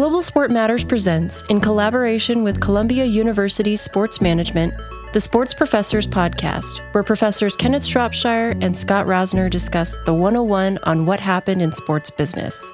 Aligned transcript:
Global 0.00 0.22
Sport 0.22 0.50
Matters 0.50 0.82
presents, 0.82 1.42
in 1.50 1.60
collaboration 1.60 2.42
with 2.42 2.58
Columbia 2.58 3.04
University 3.04 3.76
Sports 3.76 4.18
Management, 4.22 4.72
the 5.12 5.20
Sports 5.20 5.52
Professors 5.52 6.06
Podcast, 6.06 6.78
where 6.94 7.04
professors 7.04 7.54
Kenneth 7.54 7.84
Shropshire 7.84 8.56
and 8.62 8.74
Scott 8.74 9.04
Rosner 9.06 9.50
discuss 9.50 9.98
the 10.06 10.14
101 10.14 10.78
on 10.84 11.04
what 11.04 11.20
happened 11.20 11.60
in 11.60 11.70
sports 11.72 12.08
business. 12.08 12.72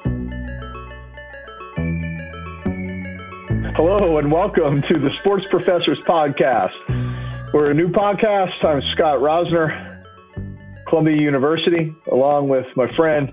Hello, 3.74 4.18
and 4.18 4.30
welcome 4.30 4.82
to 4.82 4.96
the 4.96 5.10
Sports 5.18 5.46
Professors 5.50 5.98
Podcast. 6.06 6.74
We're 7.52 7.72
a 7.72 7.74
new 7.74 7.88
podcast. 7.88 8.64
I'm 8.64 8.80
Scott 8.92 9.18
Rosner, 9.18 10.04
Columbia 10.86 11.20
University, 11.20 11.92
along 12.06 12.46
with 12.46 12.66
my 12.76 12.86
friend, 12.94 13.32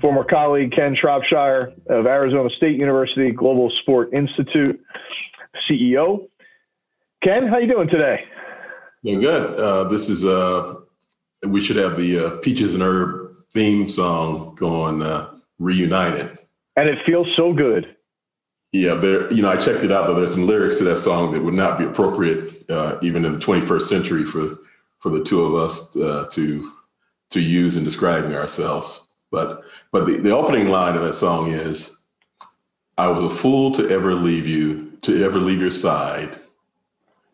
former 0.00 0.24
colleague 0.24 0.72
Ken 0.72 0.96
Shropshire 0.98 1.72
of 1.88 2.06
Arizona 2.06 2.48
State 2.56 2.78
University 2.78 3.30
Global 3.30 3.70
Sport 3.82 4.12
Institute, 4.12 4.80
CEO. 5.68 6.28
Ken, 7.22 7.46
how 7.46 7.58
you 7.58 7.66
doing 7.66 7.88
today? 7.88 8.24
Doing 9.02 9.20
good. 9.20 9.58
Uh, 9.58 9.84
this 9.84 10.08
is 10.08 10.24
uh, 10.24 10.74
we 11.46 11.60
should 11.60 11.76
have 11.76 11.96
the 11.96 12.18
uh, 12.18 12.30
Peaches 12.38 12.74
and 12.74 12.82
Herb 12.82 13.36
theme 13.52 13.88
song 13.88 14.54
going 14.54 15.02
uh, 15.02 15.30
reunited. 15.58 16.38
And 16.76 16.88
it 16.88 16.98
feels 17.06 17.28
so 17.36 17.52
good. 17.52 17.96
Yeah, 18.72 18.94
there. 18.94 19.32
You 19.32 19.42
know, 19.42 19.50
I 19.50 19.56
checked 19.56 19.84
it 19.84 19.92
out. 19.92 20.06
Though 20.06 20.14
there's 20.14 20.32
some 20.32 20.46
lyrics 20.46 20.78
to 20.78 20.84
that 20.84 20.96
song 20.98 21.32
that 21.32 21.42
would 21.42 21.54
not 21.54 21.78
be 21.78 21.84
appropriate 21.84 22.68
uh, 22.68 22.98
even 23.02 23.24
in 23.24 23.32
the 23.32 23.38
21st 23.38 23.82
century 23.82 24.24
for 24.24 24.58
for 24.98 25.10
the 25.10 25.22
two 25.22 25.42
of 25.42 25.54
us 25.54 25.96
uh, 25.96 26.26
to 26.32 26.72
to 27.30 27.40
use 27.40 27.76
in 27.76 27.84
describing 27.84 28.34
ourselves. 28.34 29.08
But 29.34 29.64
but 29.90 30.06
the, 30.06 30.18
the 30.18 30.30
opening 30.30 30.68
line 30.68 30.94
of 30.94 31.02
that 31.02 31.14
song 31.14 31.50
is, 31.50 32.02
"I 32.96 33.08
was 33.08 33.22
a 33.22 33.28
fool 33.30 33.72
to 33.72 33.90
ever 33.90 34.14
leave 34.14 34.46
you, 34.46 34.92
to 35.02 35.24
ever 35.24 35.40
leave 35.40 35.60
your 35.60 35.72
side. 35.72 36.38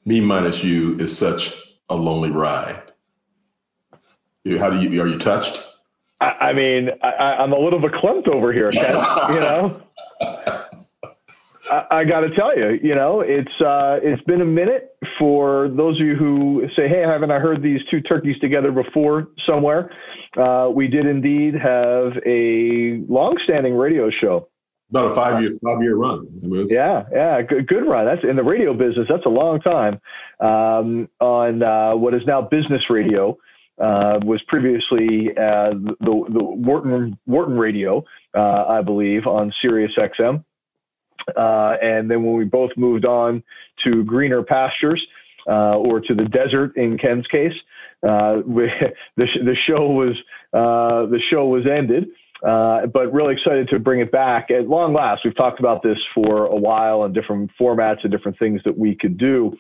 Me 0.07 0.21
minus 0.21 0.65
you 0.65 0.99
is 0.99 1.17
such 1.17 1.53
a 1.91 1.97
lonely 1.97 2.31
ride." 2.31 2.83
How 4.59 4.71
do 4.71 4.81
you 4.81 5.03
are 5.03 5.07
you 5.07 5.19
touched? 5.19 5.63
I, 6.23 6.31
I 6.41 6.53
mean, 6.55 6.89
I, 7.03 7.43
am 7.43 7.53
a 7.53 7.59
little 7.59 7.81
verklempt 7.81 8.29
over 8.29 8.53
here, 8.53 8.73
Ken. 8.73 8.95
you 9.35 9.41
know. 9.41 9.83
I, 11.71 11.87
I 11.91 12.05
got 12.05 12.21
to 12.21 12.35
tell 12.35 12.57
you, 12.57 12.79
you 12.83 12.95
know, 12.95 13.21
it's 13.21 13.61
uh, 13.61 14.01
it's 14.03 14.23
been 14.23 14.41
a 14.41 14.47
minute 14.47 14.97
for 15.21 15.69
those 15.69 16.01
of 16.01 16.07
you 16.07 16.17
who 16.17 16.67
say, 16.75 16.89
"Hey, 16.89 17.03
haven't 17.03 17.31
I 17.31 17.39
heard 17.39 17.63
these 17.63 17.81
two 17.91 18.01
turkeys 18.01 18.37
together 18.41 18.73
before 18.73 19.29
somewhere?" 19.47 19.91
Uh, 20.37 20.71
we 20.75 20.89
did 20.89 21.07
indeed 21.07 21.55
have 21.55 22.15
a 22.27 23.03
long-standing 23.09 23.75
radio 23.75 24.11
show. 24.11 24.49
About 24.91 25.13
a 25.13 25.15
five-year 25.15 25.53
five-year 25.63 25.95
run. 25.95 26.27
I 26.43 26.47
mean, 26.47 26.67
yeah, 26.69 27.05
yeah, 27.13 27.43
good, 27.43 27.69
good 27.69 27.87
run. 27.87 28.07
That's 28.07 28.25
in 28.29 28.35
the 28.35 28.43
radio 28.43 28.73
business. 28.73 29.07
That's 29.09 29.27
a 29.27 29.29
long 29.29 29.61
time 29.61 30.01
um, 30.41 31.09
on 31.21 31.63
uh, 31.63 31.95
what 31.95 32.15
is 32.15 32.23
now 32.27 32.43
business 32.43 32.83
radio. 32.91 33.37
Uh, 33.79 34.19
was 34.25 34.43
previously 34.47 35.31
uh, 35.39 35.71
the, 36.01 36.25
the 36.29 36.45
Wharton 36.45 37.17
Wharton 37.27 37.57
Radio, 37.57 38.05
uh, 38.37 38.65
I 38.69 38.83
believe, 38.83 39.27
on 39.27 39.53
Sirius 39.63 39.93
XM. 39.97 40.45
Uh, 41.37 41.77
and 41.83 42.11
then 42.11 42.25
when 42.25 42.35
we 42.35 42.45
both 42.45 42.71
moved 42.77 43.05
on 43.05 43.43
to 43.85 44.05
greener 44.05 44.43
pastures 44.43 45.05
uh, 45.49 45.77
or 45.77 46.01
to 46.01 46.15
the 46.15 46.25
desert 46.25 46.77
in 46.77 46.99
Ken's 46.99 47.27
case, 47.27 47.53
uh, 48.09 48.39
we, 48.47 48.65
the, 49.17 49.27
the 49.45 49.57
show 49.67 49.87
was 49.87 50.17
uh, 50.53 51.09
the 51.11 51.21
show 51.31 51.47
was 51.47 51.65
ended. 51.67 52.07
Uh, 52.47 52.87
but 52.87 53.13
really 53.13 53.35
excited 53.35 53.69
to 53.69 53.79
bring 53.79 54.01
it 54.01 54.11
back 54.11 54.51
at 54.51 54.67
long 54.67 54.95
last. 54.95 55.21
We've 55.27 55.37
talked 55.37 55.61
about 55.61 55.83
this 55.83 55.99
for 56.15 56.47
a 56.47 56.57
while 56.57 57.03
and 57.03 57.15
different 57.15 57.51
formats 57.61 57.99
and 58.03 58.11
different 58.11 58.39
things 58.39 58.63
that 58.65 58.79
we 58.79 58.95
could 58.95 59.19
do. 59.19 59.55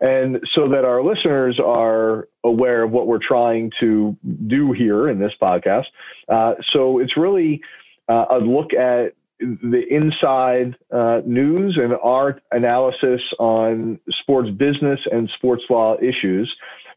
And 0.00 0.38
so 0.54 0.68
that 0.68 0.84
our 0.84 1.02
listeners 1.02 1.58
are 1.58 2.28
aware 2.44 2.84
of 2.84 2.92
what 2.92 3.08
we're 3.08 3.18
trying 3.18 3.72
to 3.80 4.16
do 4.46 4.70
here 4.70 5.08
in 5.08 5.18
this 5.18 5.32
podcast. 5.42 5.86
Uh, 6.28 6.54
so 6.72 7.00
it's 7.00 7.16
really 7.16 7.60
uh, 8.08 8.26
a 8.30 8.38
look 8.38 8.72
at 8.74 9.14
the 9.40 9.82
inside 9.90 10.76
uh, 10.92 11.20
news 11.26 11.78
and 11.80 11.94
our 12.02 12.40
analysis 12.52 13.20
on 13.38 13.98
sports 14.20 14.50
business 14.50 15.00
and 15.10 15.30
sports 15.36 15.62
law 15.70 15.96
issues 16.00 16.54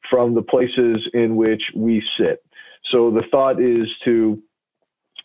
from 0.09 0.35
the 0.35 0.41
places 0.41 1.07
in 1.13 1.35
which 1.35 1.61
we 1.75 2.03
sit. 2.17 2.43
So 2.91 3.09
the 3.11 3.23
thought 3.31 3.61
is 3.61 3.87
to 4.05 4.41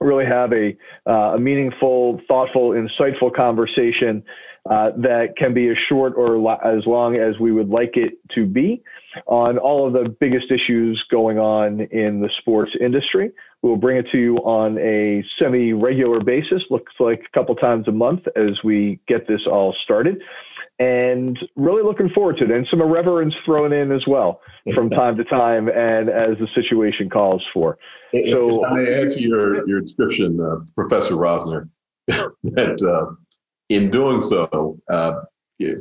really 0.01 0.27
have 0.27 0.53
a, 0.53 0.77
uh, 1.07 1.35
a 1.35 1.41
meaningful, 1.41 2.21
thoughtful, 2.29 2.71
insightful 2.71 3.35
conversation 3.35 4.23
uh, 4.69 4.91
that 4.97 5.35
can 5.37 5.55
be 5.55 5.69
as 5.69 5.77
short 5.89 6.13
or 6.17 6.37
lo- 6.37 6.59
as 6.65 6.85
long 6.87 7.17
as 7.17 7.39
we 7.39 7.53
would 7.53 7.69
like 7.69 7.97
it 7.97 8.19
to 8.35 8.45
be 8.45 8.83
on 9.27 9.57
all 9.57 9.87
of 9.87 9.93
the 9.95 10.09
biggest 10.21 10.51
issues 10.51 11.03
going 11.11 11.39
on 11.39 11.81
in 11.91 12.21
the 12.21 12.29
sports 12.39 12.73
industry. 12.81 13.33
We'll 13.63 13.77
bring 13.77 13.97
it 13.97 14.07
to 14.13 14.19
you 14.19 14.37
on 14.39 14.79
a 14.79 15.25
semi 15.39 15.73
regular 15.73 16.21
basis, 16.21 16.63
looks 16.71 16.93
like 17.01 17.23
a 17.27 17.39
couple 17.39 17.55
times 17.57 17.89
a 17.89 17.93
month 17.93 18.27
as 18.37 18.63
we 18.63 19.01
get 19.09 19.27
this 19.27 19.41
all 19.51 19.75
started. 19.85 20.23
And 20.79 21.37
really 21.57 21.83
looking 21.83 22.09
forward 22.11 22.37
to 22.37 22.45
it, 22.45 22.51
and 22.53 22.67
some 22.71 22.81
irreverence 22.81 23.35
thrown 23.45 23.73
in 23.73 23.91
as 23.91 24.07
well 24.07 24.41
from 24.75 24.89
time 25.01 25.17
to 25.17 25.25
time, 25.25 25.69
and 25.69 26.09
as 26.09 26.39
the 26.39 26.47
situation 26.55 27.11
calls 27.11 27.45
for. 27.53 27.79
So, 28.15 28.65
I 28.65 28.85
add 28.85 29.11
to 29.13 29.21
your 29.21 29.69
your 29.69 29.81
description, 29.81 30.41
uh, 30.41 30.65
Professor 30.77 31.15
rosner 31.15 31.69
that 32.07 32.83
uh, 32.83 33.15
in 33.69 33.91
doing 33.91 34.21
so, 34.21 34.79
uh, 34.89 35.23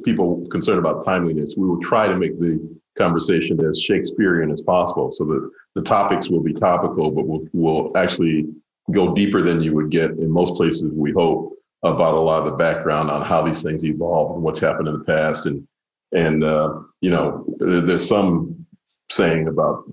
people 0.03 0.45
concerned 0.49 0.79
about 0.79 1.05
timeliness, 1.05 1.53
we 1.55 1.67
will 1.67 1.81
try 1.81 2.07
to 2.07 2.15
make 2.15 2.39
the 2.39 2.59
conversation 2.97 3.63
as 3.63 3.79
Shakespearean 3.79 4.51
as 4.51 4.61
possible, 4.61 5.11
so 5.11 5.23
that 5.25 5.49
the 5.75 5.83
topics 5.83 6.29
will 6.29 6.41
be 6.41 6.53
topical, 6.53 7.11
but 7.11 7.27
will 7.27 7.47
will 7.53 7.91
actually 7.95 8.47
go 8.91 9.13
deeper 9.13 9.41
than 9.41 9.61
you 9.61 9.75
would 9.75 9.91
get 9.91 10.11
in 10.11 10.31
most 10.31 10.55
places. 10.55 10.91
We 10.93 11.11
hope 11.11 11.56
about 11.83 12.15
a 12.15 12.19
lot 12.19 12.39
of 12.39 12.45
the 12.45 12.57
background 12.57 13.09
on 13.09 13.21
how 13.23 13.41
these 13.41 13.61
things 13.61 13.85
evolve 13.85 14.35
and 14.35 14.43
what's 14.43 14.59
happened 14.59 14.87
in 14.87 14.97
the 14.97 15.03
past, 15.05 15.45
and 15.45 15.67
and 16.13 16.43
uh, 16.43 16.79
you 17.01 17.09
know, 17.09 17.45
there's 17.59 18.07
some 18.07 18.65
saying 19.09 19.47
about 19.47 19.83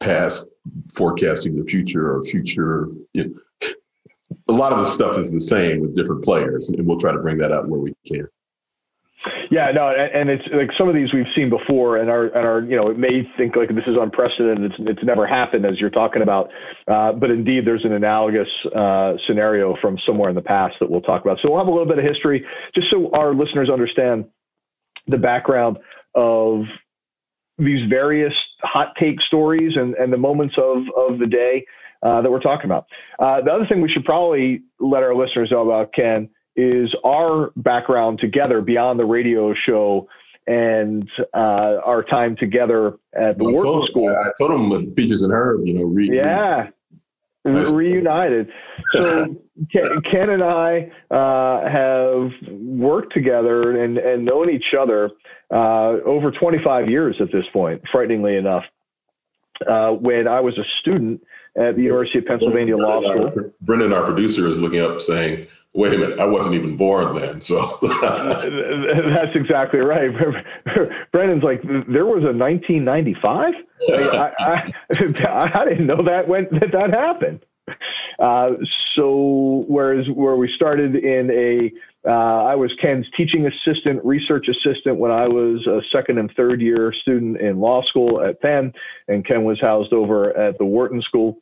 past 0.00 0.46
forecasting 0.92 1.56
the 1.56 1.64
future 1.64 2.16
or 2.16 2.22
future. 2.24 2.88
You 3.14 3.24
know, 3.24 3.68
a 4.48 4.52
lot 4.52 4.72
of 4.72 4.78
the 4.78 4.86
stuff 4.86 5.18
is 5.18 5.32
the 5.32 5.40
same 5.40 5.80
with 5.80 5.96
different 5.96 6.24
players, 6.24 6.68
and 6.68 6.86
we'll 6.86 6.98
try 6.98 7.12
to 7.12 7.18
bring 7.18 7.38
that 7.38 7.52
out 7.52 7.68
where 7.68 7.80
we 7.80 7.94
can. 8.06 8.28
Yeah, 9.50 9.72
no, 9.72 9.88
and, 9.88 10.30
it's 10.30 10.44
like 10.52 10.70
some 10.78 10.88
of 10.88 10.94
these 10.94 11.12
we've 11.12 11.26
seen 11.34 11.50
before, 11.50 11.96
and 11.96 12.08
our 12.08 12.26
and 12.26 12.46
our 12.46 12.60
you 12.62 12.76
know 12.76 12.88
it 12.88 12.98
may 12.98 13.28
think 13.36 13.56
like 13.56 13.68
this 13.68 13.84
is 13.86 13.96
unprecedented. 14.00 14.70
It's 14.70 14.74
it's 14.90 15.04
never 15.04 15.26
happened 15.26 15.66
as 15.66 15.80
you're 15.80 15.90
talking 15.90 16.22
about, 16.22 16.50
uh, 16.86 17.12
but 17.12 17.30
indeed 17.30 17.66
there's 17.66 17.84
an 17.84 17.92
analogous 17.92 18.48
uh, 18.76 19.14
scenario 19.26 19.76
from 19.80 19.98
somewhere 20.06 20.28
in 20.28 20.36
the 20.36 20.42
past 20.42 20.76
that 20.80 20.88
we'll 20.88 21.00
talk 21.00 21.22
about. 21.22 21.38
So 21.42 21.50
we'll 21.50 21.58
have 21.58 21.66
a 21.66 21.70
little 21.70 21.86
bit 21.86 21.98
of 21.98 22.04
history, 22.04 22.44
just 22.74 22.90
so 22.90 23.10
our 23.12 23.34
listeners 23.34 23.68
understand 23.68 24.26
the 25.08 25.18
background 25.18 25.78
of 26.14 26.62
these 27.58 27.88
various 27.90 28.34
hot 28.62 28.92
take 29.00 29.20
stories 29.22 29.72
and 29.74 29.94
and 29.94 30.12
the 30.12 30.18
moments 30.18 30.54
of 30.58 30.84
of 30.96 31.18
the 31.18 31.26
day 31.26 31.64
uh, 32.04 32.22
that 32.22 32.30
we're 32.30 32.40
talking 32.40 32.66
about. 32.66 32.86
Uh, 33.18 33.40
the 33.42 33.50
other 33.50 33.66
thing 33.66 33.80
we 33.80 33.90
should 33.90 34.04
probably 34.04 34.62
let 34.78 35.02
our 35.02 35.14
listeners 35.14 35.50
know 35.50 35.62
about 35.62 35.92
Ken 35.92 36.28
is 36.58 36.92
our 37.04 37.52
background 37.54 38.18
together 38.18 38.60
beyond 38.60 38.98
the 38.98 39.04
radio 39.04 39.54
show 39.54 40.08
and 40.48 41.08
uh, 41.32 41.78
our 41.84 42.02
time 42.02 42.34
together 42.34 42.98
at 43.14 43.38
the 43.38 43.44
well, 43.44 43.64
Wharton 43.64 43.86
School. 43.88 44.08
I 44.08 44.30
told 44.38 44.50
him 44.50 44.68
with 44.68 44.96
Peaches 44.96 45.22
and 45.22 45.32
Herb, 45.32 45.64
you 45.64 45.74
know, 45.74 45.84
re- 45.84 46.10
yeah, 46.12 46.70
re- 47.44 47.70
reunited. 47.72 48.48
So 48.92 49.36
Ken, 49.72 50.30
and 50.30 50.42
I 50.42 50.90
uh, 51.12 51.70
have 51.70 52.32
worked 52.50 53.14
together 53.14 53.80
and, 53.80 53.96
and 53.98 54.24
known 54.24 54.50
each 54.50 54.74
other 54.78 55.10
uh, 55.52 56.02
over 56.04 56.32
25 56.32 56.90
years 56.90 57.16
at 57.20 57.30
this 57.30 57.44
point, 57.52 57.82
frighteningly 57.92 58.34
enough. 58.36 58.64
Uh, 59.68 59.90
when 59.90 60.26
I 60.26 60.40
was 60.40 60.56
a 60.56 60.64
student 60.80 61.20
at 61.56 61.76
the 61.76 61.82
University 61.82 62.18
of 62.18 62.26
Pennsylvania 62.26 62.76
Law 62.76 63.00
School. 63.00 63.52
Brendan, 63.60 63.92
our 63.92 64.04
producer, 64.04 64.46
is 64.46 64.58
looking 64.58 64.80
up 64.80 65.00
saying, 65.00 65.48
wait 65.78 65.94
a 65.94 65.98
minute, 65.98 66.18
I 66.18 66.24
wasn't 66.24 66.56
even 66.56 66.76
born 66.76 67.14
then. 67.14 67.40
So 67.40 67.54
that's 67.82 69.36
exactly 69.36 69.78
right. 69.78 70.10
Brendan's 71.12 71.44
like, 71.44 71.62
there 71.62 72.04
was 72.04 72.24
a 72.24 72.34
1995. 72.34 73.54
I, 73.88 74.32
I, 74.40 74.72
I, 75.60 75.64
didn't 75.68 75.86
know 75.86 76.02
that 76.02 76.26
when 76.26 76.48
that, 76.50 76.72
that 76.72 76.90
happened. 76.90 77.44
Uh, 78.18 78.56
so 78.96 79.64
whereas 79.68 80.06
where 80.12 80.34
we 80.34 80.50
started 80.56 80.96
in 80.96 81.30
a, 81.30 81.70
uh, 82.10 82.42
I 82.42 82.56
was 82.56 82.72
Ken's 82.82 83.06
teaching 83.16 83.46
assistant, 83.46 84.04
research 84.04 84.48
assistant 84.48 84.98
when 84.98 85.12
I 85.12 85.28
was 85.28 85.64
a 85.68 85.80
second 85.96 86.18
and 86.18 86.32
third 86.36 86.60
year 86.60 86.92
student 87.02 87.40
in 87.40 87.60
law 87.60 87.82
school 87.82 88.20
at 88.20 88.40
Penn, 88.40 88.72
and 89.06 89.24
Ken 89.24 89.44
was 89.44 89.60
housed 89.60 89.92
over 89.92 90.36
at 90.36 90.58
the 90.58 90.64
Wharton 90.64 91.02
School. 91.02 91.38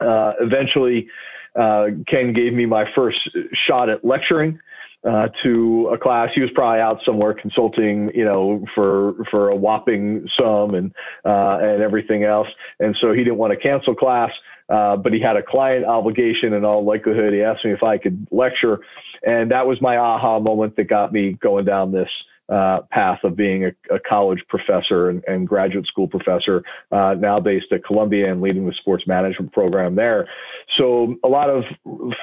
Uh, 0.00 0.32
eventually, 0.40 1.06
uh, 1.54 1.86
Ken 2.08 2.32
gave 2.32 2.52
me 2.52 2.66
my 2.66 2.84
first 2.94 3.18
shot 3.66 3.88
at 3.88 4.04
lecturing. 4.04 4.58
uh, 5.04 5.28
to 5.42 5.90
a 5.92 5.98
class. 5.98 6.30
He 6.34 6.40
was 6.40 6.50
probably 6.54 6.80
out 6.80 6.98
somewhere 7.04 7.34
consulting, 7.34 8.10
you 8.14 8.24
know, 8.24 8.64
for 8.74 9.14
for 9.30 9.50
a 9.50 9.56
whopping 9.56 10.26
sum 10.38 10.74
and 10.74 10.92
uh, 11.24 11.58
and 11.60 11.82
everything 11.82 12.24
else. 12.24 12.48
And 12.80 12.96
so 13.00 13.12
he 13.12 13.18
didn't 13.18 13.36
want 13.36 13.52
to 13.52 13.58
cancel 13.58 13.94
class, 13.94 14.30
uh, 14.68 14.96
but 14.96 15.12
he 15.12 15.20
had 15.20 15.36
a 15.36 15.42
client 15.42 15.84
obligation. 15.84 16.54
In 16.54 16.64
all 16.64 16.84
likelihood, 16.84 17.34
he 17.34 17.42
asked 17.42 17.64
me 17.64 17.72
if 17.72 17.82
I 17.82 17.98
could 17.98 18.26
lecture, 18.30 18.78
and 19.26 19.50
that 19.50 19.66
was 19.66 19.80
my 19.80 19.96
aha 19.96 20.38
moment 20.38 20.76
that 20.76 20.88
got 20.88 21.12
me 21.12 21.32
going 21.40 21.66
down 21.66 21.92
this 21.92 22.08
uh, 22.48 22.80
path 22.90 23.20
of 23.24 23.36
being 23.36 23.64
a, 23.64 23.94
a 23.94 23.98
college 23.98 24.42
professor 24.48 25.08
and, 25.08 25.24
and, 25.26 25.48
graduate 25.48 25.86
school 25.86 26.06
professor, 26.06 26.62
uh, 26.92 27.14
now 27.18 27.40
based 27.40 27.72
at 27.72 27.84
Columbia 27.84 28.30
and 28.30 28.42
leading 28.42 28.66
the 28.66 28.74
sports 28.74 29.04
management 29.06 29.52
program 29.52 29.94
there. 29.94 30.28
So 30.76 31.16
a 31.24 31.28
lot 31.28 31.48
of 31.48 31.64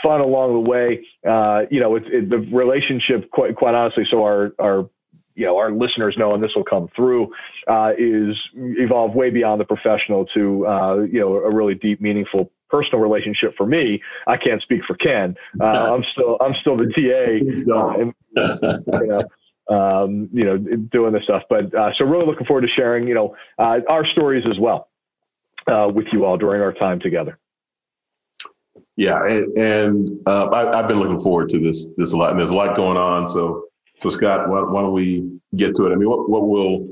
fun 0.04 0.22
along 0.22 0.54
the 0.54 0.70
way. 0.70 1.06
Uh, 1.28 1.62
you 1.72 1.80
know, 1.80 1.96
it, 1.96 2.04
it, 2.08 2.30
the 2.30 2.38
relationship, 2.56 3.32
quite 3.32 3.56
quite 3.56 3.74
honestly. 3.74 4.06
So 4.10 4.24
our 4.24 4.52
our 4.60 4.90
you 5.36 5.46
know 5.46 5.58
our 5.58 5.72
listeners 5.72 6.16
know, 6.18 6.34
and 6.34 6.44
this 6.44 6.52
will 6.56 6.66
come 6.66 6.88
through, 6.96 7.32
uh, 7.68 7.92
is 7.98 8.36
evolved 8.56 9.16
way 9.16 9.30
beyond 9.30 9.60
the 9.60 9.66
professional 9.66 10.26
to 10.34 10.68
uh, 10.68 11.00
you 11.00 11.20
know 11.20 11.36
a 11.36 11.54
really 11.54 11.76
deep, 11.76 12.00
meaningful 12.00 12.52
personal 12.70 13.00
relationship 13.00 13.54
for 13.58 13.66
me. 13.66 14.02
I 14.28 14.38
can't 14.38 14.62
speak 14.62 14.82
for 14.88 14.96
Ken. 14.96 15.36
Uh, 15.60 15.94
I'm 15.94 16.04
still 16.12 16.38
I'm 16.42 16.54
still 16.62 16.78
the 16.78 16.92
TA. 16.94 17.74
Uh, 17.74 18.02
and, 18.02 18.14
you 19.02 19.08
know, 19.08 19.22
um, 19.72 20.30
you 20.34 20.44
know, 20.44 20.58
doing 20.58 21.14
this 21.14 21.24
stuff. 21.24 21.44
But 21.50 21.74
uh, 21.74 21.92
so 21.98 22.06
really 22.06 22.26
looking 22.26 22.46
forward 22.46 22.62
to 22.62 22.68
sharing, 22.68 23.08
you 23.08 23.14
know, 23.14 23.36
uh, 23.58 23.80
our 23.90 24.06
stories 24.06 24.44
as 24.50 24.60
well 24.60 24.90
uh, 25.68 25.90
with 25.94 26.08
you 26.12 26.26
all 26.26 26.38
during 26.38 26.62
our 26.62 26.74
time 26.74 27.00
together. 27.00 27.40
Yeah, 28.98 29.26
and, 29.26 29.58
and 29.58 30.20
uh, 30.28 30.50
I, 30.52 30.76
have 30.76 30.88
been 30.88 31.00
looking 31.00 31.20
forward 31.20 31.50
to 31.50 31.60
this 31.60 31.92
this 31.98 32.12
a 32.12 32.18
lot, 32.18 32.32
and 32.32 32.40
there's 32.40 32.52
a 32.52 32.58
lot 32.58 32.76
going 32.76 32.98
on. 32.98 33.28
So, 33.28 33.66
so 33.98 34.10
Scott, 34.10 34.50
why, 34.50 34.62
why 34.62 34.82
don't 34.82 34.94
we 34.94 35.40
get 35.56 35.74
to 35.76 35.88
it? 35.88 35.94
I 35.94 35.96
mean, 35.96 36.10
what 36.10 36.30
what 36.30 36.48
we'll 36.48 36.90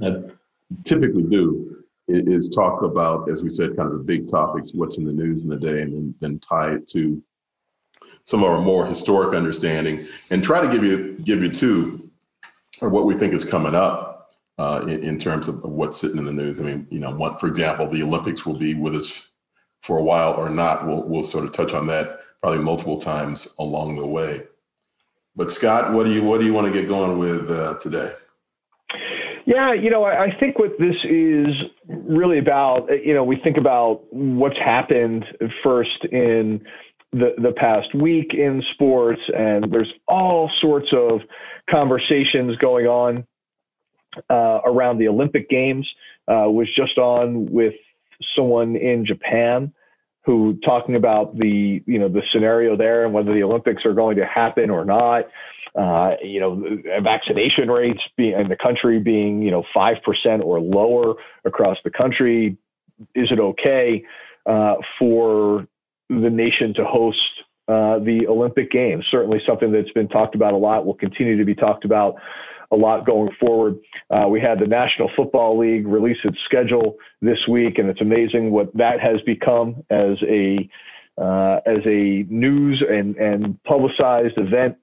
uh, 0.00 0.28
typically 0.84 1.24
do 1.24 1.84
is, 2.06 2.46
is 2.46 2.48
talk 2.48 2.82
about, 2.82 3.28
as 3.28 3.42
we 3.42 3.50
said, 3.50 3.76
kind 3.76 3.90
of 3.90 3.98
the 3.98 4.04
big 4.04 4.28
topics, 4.28 4.72
what's 4.72 4.96
in 4.96 5.04
the 5.04 5.12
news 5.12 5.42
in 5.42 5.50
the 5.50 5.58
day, 5.58 5.82
and 5.82 6.14
then 6.20 6.38
tie 6.38 6.74
it 6.74 6.86
to 6.88 7.22
some 8.28 8.44
of 8.44 8.50
our 8.50 8.60
more 8.60 8.84
historic 8.84 9.34
understanding 9.34 10.06
and 10.28 10.44
try 10.44 10.60
to 10.60 10.70
give 10.70 10.84
you 10.84 11.14
give 11.24 11.42
you 11.42 11.50
two 11.50 12.10
or 12.82 12.90
what 12.90 13.06
we 13.06 13.14
think 13.14 13.32
is 13.32 13.42
coming 13.42 13.74
up 13.74 14.32
uh, 14.58 14.84
in, 14.86 15.02
in, 15.02 15.18
terms 15.18 15.48
of, 15.48 15.62
what's 15.62 15.96
sitting 15.96 16.18
in 16.18 16.26
the 16.26 16.32
news. 16.32 16.60
I 16.60 16.64
mean, 16.64 16.86
you 16.90 16.98
know, 16.98 17.34
for 17.36 17.46
example, 17.46 17.88
the 17.88 18.02
Olympics 18.02 18.44
will 18.44 18.58
be 18.58 18.74
with 18.74 18.94
us 18.94 19.28
for 19.80 19.96
a 19.96 20.02
while 20.02 20.34
or 20.34 20.50
not. 20.50 20.86
We'll 20.86 21.04
we'll 21.04 21.22
sort 21.22 21.46
of 21.46 21.52
touch 21.52 21.72
on 21.72 21.86
that 21.86 22.20
probably 22.42 22.62
multiple 22.62 23.00
times 23.00 23.48
along 23.58 23.96
the 23.96 24.06
way. 24.06 24.42
But 25.34 25.50
Scott, 25.50 25.94
what 25.94 26.04
do 26.04 26.12
you 26.12 26.22
what 26.22 26.38
do 26.38 26.44
you 26.44 26.52
want 26.52 26.66
to 26.66 26.72
get 26.72 26.86
going 26.86 27.18
with 27.18 27.50
uh, 27.50 27.78
today? 27.78 28.12
Yeah, 29.46 29.72
you 29.72 29.88
know, 29.88 30.04
I, 30.04 30.24
I 30.24 30.38
think 30.38 30.58
what 30.58 30.72
this 30.78 30.96
is 31.04 31.46
really 31.88 32.38
about, 32.38 32.90
you 33.02 33.14
know, 33.14 33.24
we 33.24 33.36
think 33.36 33.56
about 33.56 34.02
what's 34.10 34.58
happened 34.58 35.24
first 35.64 36.04
in 36.12 36.60
the, 37.12 37.34
the 37.38 37.52
past 37.52 37.94
week 37.94 38.34
in 38.34 38.62
sports, 38.74 39.20
and 39.36 39.72
there's 39.72 39.92
all 40.06 40.50
sorts 40.60 40.88
of 40.92 41.20
conversations 41.70 42.56
going 42.56 42.86
on 42.86 43.26
uh, 44.30 44.60
around 44.64 44.98
the 44.98 45.08
Olympic 45.08 45.48
Games. 45.48 45.88
Uh, 46.28 46.44
was 46.50 46.68
just 46.74 46.98
on 46.98 47.50
with 47.50 47.74
someone 48.36 48.76
in 48.76 49.06
Japan 49.06 49.72
who 50.24 50.58
talking 50.62 50.94
about 50.94 51.38
the 51.38 51.82
you 51.86 51.98
know 51.98 52.08
the 52.08 52.20
scenario 52.32 52.76
there 52.76 53.06
and 53.06 53.14
whether 53.14 53.32
the 53.32 53.42
Olympics 53.42 53.86
are 53.86 53.94
going 53.94 54.16
to 54.16 54.26
happen 54.26 54.68
or 54.68 54.84
not. 54.84 55.24
Uh, 55.74 56.16
you 56.22 56.40
know, 56.40 56.78
vaccination 57.02 57.70
rates 57.70 58.00
being 58.16 58.38
in 58.38 58.48
the 58.48 58.56
country 58.56 58.98
being 58.98 59.40
you 59.40 59.50
know 59.50 59.64
five 59.72 59.96
percent 60.04 60.42
or 60.44 60.60
lower 60.60 61.14
across 61.46 61.78
the 61.84 61.90
country. 61.90 62.58
Is 63.14 63.28
it 63.30 63.40
okay 63.40 64.04
uh, 64.44 64.74
for 64.98 65.66
the 66.08 66.30
nation 66.30 66.74
to 66.74 66.84
host 66.84 67.18
uh, 67.68 67.98
the 67.98 68.26
Olympic 68.28 68.70
Games. 68.70 69.04
Certainly 69.10 69.42
something 69.46 69.72
that's 69.72 69.90
been 69.92 70.08
talked 70.08 70.34
about 70.34 70.54
a 70.54 70.56
lot, 70.56 70.86
will 70.86 70.94
continue 70.94 71.36
to 71.36 71.44
be 71.44 71.54
talked 71.54 71.84
about 71.84 72.14
a 72.70 72.76
lot 72.76 73.06
going 73.06 73.30
forward. 73.40 73.78
Uh, 74.10 74.26
we 74.28 74.40
had 74.40 74.58
the 74.58 74.66
National 74.66 75.10
Football 75.16 75.58
League 75.58 75.86
release 75.86 76.18
its 76.24 76.38
schedule 76.44 76.96
this 77.20 77.38
week, 77.48 77.78
and 77.78 77.88
it's 77.88 78.00
amazing 78.00 78.50
what 78.50 78.74
that 78.74 79.00
has 79.00 79.20
become 79.26 79.84
as 79.90 80.16
a 80.22 80.68
uh, 81.20 81.60
as 81.66 81.78
a 81.84 82.24
news 82.28 82.82
and, 82.88 83.16
and 83.16 83.62
publicized 83.64 84.38
event. 84.38 84.76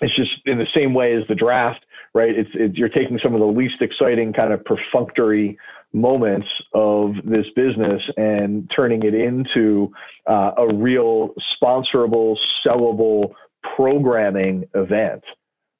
It's 0.00 0.14
just 0.14 0.30
in 0.46 0.58
the 0.58 0.66
same 0.74 0.94
way 0.94 1.14
as 1.14 1.26
the 1.28 1.34
draft, 1.34 1.84
right? 2.14 2.30
It's, 2.30 2.50
it's 2.54 2.78
you're 2.78 2.88
taking 2.88 3.18
some 3.22 3.34
of 3.34 3.40
the 3.40 3.46
least 3.46 3.82
exciting 3.82 4.32
kind 4.32 4.52
of 4.52 4.64
perfunctory 4.64 5.58
moments 5.92 6.46
of 6.74 7.14
this 7.24 7.46
business 7.56 8.02
and 8.16 8.70
turning 8.74 9.02
it 9.02 9.14
into 9.14 9.92
uh, 10.28 10.52
a 10.56 10.72
real 10.74 11.34
sponsorable, 11.54 12.36
sellable 12.64 13.32
programming 13.76 14.64
event, 14.74 15.22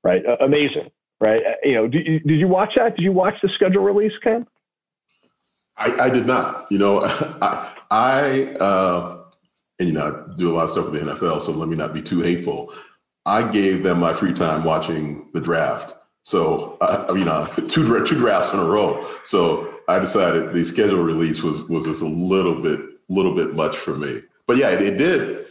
right? 0.03 0.23
Uh, 0.27 0.37
amazing, 0.45 0.91
right? 1.21 1.41
Uh, 1.45 1.55
you 1.63 1.75
know, 1.75 1.87
did 1.87 2.07
you, 2.07 2.21
did 2.21 2.41
you 2.41 2.49
watch 2.49 2.73
that? 2.77 2.97
Did 2.97 3.03
you 3.03 3.13
watch 3.13 3.35
the 3.43 3.49
schedule 3.55 3.83
release, 3.83 4.13
Ken? 4.23 4.47
I, 5.77 6.07
I 6.07 6.11
did 6.11 6.27
not. 6.27 6.67
You 6.71 6.79
know, 6.79 7.01
I, 7.43 7.73
I 7.91 8.43
uh, 8.61 9.25
and 9.79 9.89
you 9.89 9.95
know, 9.95 10.27
I 10.29 10.35
do 10.35 10.53
a 10.53 10.55
lot 10.55 10.65
of 10.65 10.71
stuff 10.71 10.91
with 10.91 11.01
the 11.03 11.11
NFL, 11.13 11.43
so 11.43 11.53
let 11.53 11.69
me 11.69 11.77
not 11.77 11.95
be 11.95 12.03
too 12.03 12.21
hateful. 12.21 12.73
I 13.27 13.51
gave 13.51 13.83
them 13.83 14.01
my 14.01 14.13
free 14.13 14.33
time 14.33 14.65
watching 14.65 15.31
the 15.33 15.41
draft. 15.41 15.95
So, 16.23 16.77
uh, 16.81 17.13
you 17.17 17.25
know, 17.25 17.47
two 17.69 18.05
two 18.05 18.19
drafts 18.19 18.53
in 18.53 18.59
a 18.59 18.65
row. 18.65 19.07
So 19.25 19.70
I 19.91 19.99
decided 19.99 20.53
the 20.53 20.65
schedule 20.65 21.03
release 21.03 21.43
was 21.43 21.63
was 21.65 21.87
just 21.87 22.03
a 22.03 22.07
little 22.07 22.63
bit 22.63 22.81
little 23.09 23.35
bit 23.35 23.55
much 23.55 23.77
for 23.77 23.97
me. 23.97 24.23
But 24.47 24.57
yeah, 24.57 24.71
it, 24.71 24.81
it 24.81 24.97
did. 24.97 25.45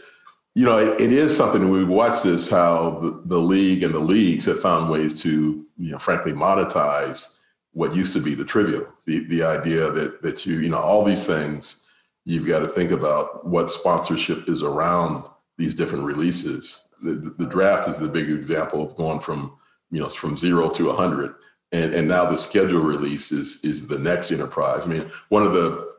You 0.54 0.64
know, 0.64 0.78
it, 0.78 1.00
it 1.00 1.12
is 1.12 1.36
something 1.36 1.68
we've 1.68 1.88
watched 1.88 2.24
this 2.24 2.48
how 2.48 2.98
the, 3.02 3.22
the 3.26 3.38
league 3.38 3.82
and 3.82 3.94
the 3.94 4.00
leagues 4.00 4.46
have 4.46 4.60
found 4.60 4.90
ways 4.90 5.20
to, 5.22 5.64
you 5.76 5.92
know, 5.92 5.98
frankly 5.98 6.32
monetize 6.32 7.36
what 7.72 7.94
used 7.94 8.12
to 8.14 8.20
be 8.20 8.34
the 8.34 8.44
trivial. 8.44 8.86
The 9.04 9.26
the 9.26 9.42
idea 9.42 9.90
that 9.90 10.22
that 10.22 10.46
you, 10.46 10.58
you 10.58 10.70
know, 10.70 10.78
all 10.78 11.04
these 11.04 11.26
things 11.26 11.82
you've 12.24 12.46
got 12.46 12.60
to 12.60 12.68
think 12.68 12.92
about 12.92 13.46
what 13.46 13.70
sponsorship 13.70 14.48
is 14.48 14.62
around 14.62 15.24
these 15.58 15.74
different 15.74 16.04
releases. 16.04 16.86
The, 17.02 17.34
the 17.38 17.46
draft 17.46 17.88
is 17.88 17.98
the 17.98 18.08
big 18.08 18.30
example 18.30 18.82
of 18.82 18.94
going 18.96 19.20
from, 19.20 19.56
you 19.90 20.00
know, 20.00 20.08
from 20.08 20.36
zero 20.36 20.70
to 20.70 20.86
100 20.86 21.34
and 21.72 21.94
and 21.94 22.08
now 22.08 22.28
the 22.30 22.36
schedule 22.36 22.80
release 22.80 23.32
is 23.32 23.64
is 23.64 23.86
the 23.86 23.98
next 23.98 24.32
enterprise. 24.32 24.86
I 24.86 24.90
mean, 24.90 25.10
one 25.28 25.44
of 25.44 25.52
the 25.52 25.90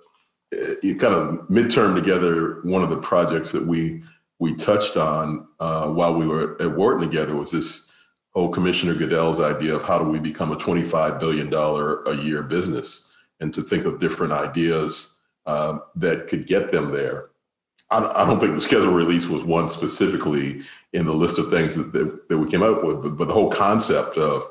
uh, 0.54 0.94
kind 0.96 1.14
of 1.14 1.48
midterm 1.48 1.96
together, 1.96 2.62
one 2.64 2.84
of 2.84 2.90
the 2.90 2.98
projects 2.98 3.52
that 3.52 3.66
we 3.66 4.04
we 4.40 4.56
touched 4.56 4.98
on 4.98 5.48
uh, 5.60 5.88
while 5.88 6.16
we 6.16 6.28
were 6.28 6.62
at 6.62 6.76
Wharton 6.76 7.08
together 7.08 7.36
was 7.36 7.52
this 7.52 7.92
whole 8.32 8.50
Commissioner 8.50 8.96
Goodell's 8.96 9.40
idea 9.40 9.76
of 9.76 9.84
how 9.84 10.00
do 10.00 10.06
we 10.06 10.18
become 10.18 10.52
a 10.52 10.56
$25 10.56 11.20
billion 11.20 11.54
a 11.54 12.24
year 12.24 12.42
business 12.42 13.14
and 13.40 13.54
to 13.54 13.62
think 13.62 13.86
of 13.86 14.00
different 14.00 14.34
ideas 14.34 15.14
uh, 15.46 15.78
that 15.96 16.28
could 16.28 16.48
get 16.48 16.72
them 16.72 16.92
there. 16.92 17.30
I, 17.92 18.24
I, 18.24 18.26
don't 18.26 18.40
think 18.40 18.54
the 18.54 18.62
schedule 18.62 18.94
release 18.94 19.28
was 19.28 19.44
one 19.44 19.70
specifically 19.70 20.62
in 20.94 21.06
the 21.06 21.14
list 21.14 21.38
of 21.40 21.50
things 21.50 21.76
that, 21.76 21.92
that, 21.92 22.30
that 22.30 22.38
we 22.38 22.50
came 22.50 22.64
up 22.64 22.84
with, 22.84 23.02
but, 23.02 23.18
but 23.18 23.28
the 23.28 23.34
whole 23.34 23.52
concept 23.52 24.18
of 24.18 24.44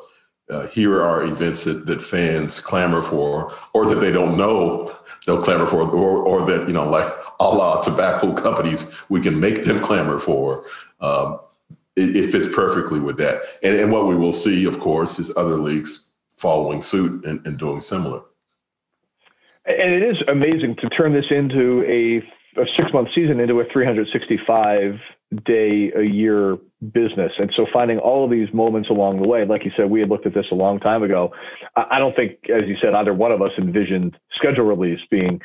uh, 0.50 0.66
here 0.68 1.02
are 1.02 1.22
events 1.22 1.64
that, 1.64 1.86
that 1.86 2.02
fans 2.02 2.60
clamor 2.60 3.02
for, 3.02 3.54
or 3.72 3.86
that 3.86 4.00
they 4.00 4.12
don't 4.12 4.36
know 4.36 4.94
they'll 5.26 5.42
clamor 5.42 5.66
for, 5.66 5.82
or, 5.82 6.18
or 6.22 6.46
that, 6.46 6.66
you 6.66 6.74
know, 6.74 6.88
like 6.88 7.10
a 7.40 7.44
la 7.44 7.80
tobacco 7.80 8.32
companies, 8.32 8.90
we 9.08 9.20
can 9.20 9.38
make 9.38 9.64
them 9.64 9.80
clamor 9.80 10.18
for. 10.18 10.64
Um, 11.00 11.40
it, 11.96 12.16
it, 12.16 12.30
fits 12.30 12.48
perfectly 12.54 13.00
with 13.00 13.16
that. 13.18 13.42
And, 13.62 13.78
and, 13.78 13.92
what 13.92 14.06
we 14.06 14.16
will 14.16 14.32
see, 14.32 14.64
of 14.64 14.78
course, 14.80 15.18
is 15.18 15.36
other 15.36 15.58
leagues 15.58 16.12
following 16.36 16.80
suit 16.80 17.24
and, 17.24 17.44
and 17.46 17.58
doing 17.58 17.80
similar. 17.80 18.22
And 19.66 19.92
it 19.92 20.02
is 20.02 20.16
amazing 20.28 20.76
to 20.76 20.88
turn 20.88 21.12
this 21.12 21.26
into 21.30 21.84
a 21.86 22.22
a 22.60 22.64
six 22.76 22.92
month 22.92 23.08
season 23.14 23.38
into 23.38 23.60
a 23.60 23.64
365 23.72 24.98
day 25.44 25.92
a 25.96 26.02
year 26.02 26.56
business. 26.92 27.32
And 27.38 27.52
so 27.56 27.66
finding 27.72 27.98
all 27.98 28.24
of 28.24 28.30
these 28.30 28.52
moments 28.52 28.88
along 28.90 29.22
the 29.22 29.28
way, 29.28 29.44
like 29.44 29.64
you 29.64 29.70
said, 29.76 29.90
we 29.90 30.00
had 30.00 30.08
looked 30.08 30.26
at 30.26 30.34
this 30.34 30.46
a 30.50 30.54
long 30.54 30.80
time 30.80 31.02
ago. 31.02 31.32
I 31.76 31.98
don't 31.98 32.16
think, 32.16 32.32
as 32.50 32.66
you 32.66 32.76
said, 32.82 32.94
either 32.94 33.14
one 33.14 33.30
of 33.30 33.40
us 33.40 33.52
envisioned 33.58 34.16
schedule 34.34 34.64
release 34.64 35.00
being 35.10 35.40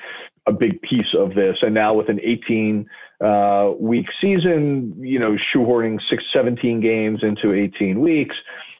a 0.47 0.51
big 0.51 0.81
piece 0.81 1.13
of 1.17 1.35
this. 1.35 1.57
And 1.61 1.73
now 1.73 1.93
with 1.93 2.09
an 2.09 2.19
18 2.21 2.87
uh, 3.23 3.71
week 3.79 4.07
season, 4.21 4.95
you 4.99 5.19
know, 5.19 5.35
shoehorning 5.53 5.99
six, 6.09 6.23
17 6.33 6.81
games 6.81 7.19
into 7.21 7.53
18 7.53 7.99
weeks, 7.99 8.35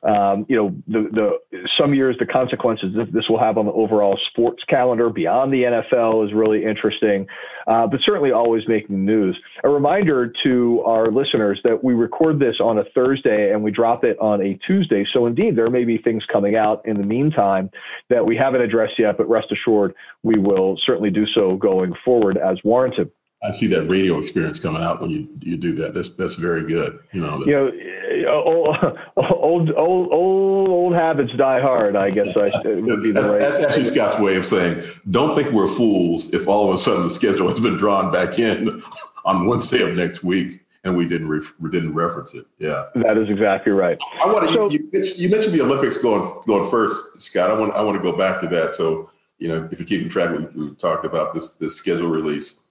um, 0.05 0.45
you 0.47 0.55
know, 0.55 0.75
the, 0.87 1.09
the 1.11 1.65
some 1.79 1.93
years 1.93 2.15
the 2.19 2.25
consequences 2.25 2.95
this 3.11 3.27
will 3.27 3.39
have 3.39 3.57
on 3.57 3.65
the 3.65 3.71
overall 3.71 4.19
sports 4.29 4.63
calendar 4.69 5.09
beyond 5.09 5.51
the 5.51 5.63
NFL 5.63 6.25
is 6.25 6.33
really 6.33 6.63
interesting, 6.63 7.25
uh, 7.67 7.87
but 7.87 7.99
certainly 8.05 8.31
always 8.31 8.63
making 8.67 9.03
news. 9.03 9.35
A 9.63 9.69
reminder 9.69 10.31
to 10.43 10.83
our 10.85 11.11
listeners 11.11 11.59
that 11.63 11.83
we 11.83 11.93
record 11.93 12.39
this 12.39 12.55
on 12.59 12.77
a 12.77 12.83
Thursday 12.93 13.51
and 13.51 13.63
we 13.63 13.71
drop 13.71 14.03
it 14.03 14.17
on 14.19 14.41
a 14.41 14.53
Tuesday. 14.67 15.05
So 15.11 15.25
indeed, 15.25 15.55
there 15.55 15.71
may 15.71 15.85
be 15.85 15.97
things 15.97 16.23
coming 16.31 16.55
out 16.55 16.85
in 16.85 16.97
the 16.97 17.05
meantime 17.05 17.71
that 18.09 18.23
we 18.23 18.37
haven't 18.37 18.61
addressed 18.61 18.99
yet, 18.99 19.17
but 19.17 19.27
rest 19.27 19.47
assured, 19.51 19.95
we 20.21 20.37
will 20.37 20.79
certainly 20.85 21.09
do 21.09 21.25
so 21.33 21.57
going 21.57 21.93
forward 22.03 22.37
as 22.37 22.59
warranted. 22.63 23.09
I 23.45 23.51
see 23.51 23.67
that 23.67 23.83
radio 23.83 24.19
experience 24.19 24.59
coming 24.59 24.81
out 24.81 25.01
when 25.01 25.11
you 25.11 25.27
you 25.39 25.55
do 25.55 25.73
that. 25.73 25.93
That's 25.93 26.09
that's 26.11 26.35
very 26.35 26.65
good. 26.65 26.99
You 27.13 27.21
know, 27.21 27.45
you 27.45 27.53
know, 27.53 28.65
uh, 28.65 28.93
old 29.17 29.71
old 29.71 30.11
old 30.11 30.69
old, 30.69 30.93
habits 30.95 31.31
die 31.37 31.61
hard. 31.61 31.95
I 31.95 32.09
guess 32.09 32.35
I 32.35 32.49
would 32.65 33.03
be 33.03 33.11
the 33.11 33.13
that's, 33.13 33.27
right. 33.27 33.39
That's 33.39 33.59
actually 33.59 33.83
Scott's 33.83 34.19
way 34.19 34.35
of 34.35 34.45
saying, 34.45 34.83
don't 35.11 35.35
think 35.35 35.51
we're 35.51 35.67
fools 35.67 36.33
if 36.33 36.47
all 36.47 36.69
of 36.69 36.73
a 36.73 36.77
sudden 36.77 37.03
the 37.03 37.11
schedule 37.11 37.47
has 37.47 37.59
been 37.59 37.77
drawn 37.77 38.11
back 38.11 38.39
in 38.39 38.81
on 39.25 39.45
Wednesday 39.47 39.81
of 39.81 39.95
next 39.95 40.23
week 40.23 40.61
and 40.83 40.95
we 40.95 41.07
didn't 41.07 41.27
we 41.59 41.69
didn't 41.69 41.93
reference 41.93 42.33
it. 42.33 42.45
Yeah, 42.57 42.85
that 42.95 43.17
is 43.17 43.29
exactly 43.29 43.73
right. 43.73 43.97
I 44.23 44.25
want 44.27 44.47
to. 44.47 44.53
So, 44.53 44.69
you, 44.69 44.89
you, 45.17 45.29
mentioned 45.29 45.53
the 45.53 45.61
Olympics 45.61 45.97
going 45.97 46.41
going 46.47 46.69
first, 46.69 47.21
Scott. 47.21 47.51
I 47.51 47.53
want 47.53 47.73
I 47.73 47.81
want 47.81 47.97
to 47.97 48.11
go 48.11 48.17
back 48.17 48.39
to 48.41 48.47
that. 48.47 48.73
So 48.75 49.09
you 49.37 49.49
know, 49.49 49.67
if 49.71 49.77
you're 49.79 49.87
keeping 49.87 50.09
track, 50.09 50.31
we, 50.31 50.45
we 50.45 50.75
talked 50.75 51.05
about 51.05 51.33
this 51.33 51.55
this 51.55 51.75
schedule 51.75 52.07
release. 52.07 52.61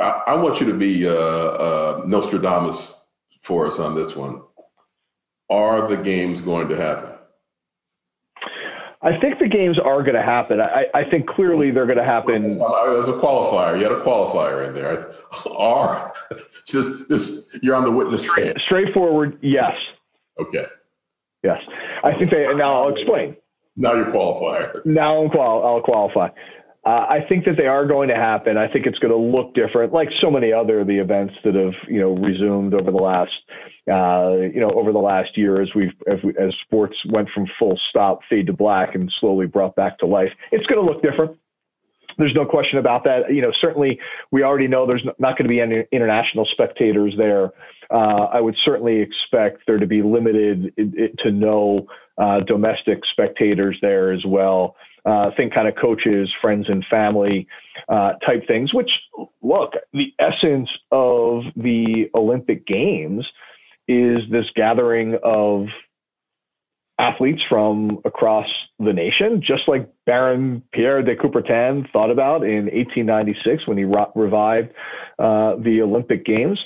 I, 0.00 0.22
I 0.28 0.34
want 0.36 0.60
you 0.60 0.66
to 0.66 0.74
be 0.74 1.06
uh, 1.08 1.12
uh, 1.12 2.02
Nostradamus 2.06 3.06
for 3.40 3.66
us 3.66 3.78
on 3.78 3.94
this 3.94 4.14
one. 4.14 4.42
Are 5.50 5.88
the 5.88 5.96
games 5.96 6.40
going 6.40 6.68
to 6.68 6.76
happen? 6.76 7.14
I 9.00 9.18
think 9.20 9.38
the 9.38 9.48
games 9.48 9.78
are 9.78 10.02
going 10.02 10.14
to 10.16 10.22
happen. 10.22 10.60
I, 10.60 10.86
I 10.92 11.08
think 11.08 11.28
clearly 11.28 11.70
they're 11.70 11.86
going 11.86 11.98
to 11.98 12.04
happen. 12.04 12.44
As 12.46 12.58
a 12.58 13.12
qualifier, 13.12 13.76
you 13.78 13.84
had 13.84 13.92
a 13.92 14.02
qualifier 14.02 14.66
in 14.66 14.74
there. 14.74 15.14
Are 15.56 16.12
just 16.66 17.08
this? 17.08 17.48
You're 17.62 17.76
on 17.76 17.84
the 17.84 17.92
witness 17.92 18.28
stand. 18.28 18.60
Straightforward, 18.66 19.38
yes. 19.40 19.72
Okay. 20.40 20.66
Yes, 21.44 21.60
I 22.02 22.12
think 22.18 22.32
they. 22.32 22.52
Now 22.54 22.72
I'll 22.82 22.88
explain. 22.96 23.36
Now 23.76 23.94
you're 23.94 24.06
qualifier. 24.06 24.84
Now 24.84 25.22
I'll, 25.22 25.30
qual- 25.30 25.64
I'll 25.64 25.80
qualify. 25.80 26.28
Uh, 26.88 27.04
I 27.06 27.18
think 27.28 27.44
that 27.44 27.58
they 27.58 27.66
are 27.66 27.86
going 27.86 28.08
to 28.08 28.14
happen. 28.14 28.56
I 28.56 28.66
think 28.66 28.86
it's 28.86 28.98
going 28.98 29.12
to 29.12 29.38
look 29.38 29.52
different, 29.54 29.92
like 29.92 30.08
so 30.22 30.30
many 30.30 30.54
other 30.54 30.82
the 30.84 30.98
events 30.98 31.34
that 31.44 31.54
have 31.54 31.74
you 31.86 32.00
know 32.00 32.14
resumed 32.14 32.72
over 32.72 32.90
the 32.90 32.96
last 32.96 33.32
uh, 33.92 34.48
you 34.50 34.58
know 34.58 34.70
over 34.70 34.90
the 34.90 34.98
last 34.98 35.36
year 35.36 35.60
as 35.60 35.68
we've 35.74 35.92
as, 36.10 36.16
we, 36.24 36.30
as 36.40 36.54
sports 36.64 36.96
went 37.10 37.28
from 37.34 37.46
full 37.58 37.78
stop 37.90 38.20
fade 38.30 38.46
to 38.46 38.54
black 38.54 38.94
and 38.94 39.12
slowly 39.20 39.44
brought 39.44 39.76
back 39.76 39.98
to 39.98 40.06
life. 40.06 40.30
It's 40.50 40.64
going 40.64 40.82
to 40.82 40.90
look 40.90 41.02
different. 41.02 41.36
There's 42.16 42.34
no 42.34 42.46
question 42.46 42.78
about 42.78 43.04
that. 43.04 43.34
You 43.34 43.42
know, 43.42 43.52
certainly 43.60 44.00
we 44.30 44.42
already 44.42 44.66
know 44.66 44.86
there's 44.86 45.04
not 45.18 45.36
going 45.36 45.44
to 45.44 45.48
be 45.50 45.60
any 45.60 45.84
international 45.92 46.48
spectators 46.50 47.12
there. 47.18 47.50
Uh, 47.90 48.28
I 48.32 48.40
would 48.40 48.56
certainly 48.64 48.98
expect 48.98 49.66
there 49.66 49.78
to 49.78 49.86
be 49.86 50.00
limited 50.00 50.72
to 51.18 51.30
no 51.32 51.86
uh, 52.16 52.40
domestic 52.40 53.00
spectators 53.12 53.76
there 53.82 54.10
as 54.10 54.24
well 54.24 54.74
uh, 55.08 55.30
think 55.36 55.54
kind 55.54 55.66
of 55.66 55.74
coaches, 55.80 56.28
friends, 56.42 56.66
and 56.68 56.84
family 56.90 57.46
uh, 57.88 58.12
type 58.26 58.46
things. 58.46 58.74
Which, 58.74 58.90
look, 59.42 59.72
the 59.94 60.12
essence 60.18 60.68
of 60.92 61.44
the 61.56 62.10
Olympic 62.14 62.66
Games 62.66 63.26
is 63.86 64.18
this 64.30 64.44
gathering 64.54 65.18
of 65.24 65.66
athletes 66.98 67.40
from 67.48 68.00
across 68.04 68.48
the 68.78 68.92
nation, 68.92 69.40
just 69.40 69.62
like 69.66 69.88
Baron 70.04 70.62
Pierre 70.72 71.00
de 71.00 71.16
Coubertin 71.16 71.90
thought 71.90 72.10
about 72.10 72.42
in 72.42 72.66
1896 72.66 73.66
when 73.66 73.78
he 73.78 73.84
re- 73.84 74.12
revived 74.14 74.72
uh, 75.18 75.54
the 75.62 75.80
Olympic 75.80 76.26
Games 76.26 76.58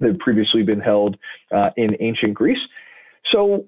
that 0.00 0.08
had 0.08 0.18
previously 0.18 0.62
been 0.62 0.80
held 0.80 1.16
uh, 1.54 1.70
in 1.76 1.96
ancient 2.00 2.34
Greece. 2.34 2.58
So 3.32 3.64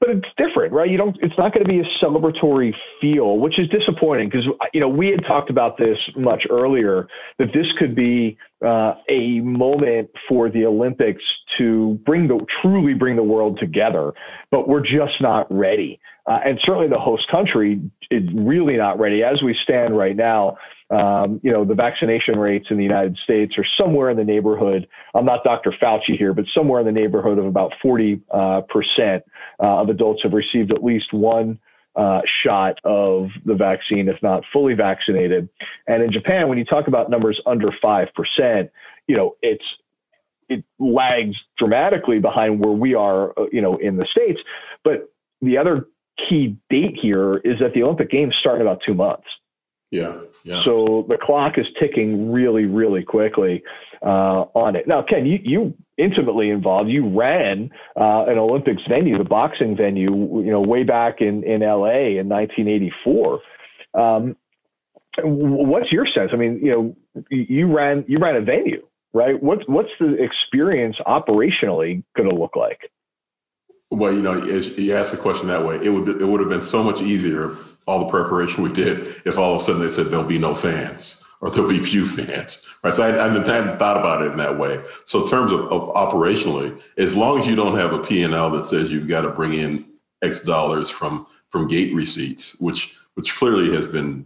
but 0.00 0.10
it's 0.10 0.28
different, 0.36 0.72
right? 0.72 0.90
You 0.90 0.96
don't. 0.96 1.16
It's 1.22 1.36
not 1.38 1.52
going 1.52 1.64
to 1.64 1.68
be 1.68 1.80
a 1.80 2.04
celebratory 2.04 2.72
feel, 3.00 3.38
which 3.38 3.58
is 3.58 3.68
disappointing 3.68 4.28
because 4.28 4.46
you 4.72 4.80
know 4.80 4.88
we 4.88 5.08
had 5.08 5.24
talked 5.26 5.50
about 5.50 5.78
this 5.78 5.98
much 6.16 6.44
earlier 6.50 7.06
that 7.38 7.48
this 7.54 7.66
could 7.78 7.94
be 7.94 8.36
uh, 8.64 8.94
a 9.08 9.40
moment 9.40 10.10
for 10.28 10.50
the 10.50 10.66
Olympics 10.66 11.22
to 11.58 11.98
bring 12.04 12.28
the 12.28 12.44
truly 12.60 12.94
bring 12.94 13.16
the 13.16 13.22
world 13.22 13.58
together, 13.60 14.12
but 14.50 14.68
we're 14.68 14.80
just 14.82 15.20
not 15.20 15.46
ready. 15.50 16.00
Uh, 16.26 16.38
and 16.44 16.58
certainly 16.64 16.88
the 16.88 16.98
host 16.98 17.26
country 17.30 17.80
is 18.10 18.22
really 18.34 18.76
not 18.76 18.98
ready 18.98 19.22
as 19.24 19.42
we 19.42 19.56
stand 19.62 19.96
right 19.96 20.16
now. 20.16 20.56
Um, 20.90 21.40
you 21.42 21.50
know, 21.50 21.64
the 21.64 21.74
vaccination 21.74 22.38
rates 22.38 22.66
in 22.70 22.76
the 22.76 22.82
United 22.82 23.16
States 23.24 23.54
are 23.56 23.66
somewhere 23.78 24.10
in 24.10 24.16
the 24.16 24.24
neighborhood. 24.24 24.86
I'm 25.14 25.24
not 25.24 25.42
Dr. 25.42 25.74
Fauci 25.82 26.16
here, 26.18 26.34
but 26.34 26.44
somewhere 26.54 26.80
in 26.80 26.86
the 26.86 26.92
neighborhood 26.92 27.38
of 27.38 27.46
about 27.46 27.72
40 27.80 28.20
uh, 28.30 28.60
percent 28.68 29.24
uh, 29.58 29.80
of 29.80 29.88
adults 29.88 30.22
have 30.22 30.32
received 30.32 30.70
at 30.70 30.84
least 30.84 31.12
one 31.12 31.58
uh, 31.96 32.20
shot 32.44 32.78
of 32.84 33.28
the 33.44 33.54
vaccine, 33.54 34.08
if 34.08 34.22
not 34.22 34.44
fully 34.52 34.74
vaccinated. 34.74 35.48
And 35.86 36.02
in 36.02 36.12
Japan, 36.12 36.48
when 36.48 36.58
you 36.58 36.64
talk 36.64 36.88
about 36.88 37.10
numbers 37.10 37.40
under 37.46 37.70
five 37.82 38.08
percent, 38.14 38.70
you 39.06 39.16
know, 39.16 39.36
it's 39.42 39.64
it 40.48 40.64
lags 40.78 41.36
dramatically 41.58 42.18
behind 42.18 42.60
where 42.60 42.72
we 42.72 42.94
are, 42.94 43.30
uh, 43.38 43.46
you 43.50 43.60
know, 43.60 43.76
in 43.78 43.96
the 43.96 44.06
states. 44.10 44.40
But 44.84 45.10
the 45.40 45.56
other 45.58 45.86
key 46.28 46.56
date 46.70 46.96
here 47.00 47.38
is 47.38 47.58
that 47.60 47.74
the 47.74 47.82
Olympic 47.82 48.10
Games 48.10 48.34
start 48.38 48.56
in 48.56 48.62
about 48.62 48.80
two 48.84 48.94
months. 48.94 49.26
Yeah. 49.90 50.14
Yeah. 50.44 50.62
So 50.64 51.04
the 51.08 51.18
clock 51.20 51.58
is 51.58 51.66
ticking 51.78 52.32
really, 52.32 52.64
really 52.64 53.02
quickly 53.02 53.62
uh, 54.02 54.46
on 54.54 54.74
it. 54.74 54.88
Now, 54.88 55.02
Ken, 55.02 55.26
you, 55.26 55.38
you 55.42 55.74
intimately 55.98 56.48
involved. 56.48 56.88
You 56.88 57.06
ran 57.06 57.70
uh, 57.94 58.24
an 58.26 58.38
Olympics 58.38 58.82
venue, 58.88 59.18
the 59.18 59.24
boxing 59.24 59.76
venue, 59.76 60.42
you 60.42 60.50
know, 60.50 60.62
way 60.62 60.82
back 60.82 61.20
in, 61.20 61.44
in 61.44 61.60
LA 61.60 62.18
in 62.18 62.28
1984. 62.28 63.40
Um, 63.94 64.36
what's 65.22 65.92
your 65.92 66.06
sense? 66.06 66.30
I 66.32 66.36
mean, 66.36 66.58
you 66.62 66.70
know, 66.70 67.24
you 67.28 67.70
ran 67.70 68.04
you 68.08 68.18
ran 68.18 68.36
a 68.36 68.40
venue, 68.40 68.82
right? 69.12 69.40
What's 69.42 69.62
what's 69.66 69.90
the 70.00 70.14
experience 70.22 70.96
operationally 71.06 72.02
going 72.16 72.30
to 72.30 72.34
look 72.34 72.56
like? 72.56 72.90
Well, 73.92 74.14
you 74.14 74.22
know, 74.22 74.42
you 74.42 74.94
asked 74.96 75.10
the 75.10 75.18
question 75.18 75.48
that 75.48 75.66
way. 75.66 75.76
It 75.82 75.90
would 75.90 76.08
it 76.08 76.24
would 76.26 76.40
have 76.40 76.48
been 76.48 76.62
so 76.62 76.82
much 76.82 77.02
easier 77.02 77.54
all 77.86 77.98
the 77.98 78.10
preparation 78.10 78.62
we 78.62 78.72
did 78.72 79.20
if 79.26 79.38
all 79.38 79.54
of 79.54 79.60
a 79.60 79.64
sudden 79.64 79.82
they 79.82 79.88
said 79.90 80.06
there'll 80.06 80.24
be 80.24 80.38
no 80.38 80.54
fans 80.54 81.22
or 81.42 81.50
there'll 81.50 81.68
be 81.68 81.78
few 81.78 82.06
fans, 82.06 82.66
right? 82.82 82.94
So 82.94 83.02
I, 83.02 83.08
I 83.08 83.28
hadn't 83.28 83.78
thought 83.78 83.98
about 83.98 84.22
it 84.22 84.32
in 84.32 84.38
that 84.38 84.58
way. 84.58 84.82
So 85.04 85.24
in 85.24 85.28
terms 85.28 85.52
of, 85.52 85.60
of 85.72 85.92
operationally, 85.94 86.80
as 86.96 87.16
long 87.16 87.40
as 87.40 87.46
you 87.46 87.54
don't 87.54 87.76
have 87.76 87.92
a 87.92 87.98
P&L 87.98 88.50
that 88.50 88.64
says 88.64 88.90
you've 88.90 89.08
got 89.08 89.22
to 89.22 89.30
bring 89.30 89.54
in 89.54 89.84
X 90.22 90.40
dollars 90.40 90.88
from 90.88 91.26
from 91.50 91.68
gate 91.68 91.94
receipts, 91.94 92.58
which 92.60 92.96
which 93.14 93.34
clearly 93.36 93.74
has 93.74 93.84
been 93.84 94.24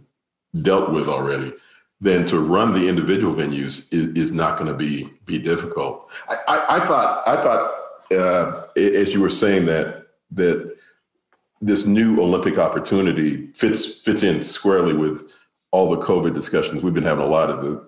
dealt 0.61 0.91
with 0.91 1.09
already, 1.09 1.51
then 1.99 2.23
to 2.27 2.39
run 2.39 2.71
the 2.71 2.87
individual 2.87 3.35
venues 3.35 3.91
is, 3.91 4.07
is 4.15 4.31
not 4.31 4.57
going 4.57 4.71
to 4.71 4.77
be 4.77 5.09
be 5.25 5.37
difficult. 5.37 6.09
I, 6.29 6.35
I, 6.47 6.77
I 6.77 6.79
thought 6.85 7.27
I 7.27 7.35
thought 7.35 7.76
uh, 8.11 8.63
as 8.75 9.13
you 9.13 9.21
were 9.21 9.29
saying 9.29 9.65
that 9.65 10.07
that 10.31 10.75
this 11.61 11.85
new 11.85 12.21
Olympic 12.21 12.57
opportunity 12.57 13.47
fits 13.53 14.01
fits 14.01 14.23
in 14.23 14.43
squarely 14.43 14.93
with 14.93 15.31
all 15.71 15.89
the 15.89 16.05
COVID 16.05 16.33
discussions. 16.33 16.83
We've 16.83 16.93
been 16.93 17.03
having 17.03 17.25
a 17.25 17.29
lot 17.29 17.49
at 17.49 17.61
the 17.61 17.85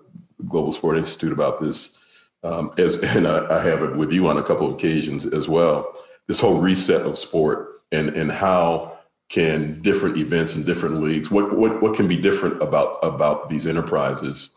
Global 0.48 0.72
Sport 0.72 0.98
Institute 0.98 1.32
about 1.32 1.60
this, 1.60 1.98
um, 2.42 2.72
as 2.78 2.98
and 2.98 3.26
I, 3.26 3.58
I, 3.58 3.62
have 3.62 3.82
it 3.82 3.96
with 3.96 4.12
you 4.12 4.28
on 4.28 4.38
a 4.38 4.42
couple 4.42 4.66
of 4.66 4.74
occasions 4.74 5.26
as 5.26 5.48
well. 5.48 5.94
This 6.26 6.40
whole 6.40 6.60
reset 6.60 7.02
of 7.02 7.18
sport 7.18 7.80
and 7.92 8.10
and 8.10 8.30
how 8.30 8.98
can 9.28 9.80
different 9.80 10.18
events 10.18 10.56
and 10.56 10.66
different 10.66 11.00
leagues 11.00 11.30
what 11.30 11.56
what 11.56 11.80
what 11.80 11.94
can 11.94 12.08
be 12.08 12.16
different 12.16 12.60
about 12.60 12.98
about 13.02 13.48
these 13.48 13.66
enterprises. 13.66 14.56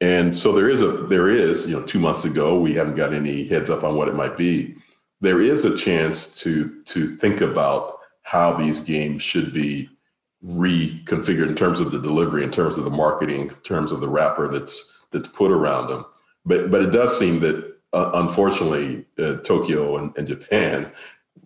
And 0.00 0.34
so 0.34 0.52
there 0.52 0.68
is 0.68 0.80
a 0.80 0.88
there 0.88 1.28
is 1.28 1.68
you 1.68 1.78
know 1.78 1.84
two 1.84 1.98
months 1.98 2.24
ago 2.24 2.58
we 2.58 2.74
haven't 2.74 2.94
got 2.96 3.12
any 3.12 3.46
heads 3.46 3.70
up 3.70 3.84
on 3.84 3.96
what 3.96 4.08
it 4.08 4.14
might 4.14 4.36
be. 4.36 4.76
There 5.20 5.40
is 5.40 5.64
a 5.64 5.76
chance 5.76 6.34
to 6.40 6.82
to 6.84 7.16
think 7.16 7.40
about 7.40 7.98
how 8.22 8.52
these 8.52 8.80
games 8.80 9.22
should 9.22 9.52
be 9.52 9.88
reconfigured 10.44 11.48
in 11.48 11.54
terms 11.54 11.80
of 11.80 11.90
the 11.90 12.00
delivery, 12.00 12.44
in 12.44 12.50
terms 12.50 12.78
of 12.78 12.84
the 12.84 12.90
marketing, 12.90 13.42
in 13.42 13.54
terms 13.56 13.92
of 13.92 14.00
the 14.00 14.08
wrapper 14.08 14.48
that's 14.48 14.92
that's 15.10 15.28
put 15.28 15.50
around 15.50 15.88
them. 15.88 16.04
But 16.44 16.70
but 16.70 16.82
it 16.82 16.90
does 16.90 17.18
seem 17.18 17.40
that 17.40 17.76
uh, 17.92 18.12
unfortunately 18.14 19.04
uh, 19.18 19.36
Tokyo 19.38 19.96
and, 19.96 20.16
and 20.16 20.26
Japan 20.28 20.90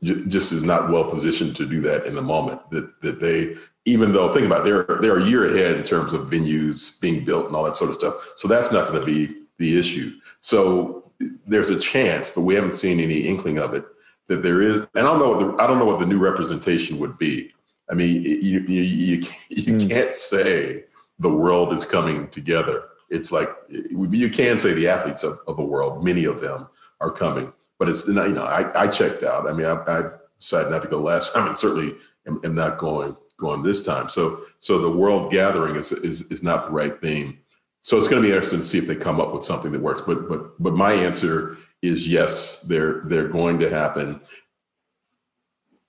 j- 0.02 0.24
just 0.26 0.52
is 0.52 0.62
not 0.62 0.90
well 0.90 1.04
positioned 1.04 1.56
to 1.56 1.66
do 1.66 1.80
that 1.82 2.06
in 2.06 2.14
the 2.14 2.22
moment. 2.22 2.60
That 2.70 3.00
that 3.00 3.20
they 3.20 3.56
even 3.86 4.12
though 4.12 4.32
think 4.32 4.46
about 4.46 4.66
it, 4.66 4.86
they're 4.86 4.98
they're 5.00 5.18
a 5.18 5.26
year 5.26 5.44
ahead 5.46 5.76
in 5.76 5.82
terms 5.82 6.12
of 6.12 6.30
venues 6.30 7.00
being 7.00 7.24
built 7.24 7.46
and 7.46 7.56
all 7.56 7.64
that 7.64 7.76
sort 7.76 7.90
of 7.90 7.96
stuff. 7.96 8.14
So 8.36 8.46
that's 8.46 8.70
not 8.70 8.88
going 8.88 9.00
to 9.00 9.06
be 9.06 9.42
the 9.58 9.78
issue. 9.78 10.12
So 10.40 11.03
there's 11.46 11.70
a 11.70 11.78
chance, 11.78 12.30
but 12.30 12.42
we 12.42 12.54
haven't 12.54 12.72
seen 12.72 13.00
any 13.00 13.20
inkling 13.20 13.58
of 13.58 13.74
it 13.74 13.84
that 14.28 14.42
there 14.42 14.62
is, 14.62 14.80
and 14.80 14.88
I 14.94 15.02
don't 15.02 15.18
know 15.18 15.30
what 15.30 15.40
the, 15.40 15.62
I 15.62 15.66
don't 15.66 15.78
know 15.78 15.84
what 15.84 16.00
the 16.00 16.06
new 16.06 16.18
representation 16.18 16.98
would 16.98 17.18
be. 17.18 17.52
I 17.90 17.94
mean, 17.94 18.22
you 18.22 18.60
you 18.60 18.80
you, 18.80 19.22
you 19.50 19.74
mm. 19.74 19.88
can't 19.88 20.14
say 20.14 20.84
the 21.18 21.30
world 21.30 21.72
is 21.72 21.84
coming 21.84 22.28
together. 22.28 22.84
It's 23.10 23.30
like 23.30 23.48
you 23.68 24.30
can 24.30 24.58
say 24.58 24.72
the 24.72 24.88
athletes 24.88 25.22
of, 25.22 25.38
of 25.46 25.56
the 25.56 25.62
world, 25.62 26.02
many 26.02 26.24
of 26.24 26.40
them 26.40 26.66
are 27.00 27.10
coming, 27.10 27.52
but 27.78 27.88
it's 27.88 28.08
not. 28.08 28.28
you 28.28 28.34
know 28.34 28.44
I, 28.44 28.84
I 28.84 28.86
checked 28.88 29.22
out. 29.22 29.48
I 29.48 29.52
mean, 29.52 29.66
I, 29.66 29.74
I 29.86 30.10
decided 30.38 30.70
not 30.70 30.82
to 30.82 30.88
go 30.88 31.00
last 31.00 31.34
time, 31.34 31.46
and 31.46 31.56
certainly 31.56 31.94
am, 32.26 32.40
am, 32.44 32.54
not 32.54 32.78
going 32.78 33.16
going 33.36 33.62
this 33.62 33.82
time. 33.82 34.08
So 34.08 34.42
so 34.58 34.78
the 34.78 34.90
world 34.90 35.30
gathering 35.30 35.76
is 35.76 35.92
is 35.92 36.30
is 36.32 36.42
not 36.42 36.66
the 36.66 36.72
right 36.72 36.98
theme. 37.00 37.38
So 37.84 37.98
it's 37.98 38.08
going 38.08 38.22
to 38.22 38.26
be 38.26 38.34
interesting 38.34 38.60
to 38.60 38.64
see 38.64 38.78
if 38.78 38.86
they 38.86 38.96
come 38.96 39.20
up 39.20 39.34
with 39.34 39.44
something 39.44 39.70
that 39.72 39.80
works. 39.82 40.00
But 40.00 40.26
but 40.26 40.60
but 40.60 40.72
my 40.72 40.94
answer 40.94 41.58
is 41.82 42.08
yes, 42.08 42.62
they're 42.62 43.02
they're 43.04 43.28
going 43.28 43.58
to 43.58 43.68
happen. 43.68 44.20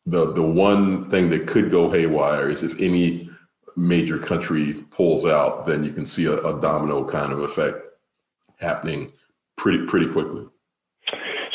The 0.06 0.34
the 0.34 0.44
one 0.44 1.10
thing 1.10 1.30
that 1.30 1.48
could 1.48 1.72
go 1.72 1.90
haywire 1.90 2.50
is 2.50 2.64
if 2.64 2.80
any 2.82 3.30
major 3.78 4.20
country 4.20 4.74
pulls 4.92 5.25
out, 5.25 5.66
then 5.66 5.86
you 5.86 5.94
can 5.94 6.06
see 6.06 6.25
a, 6.25 6.38
a 6.46 6.60
domino 6.60 7.06
kind 7.06 7.32
of 7.32 7.40
effect 7.40 7.88
happening 8.60 9.14
pretty 9.58 9.86
pretty 9.86 10.12
quickly. 10.12 10.46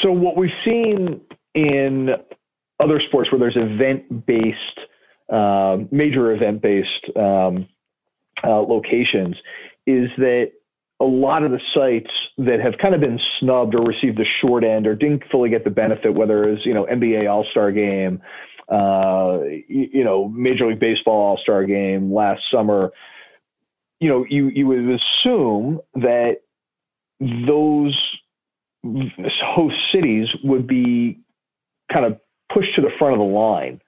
So 0.02 0.10
what 0.10 0.38
we've 0.38 0.50
seen 0.64 1.20
in 1.54 2.08
other 2.82 2.98
sports 3.08 3.30
where 3.30 3.38
there's 3.38 3.58
event 3.58 4.24
based, 4.24 4.56
uh, 5.30 5.76
major 5.90 6.32
event 6.32 6.62
based 6.62 7.14
um, 7.14 7.68
uh, 8.42 8.60
locations 8.62 9.36
is 9.90 10.10
that 10.18 10.52
a 11.00 11.04
lot 11.04 11.42
of 11.42 11.50
the 11.50 11.60
sites 11.74 12.10
that 12.38 12.60
have 12.60 12.74
kind 12.80 12.94
of 12.94 13.00
been 13.00 13.18
snubbed 13.38 13.74
or 13.74 13.82
received 13.82 14.18
the 14.18 14.26
short 14.40 14.64
end 14.64 14.86
or 14.86 14.94
didn't 14.94 15.22
fully 15.30 15.48
get 15.48 15.64
the 15.64 15.70
benefit, 15.70 16.14
whether 16.14 16.44
it's 16.44 16.64
you 16.66 16.74
know 16.74 16.86
NBA 16.86 17.30
All 17.30 17.46
Star 17.50 17.72
Game, 17.72 18.20
uh, 18.68 19.38
you, 19.66 19.88
you, 19.92 20.04
know 20.04 20.28
Major 20.28 20.66
League 20.68 20.80
Baseball 20.80 21.14
All 21.14 21.38
Star 21.42 21.64
Game 21.64 22.12
last 22.12 22.42
summer, 22.52 22.92
you 23.98 24.08
know 24.08 24.26
you 24.28 24.48
you 24.48 24.66
would 24.66 25.00
assume 25.00 25.80
that 25.94 26.36
those 27.46 27.98
host 28.84 29.76
cities 29.92 30.28
would 30.44 30.66
be 30.66 31.18
kind 31.92 32.04
of 32.04 32.18
pushed 32.52 32.74
to 32.76 32.82
the 32.82 32.90
front 32.98 33.14
of 33.14 33.18
the 33.18 33.24
line 33.24 33.80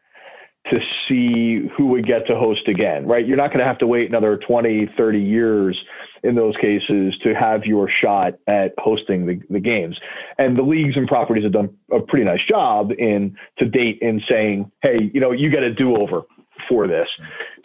to 0.71 0.79
see 1.09 1.69
who 1.77 1.89
would 1.89 2.07
get 2.07 2.27
to 2.29 2.37
host 2.37 2.69
again, 2.69 3.07
right? 3.07 3.27
You're 3.27 3.37
not 3.37 3.49
going 3.49 3.59
to 3.59 3.65
have 3.65 3.79
to 3.79 3.87
wait 3.87 4.09
another 4.09 4.37
20, 4.37 4.89
30 4.97 5.19
years 5.19 5.77
in 6.23 6.37
those 6.37 6.55
cases 6.57 7.15
to 7.25 7.35
have 7.35 7.65
your 7.65 7.91
shot 7.91 8.35
at 8.47 8.73
hosting 8.79 9.27
the, 9.27 9.41
the 9.51 9.59
games. 9.59 9.99
And 10.39 10.57
the 10.57 10.63
leagues 10.63 10.97
and 10.97 11.09
properties 11.09 11.43
have 11.43 11.53
done 11.53 11.77
a 11.93 12.01
pretty 12.01 12.25
nice 12.25 12.45
job 12.49 12.93
in 12.93 13.37
to 13.59 13.65
date 13.65 13.99
in 14.01 14.23
saying, 14.29 14.71
hey, 14.83 15.11
you 15.13 15.21
know, 15.21 15.33
you 15.33 15.51
get 15.51 15.65
a 15.65 15.75
do 15.75 15.97
over 15.97 16.23
for 16.69 16.87
this. 16.87 17.09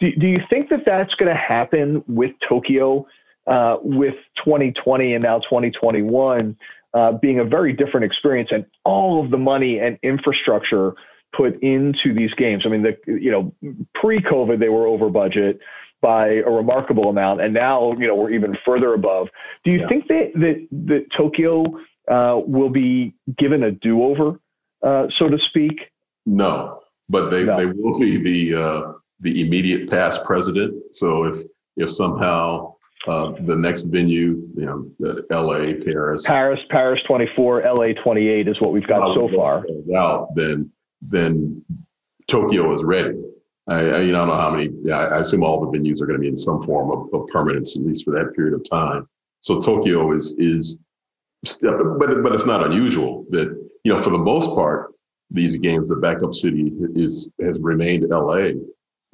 Do, 0.00 0.10
do 0.18 0.26
you 0.26 0.40
think 0.50 0.68
that 0.70 0.80
that's 0.84 1.14
going 1.14 1.32
to 1.32 1.40
happen 1.40 2.02
with 2.08 2.32
Tokyo, 2.48 3.06
uh, 3.46 3.76
with 3.80 4.14
2020 4.44 5.14
and 5.14 5.22
now 5.22 5.38
2021 5.38 6.56
uh, 6.94 7.12
being 7.12 7.38
a 7.38 7.44
very 7.44 7.72
different 7.72 8.04
experience 8.04 8.48
and 8.52 8.64
all 8.84 9.22
of 9.24 9.30
the 9.30 9.38
money 9.38 9.78
and 9.78 9.98
infrastructure 10.02 10.94
put 11.36 11.62
into 11.62 12.14
these 12.14 12.32
games. 12.34 12.64
I 12.66 12.68
mean, 12.68 12.82
the 12.82 12.96
you 13.06 13.30
know 13.30 13.54
pre-COVID 13.94 14.58
they 14.58 14.68
were 14.68 14.86
over 14.86 15.10
budget 15.10 15.60
by 16.00 16.28
a 16.28 16.50
remarkable 16.50 17.08
amount, 17.08 17.40
and 17.40 17.52
now 17.54 17.92
you 17.92 18.06
know 18.06 18.14
we're 18.14 18.30
even 18.30 18.56
further 18.64 18.94
above. 18.94 19.28
Do 19.64 19.70
you 19.70 19.80
yeah. 19.80 19.88
think 19.88 20.08
that 20.08 20.30
that 20.34 20.68
that 20.86 21.06
Tokyo 21.16 21.64
uh, 22.10 22.40
will 22.46 22.70
be 22.70 23.14
given 23.38 23.62
a 23.64 23.72
do-over, 23.72 24.40
uh, 24.82 25.06
so 25.18 25.28
to 25.28 25.38
speak? 25.48 25.80
No, 26.26 26.80
but 27.08 27.30
they 27.30 27.44
no. 27.44 27.56
they 27.56 27.66
will 27.66 27.98
be 27.98 28.16
the 28.16 28.62
uh, 28.62 28.92
the 29.20 29.46
immediate 29.46 29.90
past 29.90 30.24
president. 30.24 30.74
So 30.94 31.24
if 31.24 31.46
if 31.76 31.90
somehow 31.90 32.74
uh, 33.06 33.32
the 33.46 33.56
next 33.56 33.82
venue, 33.82 34.42
you 34.56 34.66
know, 35.00 35.24
L.A., 35.30 35.74
Paris, 35.74 36.24
Paris, 36.26 36.60
Paris 36.68 37.00
24, 37.06 37.62
L.A. 37.62 37.94
28 37.94 38.48
is 38.48 38.60
what 38.60 38.72
we've 38.72 38.86
got 38.86 39.14
so 39.14 39.30
far. 39.34 39.64
Out 39.96 40.34
then 40.34 40.70
then 41.02 41.64
Tokyo 42.26 42.72
is 42.74 42.84
ready. 42.84 43.16
I, 43.68 43.74
I, 43.74 44.00
you 44.00 44.12
know, 44.12 44.22
I 44.22 44.26
don't 44.26 44.28
know 44.28 44.40
how 44.40 44.50
many. 44.50 44.70
Yeah, 44.82 44.96
I 44.96 45.20
assume 45.20 45.42
all 45.42 45.60
the 45.60 45.78
venues 45.78 46.00
are 46.00 46.06
going 46.06 46.18
to 46.18 46.22
be 46.22 46.28
in 46.28 46.36
some 46.36 46.62
form 46.62 46.90
of, 46.90 47.12
of 47.12 47.28
permanence, 47.28 47.76
at 47.76 47.82
least 47.82 48.04
for 48.04 48.12
that 48.12 48.34
period 48.34 48.54
of 48.54 48.68
time. 48.68 49.06
So 49.42 49.58
Tokyo 49.58 50.12
is 50.12 50.34
is, 50.38 50.78
but 51.60 52.22
but 52.22 52.32
it's 52.32 52.46
not 52.46 52.64
unusual 52.64 53.26
that 53.30 53.48
you 53.84 53.92
know 53.92 54.00
for 54.00 54.10
the 54.10 54.18
most 54.18 54.54
part 54.54 54.94
these 55.30 55.56
games 55.58 55.90
the 55.90 55.96
backup 55.96 56.34
city 56.34 56.72
is 56.94 57.28
has 57.40 57.58
remained 57.58 58.10
L.A. 58.10 58.54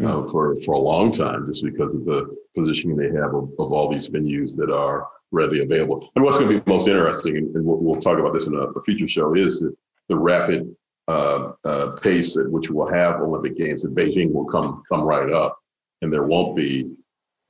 Uh, 0.02 0.22
hmm. 0.22 0.30
for 0.30 0.56
for 0.60 0.74
a 0.74 0.78
long 0.78 1.12
time 1.12 1.46
just 1.46 1.64
because 1.64 1.94
of 1.94 2.04
the 2.04 2.36
positioning 2.56 2.96
they 2.96 3.08
have 3.08 3.34
of, 3.34 3.50
of 3.58 3.72
all 3.72 3.88
these 3.88 4.08
venues 4.08 4.56
that 4.56 4.70
are 4.70 5.08
readily 5.32 5.62
available. 5.62 6.10
And 6.14 6.24
what's 6.24 6.38
going 6.38 6.48
to 6.48 6.60
be 6.60 6.70
most 6.70 6.86
interesting, 6.86 7.36
and, 7.36 7.64
we'll, 7.64 7.78
we'll, 7.78 8.00
talk 8.00 8.18
about 8.18 8.32
this 8.32 8.46
in 8.46 8.54
a, 8.54 8.60
a 8.60 8.82
future 8.82 9.08
show, 9.08 9.34
is 9.34 9.66
the 10.08 10.16
rapid 10.16 10.74
uh, 11.08 11.52
uh, 11.64 11.90
pace 12.02 12.36
at 12.38 12.50
which 12.50 12.70
we'll 12.70 12.92
have 12.92 13.20
Olympic 13.20 13.56
Games 13.56 13.84
in 13.84 13.94
Beijing 13.94 14.32
will 14.32 14.46
come 14.46 14.82
come 14.88 15.02
right 15.02 15.30
up, 15.30 15.58
and 16.02 16.12
there 16.12 16.24
won't 16.24 16.56
be 16.56 16.90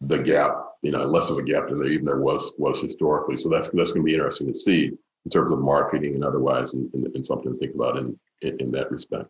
the 0.00 0.18
gap, 0.18 0.56
you 0.82 0.90
know, 0.90 1.04
less 1.04 1.30
of 1.30 1.38
a 1.38 1.42
gap 1.42 1.68
than 1.68 1.78
there 1.78 1.88
even 1.88 2.04
there 2.04 2.20
was 2.20 2.54
was 2.58 2.80
historically. 2.80 3.36
So 3.36 3.48
that's 3.48 3.68
that's 3.70 3.92
going 3.92 4.02
to 4.02 4.06
be 4.06 4.14
interesting 4.14 4.48
to 4.48 4.54
see 4.54 4.90
in 5.24 5.30
terms 5.30 5.52
of 5.52 5.60
marketing 5.60 6.14
and 6.14 6.24
otherwise, 6.24 6.74
and, 6.74 6.92
and, 6.94 7.06
and 7.14 7.24
something 7.24 7.52
to 7.52 7.58
think 7.58 7.74
about 7.74 7.96
in, 7.98 8.18
in, 8.42 8.56
in 8.60 8.72
that 8.72 8.90
respect. 8.90 9.28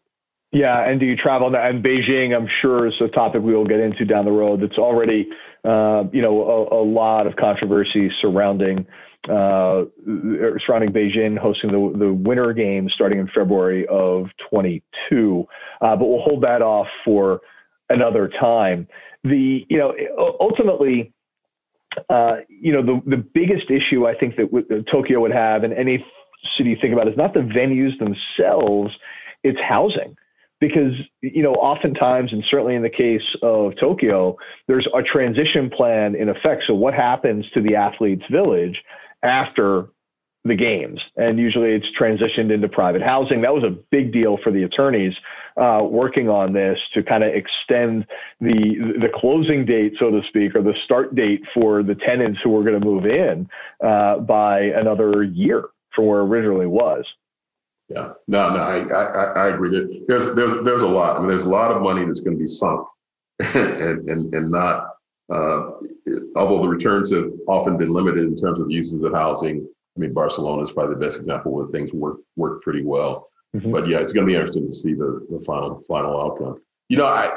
Yeah, 0.52 0.88
and 0.88 1.00
do 1.00 1.06
you 1.06 1.16
travel? 1.16 1.54
And 1.54 1.84
Beijing, 1.84 2.34
I'm 2.34 2.48
sure, 2.62 2.86
is 2.86 2.94
a 3.00 3.08
topic 3.08 3.42
we 3.42 3.54
will 3.54 3.66
get 3.66 3.80
into 3.80 4.04
down 4.04 4.24
the 4.24 4.30
road. 4.30 4.62
That's 4.62 4.78
already, 4.78 5.28
uh, 5.64 6.04
you 6.12 6.22
know, 6.22 6.68
a, 6.70 6.82
a, 6.82 6.84
lot 6.84 7.26
of 7.26 7.34
controversy 7.34 8.10
surrounding 8.20 8.86
uh, 9.28 9.84
surrounding 10.66 10.92
Beijing 10.92 11.38
hosting 11.38 11.70
the, 11.70 11.98
the 11.98 12.12
Winter 12.12 12.52
Games 12.52 12.92
starting 12.94 13.18
in 13.18 13.28
February 13.28 13.86
of 13.88 14.26
22. 14.50 15.44
Uh, 15.80 15.96
but 15.96 16.04
we'll 16.06 16.20
hold 16.20 16.42
that 16.42 16.62
off 16.62 16.86
for 17.04 17.40
another 17.88 18.28
time. 18.28 18.86
The 19.22 19.64
you 19.68 19.78
know 19.78 19.94
ultimately. 20.40 21.12
Uh, 22.10 22.38
you 22.48 22.72
know 22.72 22.82
the 22.82 23.00
the 23.08 23.16
biggest 23.16 23.70
issue 23.70 24.04
I 24.04 24.16
think 24.16 24.34
that 24.34 24.50
w- 24.52 24.82
Tokyo 24.90 25.20
would 25.20 25.30
have, 25.30 25.62
and 25.62 25.72
any 25.72 26.04
city 26.58 26.76
think 26.80 26.92
about, 26.92 27.06
is 27.06 27.16
not 27.16 27.34
the 27.34 27.40
venues 27.40 27.96
themselves; 28.00 28.90
it's 29.44 29.60
housing 29.60 30.16
because 30.60 30.92
you 31.20 31.42
know 31.42 31.52
oftentimes 31.54 32.32
and 32.32 32.42
certainly 32.50 32.74
in 32.74 32.82
the 32.82 32.90
case 32.90 33.22
of 33.42 33.72
Tokyo 33.78 34.36
there's 34.66 34.88
a 34.94 35.02
transition 35.02 35.70
plan 35.70 36.14
in 36.14 36.28
effect 36.28 36.64
so 36.66 36.74
what 36.74 36.94
happens 36.94 37.44
to 37.54 37.60
the 37.60 37.74
athletes 37.74 38.24
village 38.30 38.82
after 39.24 39.88
the 40.44 40.54
games, 40.54 41.00
and 41.16 41.38
usually 41.38 41.70
it's 41.70 41.86
transitioned 41.98 42.52
into 42.52 42.68
private 42.68 43.00
housing. 43.00 43.40
That 43.40 43.54
was 43.54 43.64
a 43.64 43.70
big 43.90 44.12
deal 44.12 44.38
for 44.44 44.52
the 44.52 44.64
attorneys 44.64 45.14
uh, 45.56 45.80
working 45.82 46.28
on 46.28 46.52
this 46.52 46.78
to 46.92 47.02
kind 47.02 47.24
of 47.24 47.32
extend 47.34 48.06
the 48.40 48.94
the 49.00 49.08
closing 49.14 49.64
date, 49.64 49.94
so 49.98 50.10
to 50.10 50.20
speak, 50.28 50.54
or 50.54 50.62
the 50.62 50.74
start 50.84 51.14
date 51.14 51.42
for 51.54 51.82
the 51.82 51.94
tenants 51.94 52.40
who 52.44 52.50
were 52.50 52.62
going 52.62 52.78
to 52.78 52.84
move 52.84 53.06
in 53.06 53.48
uh, 53.82 54.18
by 54.18 54.60
another 54.60 55.22
year 55.22 55.64
from 55.94 56.06
where 56.06 56.20
originally 56.20 56.66
was. 56.66 57.04
Yeah, 57.88 58.12
no, 58.28 58.50
no, 58.50 58.60
I, 58.60 58.78
I, 58.88 59.24
I 59.46 59.48
agree. 59.54 60.02
There's 60.08 60.34
there's 60.34 60.62
there's 60.62 60.82
a 60.82 60.88
lot. 60.88 61.16
I 61.16 61.20
mean, 61.20 61.28
there's 61.28 61.46
a 61.46 61.50
lot 61.50 61.70
of 61.70 61.80
money 61.80 62.04
that's 62.04 62.20
going 62.20 62.36
to 62.36 62.40
be 62.40 62.46
sunk, 62.46 62.86
and 63.38 64.10
and 64.10 64.34
and 64.34 64.48
not 64.50 64.88
uh, 65.32 65.70
although 66.36 66.62
the 66.62 66.68
returns 66.68 67.12
have 67.12 67.30
often 67.48 67.76
been 67.76 67.92
limited 67.92 68.24
in 68.24 68.36
terms 68.36 68.60
of 68.60 68.70
uses 68.70 69.02
of 69.02 69.12
housing, 69.12 69.66
I 69.96 70.00
mean, 70.00 70.12
Barcelona 70.12 70.62
is 70.62 70.72
probably 70.72 70.94
the 70.94 71.00
best 71.00 71.18
example 71.18 71.52
where 71.52 71.66
things 71.68 71.92
work 71.92 72.18
work 72.36 72.62
pretty 72.62 72.82
well. 72.82 73.28
Mm-hmm. 73.54 73.70
But 73.70 73.86
yeah, 73.88 73.98
it's 73.98 74.12
going 74.12 74.26
to 74.26 74.30
be 74.30 74.34
interesting 74.34 74.66
to 74.66 74.72
see 74.72 74.94
the, 74.94 75.26
the 75.30 75.40
final 75.40 75.80
final 75.88 76.20
outcome. 76.20 76.60
You 76.88 76.98
know, 76.98 77.06
I 77.06 77.32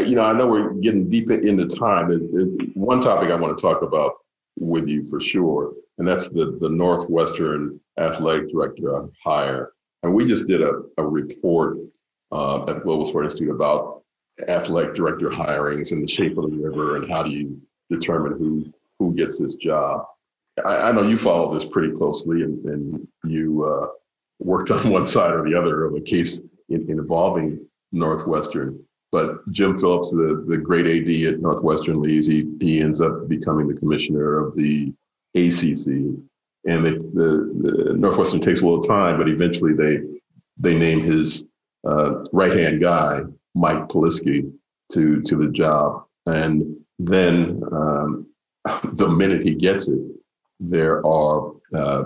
you 0.00 0.16
know 0.16 0.22
I 0.22 0.32
know 0.32 0.46
we're 0.46 0.72
getting 0.74 1.08
deep 1.08 1.30
into 1.30 1.66
time. 1.66 2.08
There's, 2.08 2.22
there's 2.32 2.70
one 2.74 3.00
topic 3.00 3.30
I 3.30 3.36
want 3.36 3.56
to 3.56 3.62
talk 3.62 3.82
about 3.82 4.14
with 4.58 4.88
you 4.88 5.04
for 5.08 5.20
sure, 5.20 5.74
and 5.98 6.08
that's 6.08 6.28
the 6.30 6.58
the 6.60 6.68
Northwestern 6.68 7.78
athletic 7.98 8.50
director 8.50 9.06
hire. 9.22 9.72
And 10.02 10.14
we 10.14 10.24
just 10.24 10.48
did 10.48 10.62
a, 10.62 10.82
a 10.96 11.06
report 11.06 11.76
uh, 12.32 12.62
at 12.62 12.76
the 12.76 12.80
Global 12.80 13.04
Sport 13.04 13.24
Institute 13.24 13.50
about 13.50 14.02
athletic 14.48 14.94
director 14.94 15.30
hirings 15.30 15.92
and 15.92 16.02
the 16.02 16.08
shape 16.08 16.38
of 16.38 16.50
the 16.50 16.56
river 16.56 16.96
and 16.96 17.10
how 17.10 17.22
do 17.22 17.30
you 17.30 17.60
determine 17.90 18.32
who 18.38 18.72
who 18.98 19.14
gets 19.14 19.38
this 19.38 19.54
job. 19.56 20.04
I, 20.64 20.88
I 20.88 20.92
know 20.92 21.02
you 21.02 21.16
follow 21.16 21.52
this 21.54 21.64
pretty 21.64 21.92
closely 21.92 22.42
and, 22.42 22.64
and 22.66 23.08
you 23.24 23.64
uh, 23.64 23.88
worked 24.38 24.70
on 24.70 24.90
one 24.92 25.06
side 25.06 25.32
or 25.32 25.48
the 25.48 25.58
other 25.58 25.84
of 25.84 25.94
a 25.94 26.00
case 26.00 26.40
in, 26.68 26.88
involving 26.88 27.66
Northwestern. 27.92 28.78
But 29.10 29.38
Jim 29.50 29.76
Phillips, 29.76 30.12
the, 30.12 30.44
the 30.46 30.56
great 30.56 30.86
AD 30.86 31.34
at 31.34 31.40
Northwestern 31.40 32.00
leaves, 32.00 32.28
he, 32.28 32.48
he 32.60 32.80
ends 32.80 33.00
up 33.00 33.26
becoming 33.28 33.66
the 33.66 33.74
commissioner 33.74 34.38
of 34.38 34.54
the 34.54 34.92
ACC. 35.34 35.86
And 36.66 36.86
the, 36.86 36.92
the, 37.14 37.70
the 37.70 37.94
Northwestern 37.94 38.40
takes 38.40 38.60
a 38.60 38.66
little 38.66 38.82
time, 38.82 39.16
but 39.16 39.28
eventually 39.28 39.72
they 39.72 40.00
they 40.58 40.76
name 40.78 41.00
his 41.00 41.46
uh, 41.88 42.22
right 42.32 42.52
hand 42.52 42.82
guy 42.82 43.22
Mike 43.54 43.88
Polisky 43.88 44.50
to 44.92 45.22
to 45.22 45.36
the 45.36 45.48
job, 45.48 46.04
and 46.26 46.76
then 46.98 47.62
um, 47.72 48.26
the 48.92 49.08
minute 49.08 49.42
he 49.42 49.54
gets 49.54 49.88
it, 49.88 49.98
there 50.58 51.04
are 51.06 51.52
uh, 51.74 52.04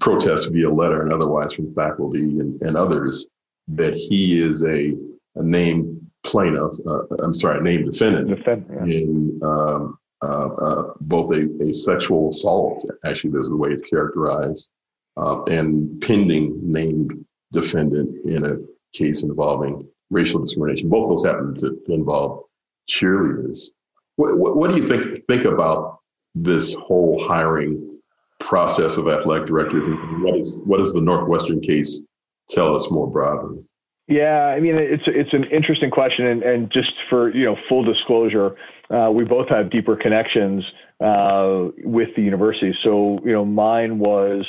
protests 0.00 0.46
via 0.46 0.70
letter 0.70 1.02
and 1.02 1.12
otherwise 1.12 1.54
from 1.54 1.74
faculty 1.74 2.22
and, 2.22 2.60
and 2.62 2.76
others 2.76 3.26
that 3.68 3.94
he 3.94 4.42
is 4.42 4.64
a, 4.64 4.94
a 5.36 5.42
named 5.42 6.00
plaintiff, 6.22 6.78
uh, 6.86 7.02
I'm 7.22 7.34
sorry, 7.34 7.58
a 7.58 7.62
named 7.62 7.92
defendant 7.92 8.28
Defend, 8.28 8.66
yeah. 8.70 8.84
in 8.84 9.40
um, 9.42 9.98
uh, 10.22 10.46
uh, 10.46 10.92
both 11.00 11.32
a, 11.32 11.48
a 11.62 11.72
sexual 11.72 12.30
assault, 12.30 12.84
actually, 13.04 13.30
this 13.30 13.42
is 13.42 13.48
the 13.48 13.56
way 13.56 13.70
it's 13.70 13.82
characterized, 13.82 14.68
uh, 15.16 15.42
and 15.44 16.00
pending 16.00 16.58
named 16.62 17.24
defendant 17.52 18.26
in 18.26 18.44
a 18.44 18.56
case 18.96 19.22
involving 19.22 19.86
racial 20.14 20.40
discrimination. 20.40 20.88
Both 20.88 21.10
those 21.10 21.24
happen 21.24 21.54
to, 21.56 21.78
to 21.86 21.92
involve 21.92 22.44
cheerleaders. 22.88 23.68
What, 24.16 24.38
what, 24.38 24.56
what, 24.56 24.70
do 24.70 24.80
you 24.80 24.86
think 24.86 25.26
think 25.26 25.44
about 25.44 25.98
this 26.34 26.74
whole 26.74 27.26
hiring 27.26 27.98
process 28.40 28.96
of 28.96 29.08
athletic 29.08 29.46
directors, 29.46 29.86
and 29.86 30.22
what 30.22 30.38
is 30.38 30.60
what 30.64 30.78
does 30.78 30.92
the 30.92 31.00
Northwestern 31.00 31.60
case 31.60 32.00
tell 32.48 32.74
us 32.74 32.90
more 32.90 33.10
broadly? 33.10 33.62
Yeah, 34.06 34.52
I 34.56 34.60
mean 34.60 34.76
it's 34.76 35.02
it's 35.06 35.32
an 35.32 35.44
interesting 35.44 35.90
question, 35.90 36.26
and, 36.26 36.42
and 36.42 36.70
just 36.70 36.92
for 37.08 37.34
you 37.34 37.44
know 37.44 37.56
full 37.68 37.82
disclosure, 37.82 38.56
uh, 38.90 39.10
we 39.10 39.24
both 39.24 39.48
have 39.48 39.70
deeper 39.70 39.96
connections 39.96 40.62
uh, 41.00 41.68
with 41.78 42.10
the 42.14 42.22
university. 42.22 42.74
So 42.84 43.18
you 43.24 43.32
know, 43.32 43.44
mine 43.44 43.98
was 43.98 44.46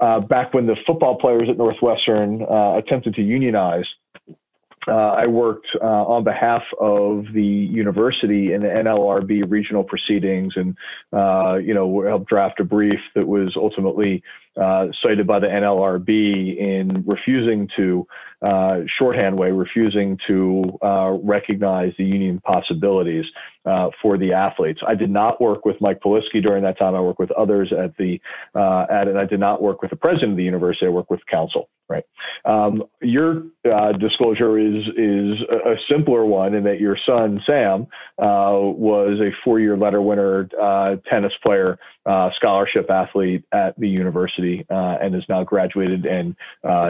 uh, 0.00 0.20
back 0.20 0.54
when 0.54 0.66
the 0.66 0.76
football 0.86 1.18
players 1.18 1.48
at 1.50 1.56
Northwestern 1.56 2.42
uh, 2.42 2.76
attempted 2.76 3.14
to 3.16 3.22
unionize. 3.22 3.84
Uh, 4.86 4.92
I 4.92 5.26
worked 5.26 5.68
uh, 5.80 5.84
on 5.84 6.24
behalf 6.24 6.62
of 6.80 7.26
the 7.32 7.42
university 7.42 8.52
in 8.52 8.62
the 8.62 8.68
NLRB 8.68 9.50
regional 9.50 9.84
proceedings, 9.84 10.54
and 10.56 10.76
you 11.66 11.74
know 11.74 12.02
helped 12.06 12.28
draft 12.28 12.60
a 12.60 12.64
brief 12.64 13.00
that 13.14 13.26
was 13.26 13.54
ultimately 13.56 14.22
cited 15.02 15.26
by 15.26 15.38
the 15.38 15.46
NLRB 15.46 16.58
in 16.58 17.04
refusing 17.06 17.68
to 17.76 18.06
uh, 18.40 18.82
shorthand 18.98 19.36
way, 19.36 19.50
refusing 19.50 20.16
to 20.28 20.78
uh, 20.80 21.10
recognize 21.24 21.92
the 21.98 22.04
union 22.04 22.40
possibilities 22.40 23.24
uh, 23.64 23.88
for 24.00 24.16
the 24.16 24.32
athletes. 24.32 24.80
I 24.86 24.94
did 24.94 25.10
not 25.10 25.40
work 25.40 25.64
with 25.64 25.74
Mike 25.80 26.00
Polisky 26.00 26.40
during 26.40 26.62
that 26.62 26.78
time. 26.78 26.94
I 26.94 27.00
worked 27.00 27.18
with 27.18 27.32
others 27.32 27.72
at 27.72 27.96
the 27.96 28.20
uh, 28.54 28.86
at, 28.90 29.08
and 29.08 29.18
I 29.18 29.24
did 29.24 29.40
not 29.40 29.60
work 29.60 29.82
with 29.82 29.90
the 29.90 29.96
president 29.96 30.32
of 30.32 30.36
the 30.36 30.44
university. 30.44 30.86
I 30.86 30.90
worked 30.90 31.10
with 31.10 31.20
counsel. 31.28 31.68
Right. 31.88 32.04
Um, 32.44 32.84
your 33.02 33.44
uh, 33.70 33.92
disclosure 33.92 34.58
is 34.58 34.84
is 34.96 35.40
a 35.50 35.74
simpler 35.90 36.24
one 36.24 36.54
in 36.54 36.62
that 36.64 36.80
your 36.80 36.96
son 37.04 37.40
Sam 37.46 37.88
uh, 38.18 38.54
was 38.60 39.18
a 39.20 39.30
four 39.42 39.58
year 39.58 39.76
letter 39.76 40.00
winner, 40.00 40.48
tennis 41.10 41.32
player, 41.42 41.78
scholarship 42.36 42.88
athlete 42.88 43.44
at 43.52 43.78
the 43.80 43.88
university, 43.88 44.47
and 44.68 45.14
is 45.14 45.24
now 45.28 45.44
graduated 45.44 46.06
and 46.06 46.36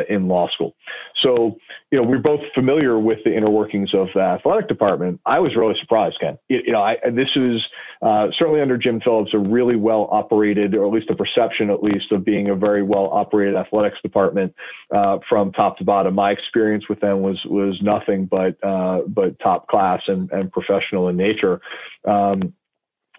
in 0.08 0.28
law 0.28 0.48
school. 0.54 0.74
So, 1.22 1.56
you 1.90 2.00
know, 2.00 2.06
we're 2.06 2.18
both 2.18 2.40
familiar 2.54 2.98
with 2.98 3.18
the 3.24 3.34
inner 3.34 3.50
workings 3.50 3.90
of 3.94 4.08
the 4.14 4.20
athletic 4.20 4.68
department. 4.68 5.20
I 5.26 5.38
was 5.38 5.56
really 5.56 5.74
surprised, 5.80 6.16
Ken. 6.20 6.38
You, 6.48 6.60
you 6.66 6.72
know, 6.72 6.82
I, 6.82 6.96
this 7.10 7.28
is 7.34 7.60
uh, 8.02 8.28
certainly 8.38 8.60
under 8.60 8.78
Jim 8.78 9.00
Phillips, 9.00 9.32
a 9.34 9.38
really 9.38 9.76
well 9.76 10.08
operated, 10.10 10.74
or 10.74 10.86
at 10.86 10.92
least 10.92 11.10
a 11.10 11.16
perception, 11.16 11.70
at 11.70 11.82
least, 11.82 12.12
of 12.12 12.24
being 12.24 12.50
a 12.50 12.54
very 12.54 12.82
well 12.82 13.10
operated 13.12 13.56
athletics 13.56 13.98
department 14.02 14.54
uh, 14.94 15.18
from 15.28 15.52
top 15.52 15.78
to 15.78 15.84
bottom. 15.84 16.14
My 16.14 16.30
experience 16.30 16.84
with 16.88 17.00
them 17.00 17.22
was 17.22 17.38
was 17.46 17.78
nothing 17.82 18.26
but 18.26 18.62
uh, 18.62 19.00
but 19.08 19.38
top 19.40 19.68
class 19.68 20.02
and, 20.06 20.30
and 20.30 20.52
professional 20.52 21.08
in 21.08 21.16
nature. 21.16 21.60
Um, 22.06 22.54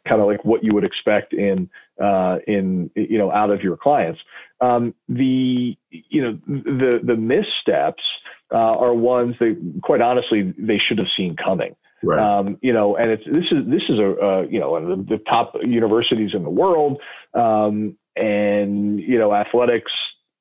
kind 0.07 0.21
of 0.21 0.27
like 0.27 0.43
what 0.45 0.63
you 0.63 0.73
would 0.73 0.85
expect 0.85 1.33
in 1.33 1.69
uh, 2.01 2.37
in 2.47 2.89
you 2.95 3.17
know 3.17 3.31
out 3.31 3.51
of 3.51 3.61
your 3.61 3.77
clients. 3.77 4.19
Um, 4.61 4.93
the 5.07 5.77
you 5.91 6.21
know 6.21 6.39
the 6.47 6.99
the 7.03 7.15
missteps 7.15 8.03
uh, 8.51 8.57
are 8.57 8.93
ones 8.93 9.35
that 9.39 9.81
quite 9.83 10.01
honestly 10.01 10.53
they 10.57 10.79
should 10.79 10.97
have 10.97 11.07
seen 11.15 11.35
coming. 11.35 11.75
Right. 12.01 12.19
Um, 12.19 12.57
you 12.61 12.71
know, 12.71 12.95
and 12.95 13.11
it's 13.11 13.23
this 13.25 13.45
is 13.51 13.65
this 13.67 13.83
is 13.89 13.99
a 13.99 14.15
uh, 14.21 14.41
you 14.49 14.59
know 14.59 14.71
one 14.71 14.89
of 14.89 14.97
the, 14.99 15.17
the, 15.17 15.23
top 15.29 15.53
universities 15.63 16.31
in 16.33 16.43
the 16.43 16.49
world, 16.49 17.01
um, 17.33 17.97
and 18.15 18.99
you 18.99 19.19
know 19.19 19.33
athletics 19.33 19.91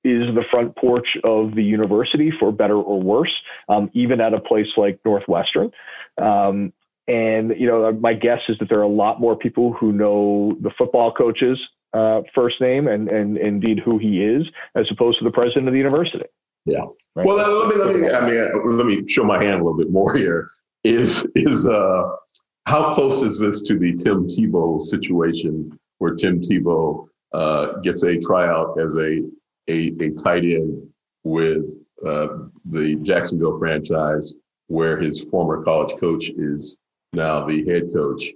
is 0.04 0.32
the 0.34 0.44
front 0.50 0.76
porch 0.76 1.08
of 1.24 1.56
the 1.56 1.62
university 1.62 2.32
for 2.38 2.52
better 2.52 2.76
or 2.76 3.02
worse, 3.02 3.34
um, 3.68 3.90
even 3.92 4.20
at 4.20 4.32
a 4.32 4.40
place 4.40 4.68
like 4.76 5.00
Northwestern. 5.04 5.70
Um, 6.16 6.72
and 7.08 7.54
you 7.58 7.66
know, 7.66 7.90
my 7.92 8.12
guess 8.12 8.40
is 8.48 8.56
that 8.58 8.68
there 8.68 8.78
are 8.78 8.82
a 8.82 8.88
lot 8.88 9.20
more 9.20 9.34
people 9.34 9.72
who 9.72 9.92
know 9.92 10.56
the 10.60 10.70
football 10.76 11.12
coach's 11.12 11.58
uh, 11.94 12.20
first 12.34 12.60
name 12.60 12.86
and, 12.86 13.08
and 13.08 13.38
indeed 13.38 13.80
who 13.82 13.98
he 13.98 14.22
is, 14.22 14.46
as 14.76 14.86
opposed 14.90 15.18
to 15.18 15.24
the 15.24 15.30
president 15.30 15.66
of 15.66 15.72
the 15.72 15.78
university. 15.78 16.24
Yeah. 16.66 16.84
Right? 17.16 17.26
Well, 17.26 17.36
let 17.36 17.74
me 17.74 17.82
let 17.82 17.96
me 17.96 18.10
I 18.10 18.28
mean 18.28 18.38
uh, 18.38 18.76
let 18.76 18.86
me 18.86 19.08
show 19.08 19.24
my 19.24 19.42
hand 19.42 19.54
a 19.54 19.64
little 19.64 19.76
bit 19.76 19.90
more 19.90 20.14
here. 20.14 20.50
Is 20.84 21.26
is 21.34 21.66
uh 21.66 22.02
how 22.66 22.92
close 22.92 23.22
is 23.22 23.40
this 23.40 23.62
to 23.62 23.78
the 23.78 23.96
Tim 23.96 24.28
Tebow 24.28 24.80
situation 24.80 25.78
where 25.96 26.14
Tim 26.14 26.42
Tebow 26.42 27.08
uh, 27.32 27.78
gets 27.82 28.02
a 28.04 28.18
tryout 28.20 28.78
as 28.78 28.94
a 28.96 29.22
a, 29.68 29.94
a 30.00 30.10
tight 30.10 30.44
end 30.44 30.86
with 31.24 31.64
uh, 32.06 32.28
the 32.66 32.96
Jacksonville 33.02 33.58
franchise, 33.58 34.36
where 34.66 34.98
his 35.00 35.20
former 35.20 35.62
college 35.64 35.98
coach 35.98 36.28
is 36.28 36.76
now 37.12 37.46
the 37.46 37.64
head 37.66 37.92
coach, 37.94 38.32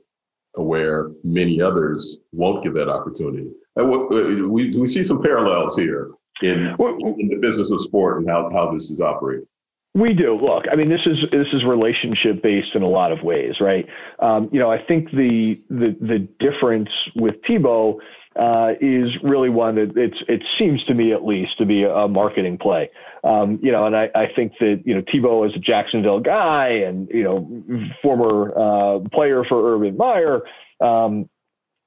where 0.55 1.11
many 1.25 1.61
others 1.61 2.21
won't 2.33 2.63
get 2.63 2.75
that 2.75 2.89
opportunity. 2.89 3.51
We, 3.77 4.71
we 4.77 4.87
see 4.87 5.03
some 5.03 5.23
parallels 5.23 5.77
here 5.77 6.11
in, 6.43 6.75
in 6.79 7.29
the 7.29 7.39
business 7.41 7.71
of 7.71 7.81
sport 7.83 8.19
and 8.19 8.29
how, 8.29 8.51
how 8.53 8.71
this 8.71 8.91
is 8.91 9.01
operating. 9.01 9.47
We 9.95 10.15
do. 10.15 10.35
Look, 10.35 10.65
I 10.73 10.75
mean, 10.75 10.89
this 10.89 11.03
is 11.05 11.19
this 11.31 11.47
is 11.53 11.65
relationship 11.65 12.43
based 12.43 12.75
in 12.75 12.83
a 12.83 12.89
lot 12.89 13.13
of 13.13 13.23
ways, 13.23 13.57
right? 13.61 13.87
Um, 14.21 14.49
you 14.51 14.59
know, 14.59 14.71
I 14.71 14.83
think 14.83 15.11
the 15.11 15.61
the 15.69 15.95
the 16.01 16.27
difference 16.41 16.89
with 17.15 17.35
Tebow 17.47 17.99
uh, 18.37 18.73
is 18.81 19.11
really 19.23 19.49
one 19.49 19.75
that 19.75 19.93
it's 19.97 20.17
it 20.29 20.43
seems 20.59 20.83
to 20.85 20.95
me 20.95 21.13
at 21.13 21.25
least 21.25 21.59
to 21.59 21.67
be 21.67 21.85
a, 21.85 22.09
marketing 22.09 22.59
play. 22.59 22.91
Um, 23.25 23.59
you 23.63 23.71
know, 23.71 23.87
and 23.87 23.97
I, 23.97 24.09
I 24.15 24.27
think 24.35 24.53
that 24.61 24.83
you 24.85 24.95
know 24.95 25.03
Tebow 25.03 25.49
is 25.49 25.55
a 25.55 25.59
Jacksonville 25.59 26.21
guy 26.21 26.69
and 26.69 27.09
you 27.11 27.23
know 27.23 27.93
former 28.03 28.53
uh, 28.57 29.01
player 29.11 29.45
for 29.49 29.75
Urban 29.75 29.97
Meyer. 29.97 30.41
Um, 30.81 31.29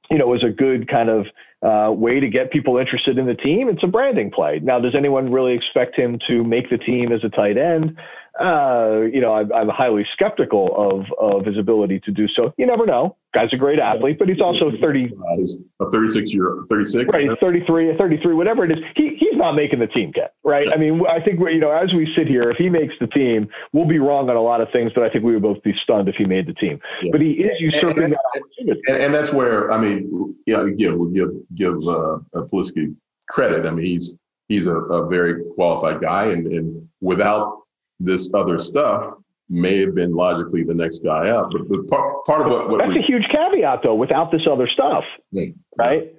you 0.09 0.19
know, 0.19 0.33
is 0.35 0.43
a 0.43 0.51
good 0.51 0.87
kind 0.87 1.09
of 1.09 1.25
uh, 1.63 1.91
way 1.91 2.19
to 2.19 2.27
get 2.29 2.51
people 2.51 2.77
interested 2.77 3.17
in 3.17 3.25
the 3.25 3.33
team. 3.33 3.69
It's 3.69 3.83
a 3.83 3.87
branding 3.87 4.29
play. 4.29 4.59
Now, 4.61 4.79
does 4.79 4.93
anyone 4.95 5.31
really 5.31 5.53
expect 5.53 5.95
him 5.95 6.19
to 6.27 6.43
make 6.43 6.69
the 6.69 6.77
team 6.77 7.11
as 7.11 7.23
a 7.23 7.29
tight 7.29 7.57
end? 7.57 7.97
Uh, 8.39 9.01
you 9.13 9.21
know, 9.21 9.33
I'm, 9.33 9.51
I'm, 9.53 9.69
highly 9.69 10.05
skeptical 10.11 10.69
of 10.75 11.05
of 11.19 11.45
his 11.45 11.57
ability 11.57 12.01
to 12.01 12.11
do 12.11 12.27
so. 12.27 12.53
You 12.57 12.65
never 12.65 12.85
know. 12.85 13.15
Guy's 13.33 13.53
a 13.53 13.57
great 13.57 13.79
athlete, 13.79 14.19
but 14.19 14.27
he's 14.27 14.41
also 14.41 14.71
30. 14.81 15.13
A 15.81 15.91
36 15.91 16.33
year, 16.33 16.63
36. 16.69 17.15
Right, 17.15 17.29
33, 17.39 17.97
33, 17.97 18.33
whatever 18.33 18.65
it 18.65 18.71
is. 18.71 18.77
He, 18.95 19.15
he's 19.17 19.35
not 19.35 19.53
making 19.53 19.79
the 19.79 19.87
team 19.87 20.11
yet, 20.15 20.33
right? 20.43 20.67
I 20.73 20.77
mean, 20.77 21.01
I 21.07 21.21
think, 21.21 21.39
you 21.39 21.59
know, 21.59 21.71
as 21.71 21.93
we 21.93 22.11
sit 22.15 22.27
here, 22.27 22.49
if 22.49 22.57
he 22.57 22.69
makes 22.69 22.93
the 22.99 23.07
team, 23.07 23.47
we'll 23.73 23.87
be 23.87 23.99
wrong 23.99 24.29
on 24.29 24.35
a 24.35 24.41
lot 24.41 24.61
of 24.61 24.69
things, 24.71 24.91
but 24.95 25.03
I 25.03 25.09
think 25.09 25.23
we 25.23 25.33
would 25.33 25.43
both 25.43 25.61
be 25.63 25.73
stunned 25.83 26.07
if 26.07 26.15
he 26.15 26.25
made 26.25 26.47
the 26.47 26.53
team. 26.53 26.79
Yeah. 27.03 27.11
But 27.11 27.21
he 27.21 27.31
is 27.31 27.59
usurping 27.59 27.89
and, 27.89 28.03
and, 28.03 28.13
that 28.13 28.41
opportunity. 28.41 28.81
And, 28.87 28.97
and, 28.97 29.13
that's 29.13 29.33
where, 29.33 29.71
I 29.71 29.77
mean, 29.77 30.35
yeah, 30.45 30.65
again, 30.65 30.97
we'll 30.97 31.09
give, 31.09 31.29
give 31.55 31.75
uh, 31.75 32.19
Polisky 32.35 32.95
credit. 33.29 33.65
I 33.65 33.71
mean, 33.71 33.85
he's, 33.85 34.17
he's 34.47 34.67
a, 34.67 34.75
a 34.75 35.07
very 35.07 35.43
qualified 35.55 36.01
guy 36.01 36.27
and, 36.27 36.47
and 36.47 36.87
without 37.01 37.64
this 37.99 38.33
other 38.33 38.59
stuff 38.59 39.15
may 39.49 39.79
have 39.79 39.93
been 39.93 40.13
logically 40.13 40.63
the 40.63 40.73
next 40.73 40.99
guy 40.99 41.29
up. 41.29 41.51
But 41.51 41.69
the 41.69 41.83
part, 41.89 42.25
part 42.25 42.41
of 42.47 42.51
what, 42.51 42.69
what 42.69 42.77
that's 42.79 42.89
we, 42.89 42.99
a 42.99 43.03
huge 43.03 43.27
caveat 43.29 43.81
though, 43.83 43.95
without 43.95 44.31
this 44.31 44.41
other 44.49 44.67
stuff, 44.67 45.03
yeah. 45.31 45.45
right? 45.77 46.13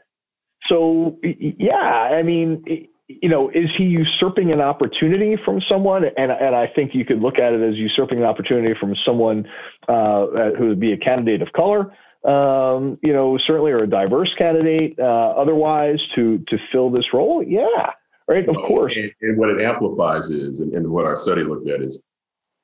So 0.69 1.19
yeah, 1.23 1.75
I 1.75 2.23
mean, 2.23 2.65
you 3.09 3.29
know, 3.29 3.51
is 3.51 3.71
he 3.77 3.85
usurping 3.85 4.53
an 4.53 4.61
opportunity 4.61 5.37
from 5.45 5.61
someone? 5.69 6.05
And 6.17 6.33
and 6.33 6.55
I 6.57 6.67
think 6.67 6.95
you 6.95 7.05
could 7.05 7.21
look 7.21 7.39
at 7.39 7.53
it 7.53 7.63
as 7.63 7.77
usurping 7.77 8.19
an 8.19 8.25
opportunity 8.25 8.75
from 8.79 8.95
someone 9.05 9.47
uh, 9.89 10.27
who 10.59 10.69
would 10.69 10.81
be 10.81 10.93
a 10.93 10.97
candidate 10.97 11.43
of 11.43 11.53
color. 11.53 11.93
Um, 12.25 12.99
you 13.05 13.13
know, 13.13 13.39
certainly 13.47 13.71
or 13.71 13.85
a 13.85 13.87
diverse 13.87 14.35
candidate. 14.37 14.99
Uh, 14.99 15.35
otherwise, 15.37 16.01
to 16.17 16.39
to 16.49 16.59
fill 16.73 16.91
this 16.91 17.13
role, 17.13 17.45
yeah, 17.47 17.93
right? 18.29 18.49
Of 18.49 18.57
course. 18.57 18.97
And, 18.97 19.13
and, 19.23 19.37
what 19.37 19.51
it 19.51 19.63
amplifies 19.63 20.31
is, 20.31 20.61
and, 20.61 20.73
and, 20.75 20.87
what 20.89 21.07
our 21.07 21.17
study 21.17 21.43
looked 21.43 21.69
at 21.69 21.83
is, 21.83 22.03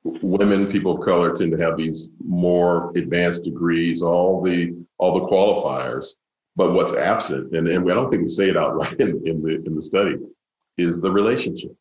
women, 0.05 0.67
people 0.67 0.99
of 0.99 1.05
color, 1.05 1.35
tend 1.35 1.53
to 1.53 1.59
have 1.59 1.77
these 1.77 2.11
more 2.25 2.93
advanced 2.97 3.45
degrees, 3.45 4.03
all 4.03 4.43
the 4.43 4.75
all 4.99 5.21
the 5.21 5.27
qualifiers. 5.27 6.15
But 6.55 6.73
what's 6.73 6.95
absent, 6.95 7.57
and, 7.57 7.67
and 7.67 7.91
I 7.91 7.95
don't 7.95 8.11
think 8.11 8.23
we 8.23 8.29
say 8.29 8.51
it 8.51 8.57
outright 8.57 8.93
in, 9.01 9.27
in 9.27 9.43
the 9.43 9.63
in 9.65 9.75
the 9.75 9.83
study, 9.83 10.17
is 10.79 11.01
the 11.01 11.11
relationship. 11.11 11.75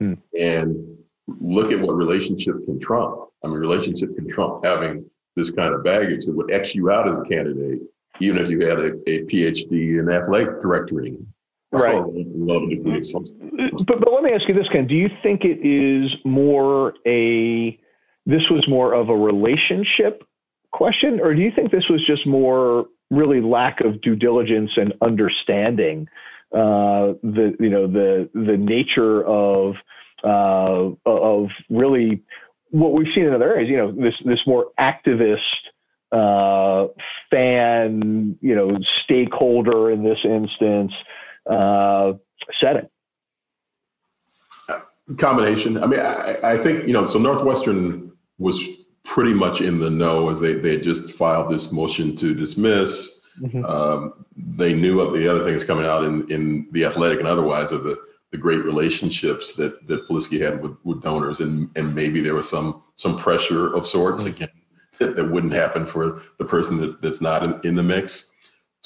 Hmm. 0.00 0.14
And 0.38 0.96
look 1.26 1.72
at 1.72 1.80
what 1.80 1.96
relationship 1.96 2.64
can 2.64 2.78
trump. 2.78 3.28
I 3.44 3.48
mean, 3.48 3.56
relationship 3.56 4.14
can 4.14 4.28
trump 4.28 4.64
having 4.64 5.08
this 5.36 5.50
kind 5.50 5.74
of 5.74 5.84
baggage 5.84 6.26
that 6.26 6.34
would 6.34 6.52
X 6.52 6.74
you 6.74 6.90
out 6.90 7.08
as 7.08 7.18
a 7.18 7.22
candidate, 7.22 7.80
even 8.20 8.38
if 8.38 8.48
you 8.48 8.66
had 8.66 8.78
a, 8.78 8.92
a 9.08 9.24
PhD 9.24 10.00
in 10.00 10.10
athletic 10.10 10.62
directory 10.62 11.18
Right. 11.72 12.02
But, 13.86 14.00
but 14.00 14.12
let 14.12 14.22
me 14.22 14.30
ask 14.32 14.48
you 14.48 14.54
this, 14.54 14.68
Ken. 14.72 14.86
Do 14.86 14.94
you 14.94 15.08
think 15.22 15.42
it 15.44 15.58
is 15.66 16.10
more 16.24 16.94
a, 17.06 17.78
this 18.24 18.42
was 18.50 18.66
more 18.68 18.94
of 18.94 19.08
a 19.08 19.16
relationship 19.16 20.22
question, 20.72 21.20
or 21.20 21.34
do 21.34 21.40
you 21.42 21.50
think 21.54 21.72
this 21.72 21.88
was 21.90 22.04
just 22.06 22.26
more 22.26 22.86
really 23.10 23.40
lack 23.40 23.84
of 23.84 24.00
due 24.00 24.16
diligence 24.16 24.70
and 24.76 24.94
understanding 25.02 26.08
uh, 26.52 27.14
the, 27.22 27.54
you 27.58 27.68
know, 27.68 27.86
the, 27.86 28.28
the 28.34 28.56
nature 28.56 29.24
of, 29.24 29.74
uh, 30.24 30.90
of 31.04 31.48
really 31.68 32.22
what 32.70 32.92
we've 32.92 33.12
seen 33.14 33.24
in 33.24 33.34
other 33.34 33.52
areas, 33.52 33.68
you 33.68 33.76
know, 33.76 33.92
this, 33.92 34.14
this 34.24 34.40
more 34.46 34.66
activist, 34.78 35.38
uh, 36.12 36.86
fan, 37.30 38.36
you 38.40 38.54
know, 38.54 38.70
stakeholder 39.04 39.90
in 39.90 40.04
this 40.04 40.18
instance, 40.24 40.92
uh, 41.50 42.12
setting? 42.60 42.88
Combination. 45.18 45.82
I 45.82 45.86
mean, 45.86 46.00
I, 46.00 46.38
I, 46.42 46.58
think 46.58 46.86
you 46.86 46.92
know. 46.92 47.06
So 47.06 47.18
Northwestern 47.18 48.10
was 48.38 48.60
pretty 49.04 49.32
much 49.32 49.60
in 49.60 49.78
the 49.78 49.88
know 49.88 50.28
as 50.30 50.40
they 50.40 50.54
they 50.54 50.78
just 50.78 51.12
filed 51.12 51.48
this 51.48 51.72
motion 51.72 52.16
to 52.16 52.34
dismiss. 52.34 53.22
Mm-hmm. 53.40 53.64
Um, 53.64 54.26
they 54.36 54.74
knew 54.74 55.00
of 55.00 55.12
the 55.12 55.28
other 55.28 55.44
things 55.44 55.62
coming 55.62 55.86
out 55.86 56.04
in 56.04 56.28
in 56.30 56.66
the 56.72 56.84
athletic 56.84 57.20
and 57.20 57.28
otherwise 57.28 57.70
of 57.70 57.84
the 57.84 57.96
the 58.32 58.36
great 58.36 58.64
relationships 58.64 59.54
that 59.54 59.86
that 59.86 60.08
Polisky 60.08 60.40
had 60.40 60.60
with, 60.60 60.76
with 60.82 61.02
donors, 61.02 61.38
and 61.38 61.70
and 61.76 61.94
maybe 61.94 62.20
there 62.20 62.34
was 62.34 62.48
some 62.48 62.82
some 62.96 63.16
pressure 63.16 63.72
of 63.72 63.86
sorts 63.86 64.24
mm-hmm. 64.24 64.34
again 64.34 64.50
that, 64.98 65.16
that 65.16 65.30
wouldn't 65.30 65.52
happen 65.52 65.86
for 65.86 66.20
the 66.38 66.44
person 66.44 66.78
that, 66.78 67.00
that's 67.02 67.20
not 67.20 67.44
in, 67.44 67.60
in 67.62 67.74
the 67.74 67.82
mix. 67.82 68.30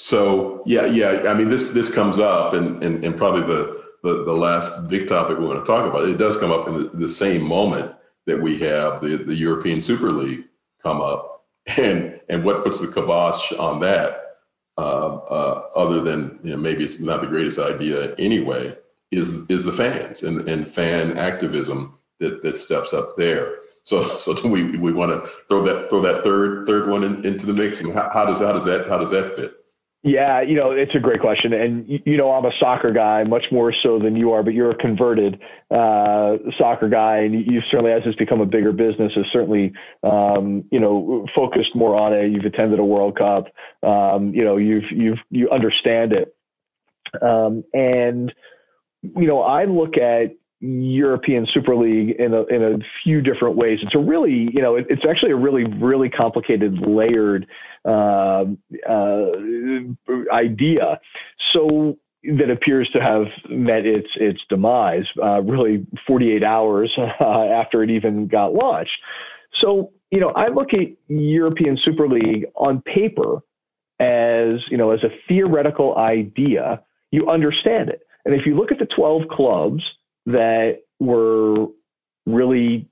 So 0.01 0.63
yeah, 0.65 0.87
yeah. 0.87 1.25
I 1.27 1.35
mean, 1.35 1.49
this 1.49 1.73
this 1.73 1.93
comes 1.93 2.17
up, 2.17 2.55
and 2.55 2.83
and, 2.83 3.05
and 3.05 3.15
probably 3.15 3.43
the, 3.43 3.83
the, 4.01 4.23
the 4.23 4.33
last 4.33 4.87
big 4.87 5.07
topic 5.07 5.37
we 5.37 5.45
want 5.45 5.63
to 5.63 5.71
talk 5.71 5.87
about. 5.87 6.09
It 6.09 6.17
does 6.17 6.37
come 6.37 6.51
up 6.51 6.67
in 6.67 6.73
the, 6.73 6.89
the 6.89 7.07
same 7.07 7.43
moment 7.43 7.93
that 8.25 8.41
we 8.41 8.57
have 8.57 8.99
the 8.99 9.17
the 9.17 9.35
European 9.35 9.79
Super 9.79 10.11
League 10.11 10.45
come 10.81 11.01
up, 11.01 11.45
and 11.77 12.19
and 12.29 12.43
what 12.43 12.63
puts 12.63 12.79
the 12.79 12.87
kibosh 12.87 13.51
on 13.53 13.79
that, 13.81 14.37
uh, 14.79 15.17
uh, 15.17 15.69
other 15.75 16.01
than 16.01 16.39
you 16.43 16.49
know 16.49 16.57
maybe 16.57 16.83
it's 16.83 16.99
not 16.99 17.21
the 17.21 17.27
greatest 17.27 17.59
idea 17.59 18.15
anyway, 18.15 18.75
is 19.11 19.47
is 19.51 19.65
the 19.65 19.71
fans 19.71 20.23
and 20.23 20.49
and 20.49 20.67
fan 20.67 21.15
activism 21.15 21.95
that 22.19 22.41
that 22.41 22.57
steps 22.57 22.91
up 22.91 23.17
there. 23.17 23.59
So, 23.83 24.01
so 24.17 24.33
do 24.33 24.47
we 24.47 24.77
we 24.79 24.93
want 24.93 25.11
to 25.11 25.29
throw 25.47 25.63
that 25.63 25.91
throw 25.91 26.01
that 26.01 26.23
third 26.23 26.65
third 26.65 26.89
one 26.89 27.03
in, 27.03 27.23
into 27.23 27.45
the 27.45 27.53
mix? 27.53 27.81
And 27.81 27.93
how, 27.93 28.09
how 28.11 28.25
does 28.25 28.39
how 28.39 28.51
does 28.51 28.65
that 28.65 28.87
how 28.87 28.97
does 28.97 29.11
that 29.11 29.35
fit? 29.35 29.60
Yeah, 30.03 30.41
you 30.41 30.55
know, 30.55 30.71
it's 30.71 30.95
a 30.95 30.99
great 30.99 31.21
question. 31.21 31.53
And, 31.53 31.85
you 31.87 32.17
know, 32.17 32.31
I'm 32.31 32.45
a 32.45 32.51
soccer 32.59 32.91
guy 32.91 33.23
much 33.23 33.45
more 33.51 33.71
so 33.83 33.99
than 33.99 34.15
you 34.15 34.31
are, 34.31 34.41
but 34.41 34.55
you're 34.55 34.71
a 34.71 34.75
converted 34.75 35.39
uh, 35.69 36.37
soccer 36.57 36.89
guy. 36.89 37.17
And 37.17 37.35
you 37.35 37.61
certainly, 37.69 37.91
as 37.91 38.01
it's 38.05 38.17
become 38.17 38.41
a 38.41 38.47
bigger 38.47 38.71
business, 38.71 39.11
has 39.15 39.25
certainly, 39.31 39.73
um, 40.01 40.63
you 40.71 40.79
know, 40.79 41.27
focused 41.35 41.75
more 41.75 41.95
on 41.95 42.13
it. 42.13 42.31
You've 42.31 42.45
attended 42.45 42.79
a 42.79 42.83
World 42.83 43.15
Cup. 43.15 43.53
Um, 43.83 44.33
you 44.33 44.43
know, 44.43 44.57
you've, 44.57 44.91
you've, 44.91 45.19
you 45.29 45.51
understand 45.51 46.13
it. 46.13 46.35
Um, 47.21 47.63
and, 47.71 48.33
you 49.03 49.27
know, 49.27 49.43
I 49.43 49.65
look 49.65 49.97
at 49.97 50.31
European 50.61 51.47
Super 51.51 51.75
League 51.75 52.15
in 52.19 52.33
a, 52.33 52.43
in 52.45 52.63
a 52.63 52.77
few 53.03 53.19
different 53.21 53.55
ways. 53.55 53.79
It's 53.81 53.95
a 53.95 53.99
really, 53.99 54.49
you 54.53 54.61
know, 54.61 54.75
it, 54.75 54.85
it's 54.89 55.01
actually 55.09 55.31
a 55.31 55.35
really, 55.35 55.63
really 55.63 56.09
complicated, 56.09 56.77
layered 56.87 57.47
uh, 57.83 58.45
uh, 58.87 59.25
idea. 60.31 60.99
So 61.51 61.97
that 62.23 62.51
appears 62.51 62.87
to 62.93 63.01
have 63.01 63.23
met 63.49 63.87
its 63.87 64.09
its 64.15 64.39
demise, 64.49 65.05
uh, 65.21 65.41
really 65.41 65.85
48 66.05 66.43
hours 66.43 66.91
uh, 67.19 67.23
after 67.23 67.81
it 67.81 67.89
even 67.89 68.27
got 68.27 68.53
launched. 68.53 68.91
So, 69.59 69.91
you 70.11 70.19
know, 70.19 70.29
I 70.29 70.49
look 70.49 70.73
at 70.73 70.87
European 71.07 71.77
Super 71.83 72.07
League 72.07 72.45
on 72.55 72.81
paper 72.81 73.39
as, 73.99 74.59
you 74.69 74.77
know, 74.77 74.91
as 74.91 75.03
a 75.03 75.09
theoretical 75.27 75.97
idea. 75.97 76.83
You 77.09 77.29
understand 77.29 77.89
it, 77.89 78.01
and 78.25 78.35
if 78.35 78.45
you 78.45 78.55
look 78.55 78.71
at 78.71 78.77
the 78.77 78.87
12 78.95 79.23
clubs 79.29 79.83
that 80.25 80.79
were 80.99 81.67
really 82.25 82.87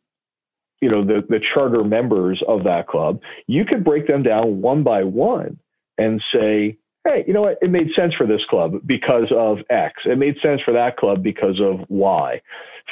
you 0.81 0.89
know 0.89 1.03
the, 1.03 1.23
the 1.29 1.39
charter 1.53 1.83
members 1.83 2.41
of 2.47 2.63
that 2.63 2.87
club 2.87 3.19
you 3.47 3.65
could 3.65 3.83
break 3.83 4.07
them 4.07 4.23
down 4.23 4.61
one 4.61 4.83
by 4.83 5.03
one 5.03 5.59
and 5.97 6.21
say 6.33 6.77
hey 7.05 7.23
you 7.27 7.33
know 7.33 7.41
what? 7.41 7.57
It 7.61 7.69
made 7.69 7.89
sense 7.95 8.13
for 8.13 8.25
this 8.25 8.41
club 8.49 8.73
because 8.85 9.31
of 9.35 9.59
x. 9.69 10.01
It 10.05 10.17
made 10.17 10.35
sense 10.41 10.61
for 10.63 10.73
that 10.73 10.97
club 10.97 11.23
because 11.23 11.59
of 11.59 11.85
y. 11.89 12.41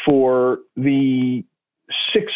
For 0.06 0.60
the 0.76 1.44
six 2.14 2.32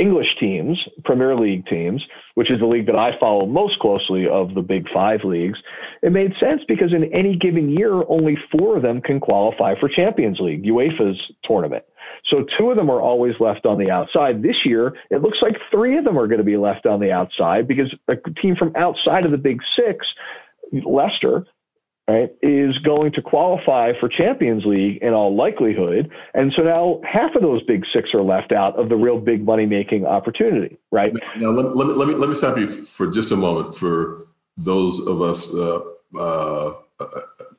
English 0.00 0.28
teams, 0.40 0.78
Premier 1.04 1.36
League 1.36 1.66
teams, 1.66 2.02
which 2.34 2.50
is 2.50 2.58
the 2.58 2.66
league 2.66 2.86
that 2.86 2.96
I 2.96 3.18
follow 3.20 3.44
most 3.44 3.78
closely 3.80 4.26
of 4.26 4.54
the 4.54 4.62
big 4.62 4.86
five 4.92 5.20
leagues, 5.24 5.58
it 6.02 6.10
made 6.10 6.32
sense 6.40 6.62
because 6.66 6.92
in 6.92 7.12
any 7.12 7.36
given 7.36 7.68
year, 7.68 8.02
only 8.08 8.36
four 8.50 8.76
of 8.76 8.82
them 8.82 9.00
can 9.02 9.20
qualify 9.20 9.74
for 9.78 9.88
Champions 9.88 10.38
League, 10.40 10.64
UEFA's 10.64 11.20
tournament. 11.44 11.84
So 12.30 12.44
two 12.58 12.70
of 12.70 12.76
them 12.76 12.90
are 12.90 13.00
always 13.00 13.34
left 13.40 13.66
on 13.66 13.78
the 13.78 13.90
outside. 13.90 14.42
This 14.42 14.56
year, 14.64 14.94
it 15.10 15.22
looks 15.22 15.38
like 15.42 15.56
three 15.70 15.98
of 15.98 16.04
them 16.04 16.18
are 16.18 16.26
going 16.26 16.38
to 16.38 16.44
be 16.44 16.56
left 16.56 16.86
on 16.86 17.00
the 17.00 17.12
outside 17.12 17.68
because 17.68 17.94
a 18.08 18.16
team 18.40 18.56
from 18.56 18.72
outside 18.76 19.24
of 19.24 19.30
the 19.30 19.38
big 19.38 19.60
six, 19.76 20.06
Leicester, 20.72 21.44
right, 22.10 22.30
is 22.42 22.76
going 22.78 23.12
to 23.12 23.22
qualify 23.22 23.92
for 23.98 24.08
Champions 24.08 24.64
League 24.64 24.98
in 25.02 25.12
all 25.12 25.34
likelihood. 25.34 26.10
And 26.34 26.52
so 26.56 26.62
now 26.62 27.00
half 27.04 27.34
of 27.34 27.42
those 27.42 27.62
big 27.62 27.84
six 27.92 28.10
are 28.14 28.22
left 28.22 28.52
out 28.52 28.78
of 28.78 28.88
the 28.88 28.96
real 28.96 29.18
big 29.18 29.44
money 29.44 29.66
making 29.66 30.06
opportunity, 30.06 30.78
right? 30.90 31.12
Now, 31.36 31.50
let, 31.50 31.76
let, 31.76 31.86
me, 31.88 31.94
let, 31.94 32.08
me, 32.08 32.14
let 32.14 32.28
me 32.28 32.34
stop 32.34 32.58
you 32.58 32.68
for 32.68 33.06
just 33.10 33.30
a 33.30 33.36
moment 33.36 33.76
for 33.76 34.26
those 34.56 35.06
of 35.06 35.22
us 35.22 35.54
uh, 35.54 35.80
uh, 36.18 36.74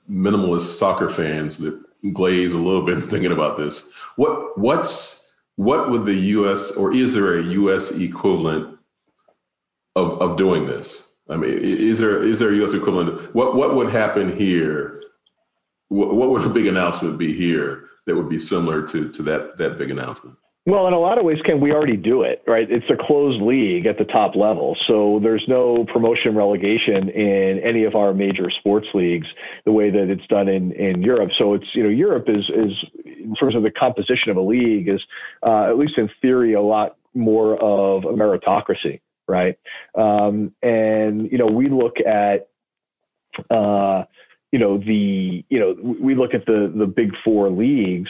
minimalist 0.10 0.78
soccer 0.78 1.10
fans 1.10 1.58
that 1.60 1.82
glaze 2.14 2.54
a 2.54 2.58
little 2.58 2.86
bit 2.86 3.02
thinking 3.10 3.32
about 3.32 3.58
this. 3.58 3.90
What, 4.16 4.58
what's, 4.58 5.34
what 5.56 5.92
would 5.92 6.06
the 6.06 6.16
US, 6.16 6.72
or 6.72 6.94
is 6.94 7.14
there 7.14 7.40
a 7.40 7.44
US 7.44 7.92
equivalent 7.92 8.78
of, 9.96 10.22
of 10.22 10.36
doing 10.36 10.66
this? 10.66 11.11
I 11.32 11.38
mean, 11.38 11.58
is 11.60 11.98
there 11.98 12.22
is 12.22 12.40
there 12.40 12.52
a 12.52 12.56
U.S. 12.58 12.74
equivalent? 12.74 13.34
What 13.34 13.56
what 13.56 13.76
would 13.76 13.90
happen 13.90 14.36
here? 14.36 15.02
What, 15.88 16.14
what 16.14 16.30
would 16.30 16.44
a 16.44 16.50
big 16.50 16.68
announcement 16.68 17.18
be 17.18 17.34
here 17.34 17.86
that 18.06 18.16
would 18.16 18.30
be 18.30 18.38
similar 18.38 18.86
to 18.88 19.10
to 19.10 19.24
that 19.24 19.58
that 19.58 19.78
big 19.78 19.90
announcement? 19.90 20.38
Well, 20.68 20.86
in 20.86 20.94
a 20.94 21.00
lot 21.00 21.18
of 21.18 21.26
ways, 21.26 21.40
Ken, 21.44 21.60
we 21.60 21.72
already 21.72 21.98
do 21.98 22.22
it, 22.22 22.44
right? 22.46 22.70
It's 22.70 22.86
a 22.92 23.08
closed 23.08 23.42
league 23.42 23.88
at 23.88 23.98
the 23.98 24.04
top 24.04 24.36
level. 24.36 24.78
So 24.88 25.20
there's 25.24 25.44
no 25.48 25.86
promotion 25.92 26.36
relegation 26.36 27.10
in 27.10 27.60
any 27.66 27.84
of 27.84 27.96
our 27.96 28.14
major 28.14 28.52
sports 28.60 28.86
leagues 28.94 29.26
the 29.66 29.72
way 29.72 29.90
that 29.90 30.12
it's 30.12 30.26
done 30.28 30.48
in, 30.48 30.72
in 30.74 31.02
Europe. 31.02 31.32
So 31.40 31.56
it's, 31.56 31.66
you 31.74 31.82
know, 31.82 31.90
Europe 31.90 32.26
is, 32.28 32.48
is 32.50 32.74
in 33.04 33.34
terms 33.40 33.56
of 33.56 33.64
the 33.64 33.72
composition 33.72 34.30
of 34.30 34.38
a 34.38 34.42
league 34.42 34.88
is, 34.88 35.02
uh, 35.42 35.64
at 35.64 35.80
least 35.80 35.98
in 35.98 36.08
theory, 36.22 36.54
a 36.54 36.62
lot 36.62 36.96
more 37.16 37.56
of 37.56 38.04
a 38.04 38.14
meritocracy 38.14 39.02
right? 39.32 39.58
Um, 39.96 40.54
and 40.62 41.32
you 41.32 41.38
know, 41.38 41.48
we 41.48 41.70
look 41.70 41.96
at 42.06 42.50
uh, 43.50 44.04
you 44.52 44.60
know 44.60 44.78
the 44.78 45.44
you 45.50 45.60
know 45.60 45.96
we 46.00 46.14
look 46.14 46.34
at 46.34 46.46
the 46.46 46.72
the 46.76 46.86
big 46.86 47.12
four 47.24 47.50
leagues 47.50 48.10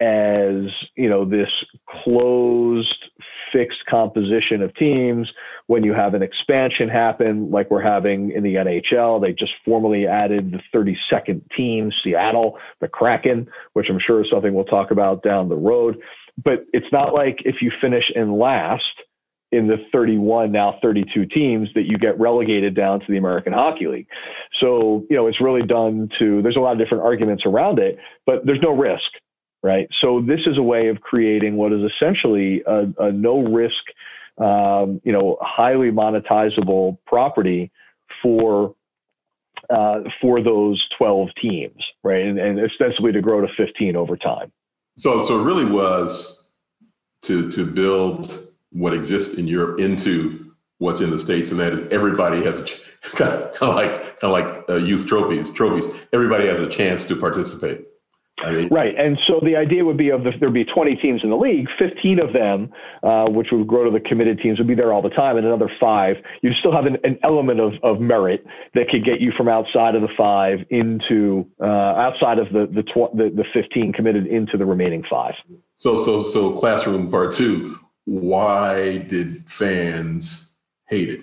as 0.00 0.64
you 0.96 1.08
know 1.08 1.24
this 1.24 1.50
closed 1.88 3.04
fixed 3.52 3.84
composition 3.88 4.60
of 4.60 4.74
teams 4.74 5.30
when 5.68 5.84
you 5.84 5.92
have 5.92 6.14
an 6.14 6.22
expansion 6.22 6.88
happen 6.88 7.50
like 7.50 7.70
we're 7.70 7.80
having 7.80 8.32
in 8.32 8.42
the 8.42 8.56
NHL 8.56 9.20
they 9.20 9.32
just 9.32 9.52
formally 9.64 10.06
added 10.06 10.50
the 10.50 10.60
32nd 10.76 11.42
team 11.56 11.92
Seattle 12.02 12.58
the 12.80 12.88
Kraken 12.88 13.46
which 13.74 13.88
I'm 13.88 14.00
sure 14.04 14.22
is 14.22 14.30
something 14.30 14.52
we'll 14.52 14.64
talk 14.64 14.90
about 14.90 15.22
down 15.22 15.48
the 15.48 15.56
road 15.56 16.00
but 16.42 16.64
it's 16.72 16.90
not 16.90 17.14
like 17.14 17.38
if 17.44 17.62
you 17.62 17.70
finish 17.80 18.10
in 18.16 18.36
last 18.36 18.82
in 19.54 19.66
the 19.66 19.76
31 19.92 20.52
now 20.52 20.78
32 20.82 21.26
teams 21.26 21.68
that 21.74 21.84
you 21.84 21.98
get 21.98 22.18
relegated 22.18 22.74
down 22.74 23.00
to 23.00 23.06
the 23.08 23.16
American 23.16 23.52
Hockey 23.52 23.86
League. 23.86 24.08
So, 24.60 25.04
you 25.08 25.16
know, 25.16 25.26
it's 25.26 25.40
really 25.40 25.66
done 25.66 26.08
to 26.18 26.42
there's 26.42 26.56
a 26.56 26.60
lot 26.60 26.72
of 26.72 26.78
different 26.78 27.04
arguments 27.04 27.44
around 27.46 27.78
it, 27.78 27.98
but 28.26 28.44
there's 28.44 28.60
no 28.62 28.72
risk, 28.76 29.10
right? 29.62 29.88
So 30.00 30.20
this 30.26 30.40
is 30.46 30.58
a 30.58 30.62
way 30.62 30.88
of 30.88 31.00
creating 31.00 31.56
what 31.56 31.72
is 31.72 31.80
essentially 31.92 32.62
a, 32.66 32.86
a 32.98 33.12
no 33.12 33.42
risk 33.42 33.82
um, 34.38 35.00
you 35.04 35.12
know, 35.12 35.38
highly 35.40 35.90
monetizable 35.90 36.98
property 37.06 37.70
for 38.22 38.74
uh, 39.70 40.00
for 40.20 40.42
those 40.42 40.84
12 40.98 41.28
teams, 41.40 41.82
right? 42.02 42.26
And, 42.26 42.38
and 42.38 42.60
ostensibly 42.60 43.12
to 43.12 43.22
grow 43.22 43.40
to 43.40 43.48
15 43.56 43.96
over 43.96 44.16
time. 44.16 44.52
So, 44.98 45.24
so 45.24 45.40
it 45.40 45.44
really 45.44 45.64
was 45.64 46.52
to 47.22 47.50
to 47.50 47.64
build 47.64 48.48
what 48.74 48.92
exists 48.92 49.34
in 49.34 49.46
Europe 49.46 49.80
into 49.80 50.52
what's 50.78 51.00
in 51.00 51.10
the 51.10 51.18
states, 51.18 51.50
and 51.50 51.60
that 51.60 51.72
is 51.72 51.86
everybody 51.90 52.42
has 52.44 52.60
a, 52.60 52.64
kind 53.16 53.32
of 53.32 53.74
like 53.74 54.20
kind 54.20 54.22
of 54.22 54.30
like 54.30 54.64
uh, 54.68 54.76
youth 54.76 55.06
trophies. 55.06 55.50
Trophies. 55.50 55.88
Everybody 56.12 56.46
has 56.46 56.60
a 56.60 56.68
chance 56.68 57.04
to 57.06 57.16
participate. 57.16 57.86
I 58.38 58.50
mean, 58.50 58.68
right, 58.68 58.94
and 58.98 59.16
so 59.28 59.40
the 59.42 59.54
idea 59.54 59.84
would 59.84 59.96
be 59.96 60.10
of 60.10 60.24
the, 60.24 60.32
there'd 60.38 60.52
be 60.52 60.64
20 60.64 60.96
teams 60.96 61.22
in 61.22 61.30
the 61.30 61.36
league, 61.36 61.68
15 61.78 62.18
of 62.18 62.32
them, 62.32 62.68
uh, 63.04 63.26
which 63.30 63.46
would 63.52 63.66
grow 63.66 63.84
to 63.84 63.90
the 63.90 64.00
committed 64.00 64.40
teams, 64.40 64.58
would 64.58 64.66
be 64.66 64.74
there 64.74 64.92
all 64.92 65.00
the 65.00 65.08
time, 65.10 65.36
and 65.36 65.46
another 65.46 65.70
five. 65.80 66.16
You'd 66.42 66.56
still 66.56 66.72
have 66.72 66.84
an, 66.84 66.98
an 67.04 67.16
element 67.22 67.60
of, 67.60 67.74
of 67.84 68.00
merit 68.00 68.44
that 68.74 68.88
could 68.88 69.04
get 69.04 69.20
you 69.20 69.32
from 69.36 69.48
outside 69.48 69.94
of 69.94 70.02
the 70.02 70.08
five 70.16 70.58
into 70.70 71.46
uh, 71.60 71.64
outside 71.64 72.40
of 72.40 72.48
the 72.52 72.66
the, 72.74 72.82
tw- 72.82 73.16
the 73.16 73.30
the 73.34 73.44
15 73.54 73.92
committed 73.92 74.26
into 74.26 74.58
the 74.58 74.66
remaining 74.66 75.04
five. 75.08 75.34
So, 75.76 75.96
so, 75.96 76.24
so, 76.24 76.52
classroom 76.52 77.10
part 77.10 77.32
two. 77.32 77.78
Why 78.04 78.98
did 78.98 79.48
fans 79.48 80.52
hate 80.88 81.08
it? 81.08 81.20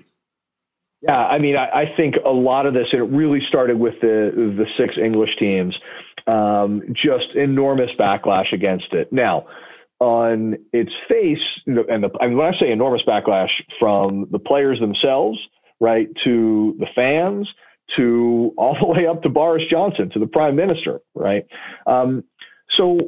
Yeah, 1.02 1.17
I 1.17 1.39
mean, 1.39 1.56
I, 1.56 1.82
I, 1.82 1.96
think 1.98 2.15
a 2.24 2.30
lot 2.30 2.67
of 2.67 2.76
this, 2.76 2.88
and 2.91 3.02
it 3.02 3.06
really 3.06 3.39
started 3.48 3.80
with 3.80 3.96
the 4.02 4.32
the 4.36 4.65
six 4.78 4.96
English 5.04 5.32
teams, 5.39 5.76
um, 6.28 6.84
just 6.94 7.36
enormous 7.36 7.89
backlash 8.00 8.54
against 8.54 8.94
it. 8.94 9.12
Now, 9.12 9.48
on 10.00 10.58
its 10.74 10.91
face, 11.10 11.39
and 11.65 11.78
the, 11.78 12.10
I 12.22 12.28
mean, 12.28 12.38
when 12.38 12.54
I 12.54 12.60
say 12.60 12.72
enormous 12.72 13.02
backlash 13.08 13.50
from 13.80 14.28
the 14.32 14.38
players 14.38 14.80
themselves, 14.80 15.39
right, 15.80 16.08
to 16.24 16.76
the 16.80 16.88
fans, 16.94 17.48
to 17.98 18.52
all 18.58 18.78
the 18.80 18.88
way 19.00 19.08
up 19.08 19.24
to 19.24 19.30
Boris 19.30 19.63
Johnson, 19.70 20.12
to 20.12 20.20
the 20.20 20.28
prime 20.28 20.56
minister, 20.56 21.02
right. 21.15 21.46
Um, 21.88 22.24
so, 22.78 23.00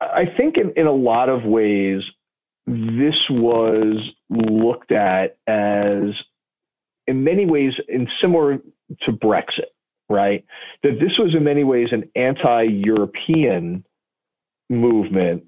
I 0.00 0.24
think 0.36 0.56
in, 0.56 0.72
in 0.76 0.86
a 0.86 0.92
lot 0.92 1.28
of 1.28 1.44
ways, 1.44 2.02
this 2.66 3.16
was 3.30 3.96
looked 4.30 4.92
at 4.92 5.36
as 5.46 6.14
in 7.06 7.24
many 7.24 7.46
ways 7.46 7.72
in 7.88 8.06
similar 8.20 8.58
to 9.02 9.12
Brexit, 9.12 9.70
right? 10.08 10.44
That 10.82 10.98
this 11.00 11.18
was 11.18 11.34
in 11.34 11.44
many 11.44 11.64
ways 11.64 11.88
an 11.92 12.10
anti-European 12.14 13.84
movement, 14.70 15.44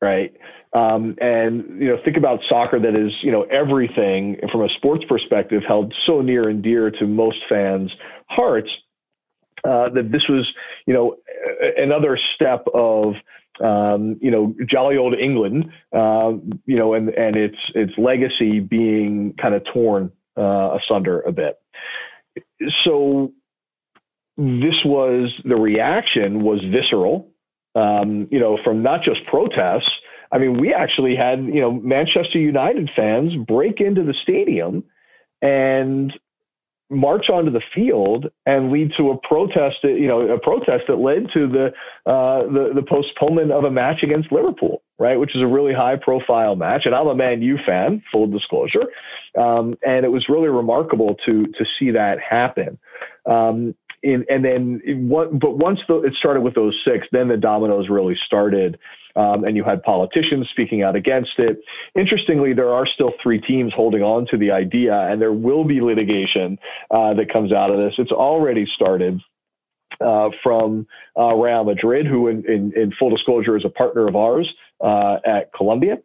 right? 0.00 0.32
Um, 0.74 1.16
and 1.20 1.80
you 1.80 1.88
know, 1.88 1.98
think 2.02 2.16
about 2.16 2.40
soccer 2.48 2.80
that 2.80 2.96
is 2.96 3.12
you 3.22 3.30
know 3.30 3.42
everything 3.42 4.38
from 4.50 4.62
a 4.62 4.68
sports 4.76 5.04
perspective 5.08 5.62
held 5.66 5.92
so 6.06 6.22
near 6.22 6.48
and 6.48 6.62
dear 6.62 6.90
to 6.90 7.06
most 7.06 7.38
fans' 7.48 7.90
hearts. 8.28 8.70
Uh, 9.64 9.88
that 9.90 10.10
this 10.10 10.22
was 10.28 10.48
you 10.86 10.94
know 10.94 11.16
another 11.76 12.18
step 12.34 12.64
of 12.74 13.14
um, 13.60 14.16
you 14.20 14.30
know, 14.30 14.54
jolly 14.68 14.96
old 14.96 15.14
England, 15.14 15.66
uh, 15.94 16.32
you 16.64 16.76
know, 16.76 16.94
and 16.94 17.10
and 17.10 17.36
its 17.36 17.56
its 17.74 17.92
legacy 17.98 18.60
being 18.60 19.34
kind 19.40 19.54
of 19.54 19.62
torn 19.72 20.10
uh, 20.36 20.76
asunder 20.78 21.20
a 21.20 21.32
bit. 21.32 21.58
So 22.84 23.32
this 24.36 24.74
was 24.84 25.30
the 25.44 25.56
reaction 25.56 26.42
was 26.42 26.60
visceral, 26.72 27.28
um, 27.74 28.28
you 28.30 28.40
know, 28.40 28.58
from 28.64 28.82
not 28.82 29.02
just 29.02 29.24
protests. 29.26 29.90
I 30.32 30.38
mean, 30.38 30.58
we 30.58 30.72
actually 30.72 31.14
had, 31.14 31.44
you 31.44 31.60
know, 31.60 31.72
Manchester 31.72 32.38
United 32.38 32.90
fans 32.96 33.32
break 33.46 33.80
into 33.80 34.02
the 34.02 34.14
stadium 34.22 34.82
and 35.42 36.12
march 36.92 37.30
onto 37.30 37.50
the 37.50 37.62
field 37.74 38.26
and 38.46 38.70
lead 38.70 38.92
to 38.96 39.10
a 39.10 39.18
protest, 39.26 39.76
you 39.82 40.06
know, 40.06 40.20
a 40.20 40.38
protest 40.38 40.84
that 40.88 40.96
led 40.96 41.26
to 41.32 41.48
the 41.48 41.66
uh, 42.10 42.42
the, 42.44 42.72
the 42.74 42.82
postponement 42.82 43.50
of 43.50 43.64
a 43.64 43.70
match 43.70 44.02
against 44.02 44.30
Liverpool, 44.30 44.82
right, 44.98 45.18
which 45.18 45.34
is 45.34 45.42
a 45.42 45.46
really 45.46 45.72
high 45.72 45.96
profile 45.96 46.54
match. 46.54 46.82
And 46.84 46.94
I'm 46.94 47.06
a 47.06 47.14
Man 47.14 47.42
U 47.42 47.58
fan, 47.66 48.02
full 48.12 48.26
disclosure, 48.26 48.84
um, 49.38 49.74
and 49.86 50.04
it 50.04 50.10
was 50.10 50.26
really 50.28 50.48
remarkable 50.48 51.16
to 51.26 51.46
to 51.46 51.64
see 51.78 51.90
that 51.92 52.18
happen. 52.20 52.78
Um, 53.24 53.74
in, 54.02 54.24
and 54.28 54.44
then 54.44 54.80
what, 55.08 55.38
but 55.38 55.58
once 55.58 55.80
the, 55.88 56.00
it 56.00 56.14
started 56.14 56.40
with 56.42 56.54
those 56.54 56.76
six, 56.84 57.06
then 57.12 57.28
the 57.28 57.36
dominoes 57.36 57.88
really 57.88 58.16
started 58.26 58.78
um, 59.16 59.44
and 59.44 59.56
you 59.56 59.64
had 59.64 59.82
politicians 59.82 60.48
speaking 60.50 60.82
out 60.82 60.96
against 60.96 61.32
it. 61.38 61.60
Interestingly, 61.94 62.52
there 62.52 62.72
are 62.72 62.86
still 62.86 63.12
three 63.22 63.40
teams 63.40 63.72
holding 63.74 64.02
on 64.02 64.26
to 64.30 64.36
the 64.36 64.50
idea, 64.50 64.94
and 64.94 65.20
there 65.20 65.32
will 65.32 65.64
be 65.64 65.80
litigation 65.80 66.58
uh, 66.90 67.14
that 67.14 67.32
comes 67.32 67.52
out 67.52 67.70
of 67.70 67.76
this. 67.76 67.94
It's 67.98 68.12
already 68.12 68.66
started. 68.74 69.20
Uh, 70.00 70.30
from 70.42 70.86
uh, 71.18 71.34
Real 71.34 71.64
Madrid, 71.64 72.06
who, 72.06 72.26
in, 72.26 72.42
in, 72.50 72.72
in, 72.74 72.92
full 72.98 73.10
disclosure, 73.10 73.56
is 73.58 73.64
a 73.64 73.68
partner 73.68 74.08
of 74.08 74.16
ours 74.16 74.52
uh, 74.80 75.18
at 75.24 75.52
Columbia, 75.52 75.98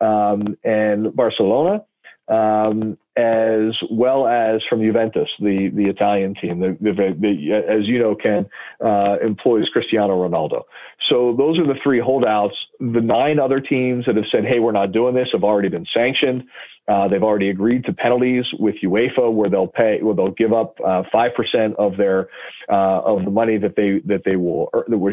um, 0.00 0.56
and 0.64 1.14
Barcelona, 1.14 1.84
um, 2.26 2.96
as 3.16 3.76
well 3.90 4.26
as 4.26 4.60
from 4.68 4.80
Juventus, 4.80 5.28
the, 5.38 5.70
the 5.72 5.84
Italian 5.84 6.34
team, 6.34 6.58
the, 6.58 6.76
the, 6.80 7.14
the 7.18 7.62
as 7.68 7.86
you 7.86 7.98
know, 7.98 8.16
Ken, 8.16 8.46
uh, 8.84 9.16
employs 9.24 9.68
Cristiano 9.72 10.14
Ronaldo. 10.14 10.64
So 11.08 11.34
those 11.36 11.58
are 11.58 11.66
the 11.66 11.78
three 11.82 12.00
holdouts. 12.00 12.56
The 12.80 13.00
nine 13.00 13.38
other 13.38 13.60
teams 13.60 14.06
that 14.06 14.16
have 14.16 14.24
said, 14.30 14.44
hey, 14.44 14.58
we're 14.58 14.72
not 14.72 14.92
doing 14.92 15.14
this 15.14 15.28
have 15.32 15.44
already 15.44 15.68
been 15.68 15.86
sanctioned. 15.94 16.44
Uh, 16.86 17.08
they've 17.08 17.22
already 17.22 17.48
agreed 17.48 17.84
to 17.86 17.92
penalties 17.92 18.44
with 18.58 18.74
UEFA, 18.82 19.32
where 19.32 19.48
they'll 19.48 19.66
pay, 19.66 20.02
where 20.02 20.14
they'll 20.14 20.30
give 20.32 20.52
up 20.52 20.76
uh, 20.84 21.02
five 21.10 21.30
percent 21.34 21.74
of 21.78 21.96
their 21.96 22.28
uh, 22.70 23.00
of 23.00 23.24
the 23.24 23.30
money 23.30 23.56
that 23.56 23.74
they 23.74 24.00
that 24.04 24.22
they 24.26 24.36
will 24.36 24.68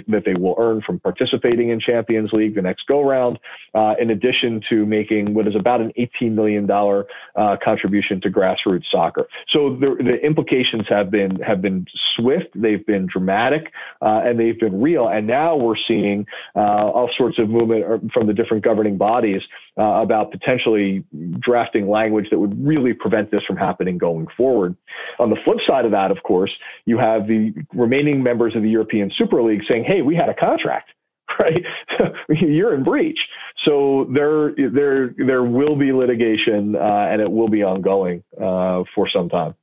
that 0.08 0.24
they 0.26 0.34
will 0.34 0.56
earn 0.60 0.82
from 0.86 1.00
participating 1.00 1.70
in 1.70 1.80
Champions 1.80 2.34
League 2.34 2.56
the 2.56 2.62
next 2.62 2.88
go 2.88 3.02
round, 3.02 3.40
uh, 3.74 3.94
in 4.02 4.10
addition 4.10 4.62
to 4.70 4.86
making 4.86 5.34
what 5.34 5.48
is 5.48 5.56
about 5.56 5.80
an 5.80 5.94
eighteen 5.96 6.36
million 6.36 6.66
dollar 6.66 7.06
uh, 7.38 7.56
contribution 7.64 8.20
to 8.20 8.30
grassroots 8.30 8.84
soccer. 8.92 9.28
So 9.50 9.78
the, 9.80 9.96
the, 10.04 10.26
implications 10.26 10.84
have 10.90 11.10
been 11.10 11.40
have 11.40 11.62
been 11.62 11.86
swift, 12.18 12.48
they've 12.54 12.86
been 12.86 13.08
dramatic, 13.08 13.72
and 14.02 14.38
they've 14.38 14.60
been 14.60 14.82
real. 14.82 15.08
And 15.08 15.26
now 15.26 15.56
we're 15.56 15.76
seeing 15.88 16.26
all 16.54 17.10
sorts 17.18 17.40
of 17.40 17.50
movement 17.52 18.12
from 18.14 18.28
the 18.28 18.34
different 18.34 18.64
governing 18.64 18.98
bodies 18.98 19.42
about 19.78 20.32
potentially 20.32 21.04
drafting 21.40 21.90
language 21.90 22.28
that 22.32 22.40
would 22.40 22.66
really 22.66 22.94
prevent 22.94 23.32
this 23.32 23.44
from 23.44 23.58
happening 23.58 23.98
going 23.98 24.28
forward. 24.36 24.76
On 25.20 25.30
the 25.30 25.38
flip 25.44 25.58
side 25.68 25.86
of 25.86 25.92
that, 25.92 26.12
of 26.12 26.24
course, 26.24 26.52
you 26.86 26.98
have 26.98 27.28
the 27.28 27.54
remaining 27.74 28.24
members 28.24 28.56
of 28.56 28.64
the 28.64 28.70
European 28.70 29.12
Super 29.18 29.42
League 29.42 29.62
saying, 29.68 29.84
hey, 29.84 30.02
we 30.02 30.16
had 30.16 30.30
a 30.30 30.34
contract. 30.34 30.90
Right, 31.40 31.64
you're 32.30 32.76
in 32.76 32.84
breach. 32.84 33.18
So 33.64 34.06
there, 34.14 34.54
there, 34.70 35.16
there 35.18 35.44
will 35.44 35.78
be 35.78 35.94
litigation, 35.94 36.76
uh, 36.76 37.08
and 37.10 37.22
it 37.22 37.32
will 37.32 37.48
be 37.48 37.64
ongoing 37.64 38.22
uh, 38.36 38.84
for 38.94 39.10
some 39.10 39.30
time. 39.30 39.56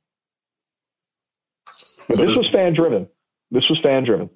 But 2.07 2.17
so 2.17 2.25
this 2.25 2.35
was 2.35 2.49
fan 2.51 2.73
driven. 2.73 3.07
This 3.51 3.69
was 3.69 3.79
fan 3.83 4.03
driven. 4.03 4.31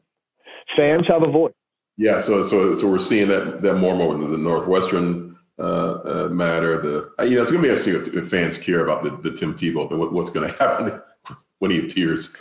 Fans 0.77 1.07
have 1.07 1.23
a 1.23 1.27
voice. 1.31 1.53
Yeah, 1.97 2.19
so 2.19 2.43
so 2.43 2.75
so 2.75 2.89
we're 2.89 2.99
seeing 2.99 3.27
that 3.27 3.61
that 3.61 3.75
more 3.75 3.91
and 3.91 3.99
more. 3.99 4.15
In 4.15 4.31
the 4.31 4.37
Northwestern 4.37 5.33
uh, 5.59 5.63
uh, 5.63 6.29
matter. 6.31 6.81
The 6.81 7.11
uh, 7.19 7.23
you 7.25 7.35
know 7.35 7.43
it's 7.43 7.51
going 7.51 7.63
to 7.63 7.67
be 7.67 7.71
interesting 7.71 7.95
if, 7.95 8.13
if, 8.13 8.27
fans 8.27 8.57
care 8.57 8.83
about 8.83 9.03
the, 9.03 9.29
the 9.29 9.35
Tim 9.35 9.53
Tebow, 9.53 9.95
what, 9.95 10.11
what's 10.11 10.31
going 10.31 10.49
to 10.51 10.57
happen 10.57 10.99
when 11.59 11.69
he 11.69 11.79
appears 11.79 12.35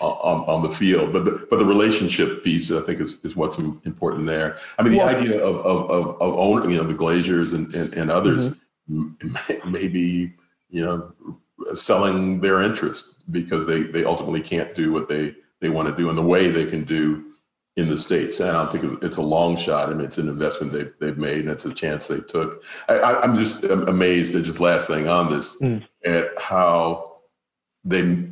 on, 0.00 0.44
on 0.48 0.62
the 0.62 0.70
field. 0.70 1.12
But 1.12 1.26
the, 1.26 1.46
but 1.50 1.58
the 1.58 1.64
relationship 1.66 2.42
piece, 2.42 2.70
I 2.70 2.80
think, 2.80 3.00
is, 3.00 3.22
is 3.24 3.36
what's 3.36 3.58
important 3.58 4.26
there. 4.26 4.58
I 4.78 4.82
mean, 4.82 4.92
the 4.92 4.98
well, 4.98 5.14
idea 5.14 5.44
of 5.44 5.56
of 5.56 5.90
of, 5.90 6.22
of 6.22 6.34
owning, 6.38 6.70
you 6.70 6.78
know, 6.78 6.84
the 6.84 6.94
Glazers 6.94 7.52
and 7.52 7.74
and, 7.74 7.92
and 7.92 8.10
others, 8.10 8.54
mm-hmm. 8.90 9.70
maybe 9.70 10.34
you 10.70 10.84
know, 10.84 11.12
selling 11.74 12.40
their 12.40 12.62
interest 12.62 13.30
because 13.30 13.66
they 13.66 13.82
they 13.82 14.04
ultimately 14.04 14.40
can't 14.40 14.74
do 14.74 14.90
what 14.90 15.08
they 15.08 15.34
they 15.60 15.68
want 15.68 15.88
to 15.88 15.94
do 15.94 16.08
in 16.10 16.16
the 16.16 16.22
way 16.22 16.50
they 16.50 16.64
can 16.64 16.84
do 16.84 17.33
in 17.76 17.88
the 17.88 17.98
states. 17.98 18.40
And 18.40 18.50
I 18.50 18.52
don't 18.52 18.72
think 18.72 19.02
it's 19.02 19.16
a 19.16 19.22
long 19.22 19.56
shot. 19.56 19.88
I 19.88 19.94
mean, 19.94 20.04
it's 20.04 20.18
an 20.18 20.28
investment 20.28 20.72
they've 20.72 20.92
they've 21.00 21.18
made, 21.18 21.40
and 21.40 21.50
it's 21.50 21.64
a 21.64 21.74
chance 21.74 22.06
they 22.06 22.20
took. 22.20 22.62
I, 22.88 23.24
am 23.24 23.36
just 23.36 23.64
amazed 23.64 24.34
at 24.34 24.44
just 24.44 24.60
last 24.60 24.88
thing 24.88 25.08
on 25.08 25.30
this 25.30 25.60
mm. 25.60 25.84
at 26.04 26.30
how 26.38 27.20
they 27.84 28.24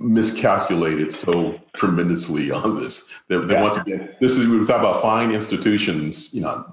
miscalculated 0.00 1.12
so 1.12 1.58
tremendously 1.74 2.50
on 2.50 2.76
this. 2.76 3.10
That, 3.28 3.46
yeah. 3.48 3.62
once 3.62 3.78
again, 3.78 4.14
this 4.20 4.36
is 4.36 4.46
we 4.46 4.58
were 4.58 4.66
talking 4.66 4.80
about 4.80 5.00
fine 5.00 5.30
institutions. 5.32 6.34
You 6.34 6.42
know, 6.42 6.66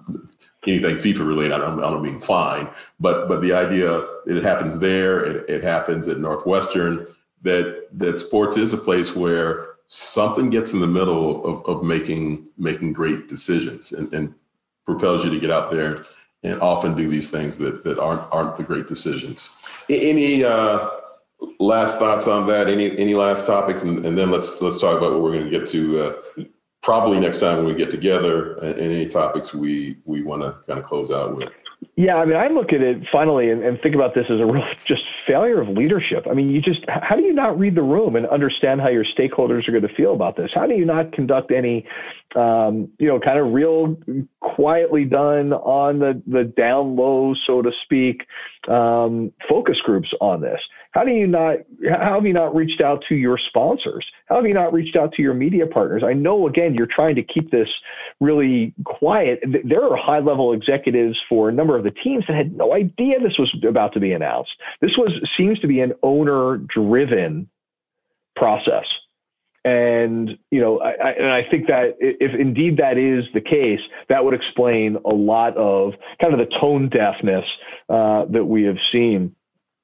anything 0.67 0.95
FIFA 0.95 1.25
related. 1.25 1.53
I 1.53 1.57
don't, 1.57 1.83
I 1.83 1.89
don't 1.89 2.03
mean 2.03 2.19
fine, 2.19 2.69
but 2.99 3.27
but 3.27 3.41
the 3.41 3.53
idea 3.53 4.05
that 4.25 4.37
it 4.37 4.43
happens 4.43 4.79
there, 4.79 5.23
it, 5.23 5.49
it 5.49 5.63
happens 5.63 6.07
at 6.07 6.17
Northwestern. 6.17 7.07
That 7.43 7.87
that 7.93 8.19
sports 8.19 8.57
is 8.57 8.73
a 8.73 8.77
place 8.77 9.15
where 9.15 9.70
something 9.93 10.49
gets 10.49 10.71
in 10.71 10.79
the 10.79 10.87
middle 10.87 11.45
of, 11.45 11.65
of 11.65 11.83
making 11.83 12.47
making 12.57 12.93
great 12.93 13.27
decisions 13.27 13.91
and, 13.91 14.11
and 14.13 14.33
propels 14.85 15.21
you 15.25 15.29
to 15.29 15.37
get 15.37 15.51
out 15.51 15.69
there 15.69 15.97
and 16.43 16.59
often 16.61 16.95
do 16.95 17.09
these 17.09 17.29
things 17.29 17.57
that, 17.57 17.83
that 17.83 17.99
aren't 17.99 18.21
aren't 18.31 18.55
the 18.55 18.63
great 18.63 18.87
decisions. 18.87 19.57
Any 19.89 20.45
uh, 20.45 20.89
last 21.59 21.99
thoughts 21.99 22.25
on 22.25 22.47
that? 22.47 22.69
Any 22.69 22.97
any 22.97 23.15
last 23.15 23.45
topics, 23.45 23.83
and, 23.83 24.05
and 24.05 24.17
then 24.17 24.31
let's 24.31 24.61
let's 24.61 24.79
talk 24.79 24.97
about 24.97 25.11
what 25.11 25.21
we're 25.21 25.33
going 25.33 25.51
to 25.51 25.51
get 25.51 25.67
to 25.67 26.03
uh, 26.05 26.43
probably 26.81 27.19
next 27.19 27.41
time 27.41 27.57
when 27.57 27.65
we 27.65 27.75
get 27.75 27.91
together. 27.91 28.53
And 28.59 28.79
any 28.79 29.07
topics 29.07 29.53
we 29.53 29.97
we 30.05 30.23
want 30.23 30.41
to 30.41 30.53
kind 30.65 30.79
of 30.79 30.85
close 30.85 31.11
out 31.11 31.35
with. 31.35 31.49
Yeah, 31.97 32.15
I 32.15 32.25
mean, 32.25 32.37
I 32.37 32.47
look 32.47 32.71
at 32.71 32.81
it 32.81 33.03
finally 33.11 33.49
and, 33.49 33.63
and, 33.63 33.77
think 33.81 33.95
about 33.95 34.15
this 34.15 34.25
as 34.29 34.39
a 34.39 34.45
real 34.45 34.63
just 34.85 35.01
failure 35.27 35.59
of 35.59 35.67
leadership. 35.69 36.25
I 36.29 36.33
mean, 36.33 36.49
you 36.49 36.61
just, 36.61 36.79
how 36.87 37.15
do 37.15 37.21
you 37.21 37.33
not 37.33 37.59
read 37.59 37.75
the 37.75 37.81
room 37.81 38.15
and 38.15 38.25
understand 38.27 38.79
how 38.79 38.87
your 38.87 39.03
stakeholders 39.03 39.67
are 39.67 39.71
going 39.71 39.87
to 39.87 39.93
feel 39.95 40.13
about 40.13 40.37
this? 40.37 40.51
How 40.55 40.65
do 40.65 40.73
you 40.73 40.85
not 40.85 41.11
conduct 41.11 41.51
any, 41.51 41.85
um, 42.35 42.89
you 42.97 43.07
know, 43.07 43.19
kind 43.19 43.39
of 43.39 43.53
real 43.53 43.97
quietly 44.39 45.03
done 45.03 45.51
on 45.51 45.99
the, 45.99 46.21
the 46.27 46.45
down 46.45 46.95
low, 46.95 47.35
so 47.45 47.61
to 47.61 47.71
speak, 47.83 48.25
um, 48.69 49.33
focus 49.49 49.77
groups 49.83 50.09
on 50.21 50.41
this? 50.41 50.61
How 50.91 51.05
do 51.05 51.11
you 51.11 51.25
not, 51.25 51.57
how 51.89 52.15
have 52.15 52.25
you 52.25 52.33
not 52.33 52.53
reached 52.53 52.81
out 52.81 53.03
to 53.07 53.15
your 53.15 53.39
sponsors? 53.47 54.05
How 54.25 54.35
have 54.35 54.45
you 54.45 54.53
not 54.53 54.73
reached 54.73 54.97
out 54.97 55.13
to 55.13 55.21
your 55.21 55.33
media 55.33 55.65
partners? 55.65 56.03
I 56.05 56.11
know, 56.11 56.47
again, 56.47 56.75
you're 56.75 56.87
trying 56.87 57.15
to 57.15 57.23
keep 57.23 57.49
this 57.49 57.69
really 58.19 58.73
quiet. 58.83 59.41
There 59.63 59.83
are 59.83 59.95
high 59.95 60.19
level 60.19 60.51
executives 60.51 61.17
for 61.29 61.47
a 61.47 61.53
number 61.53 61.77
of 61.77 61.85
the 61.85 61.91
teams 61.91 62.25
that 62.27 62.35
had 62.35 62.55
no 62.55 62.73
idea 62.73 63.19
this 63.19 63.37
was 63.39 63.53
about 63.67 63.93
to 63.93 64.01
be 64.01 64.11
announced. 64.11 64.51
This 64.81 64.91
was, 64.97 65.13
seems 65.37 65.59
to 65.59 65.67
be 65.67 65.79
an 65.79 65.93
owner 66.03 66.57
driven 66.57 67.49
process. 68.35 68.85
And 69.63 70.37
you 70.49 70.59
know, 70.59 70.79
I, 70.79 70.89
I, 70.91 71.11
and 71.11 71.27
I 71.27 71.43
think 71.49 71.67
that 71.67 71.95
if 71.99 72.37
indeed 72.37 72.77
that 72.77 72.97
is 72.97 73.25
the 73.33 73.41
case, 73.41 73.79
that 74.09 74.25
would 74.25 74.33
explain 74.33 74.97
a 75.05 75.13
lot 75.13 75.55
of 75.55 75.93
kind 76.19 76.33
of 76.33 76.39
the 76.39 76.51
tone 76.59 76.89
deafness 76.89 77.45
uh, 77.87 78.25
that 78.31 78.45
we 78.45 78.63
have 78.63 78.77
seen 78.91 79.35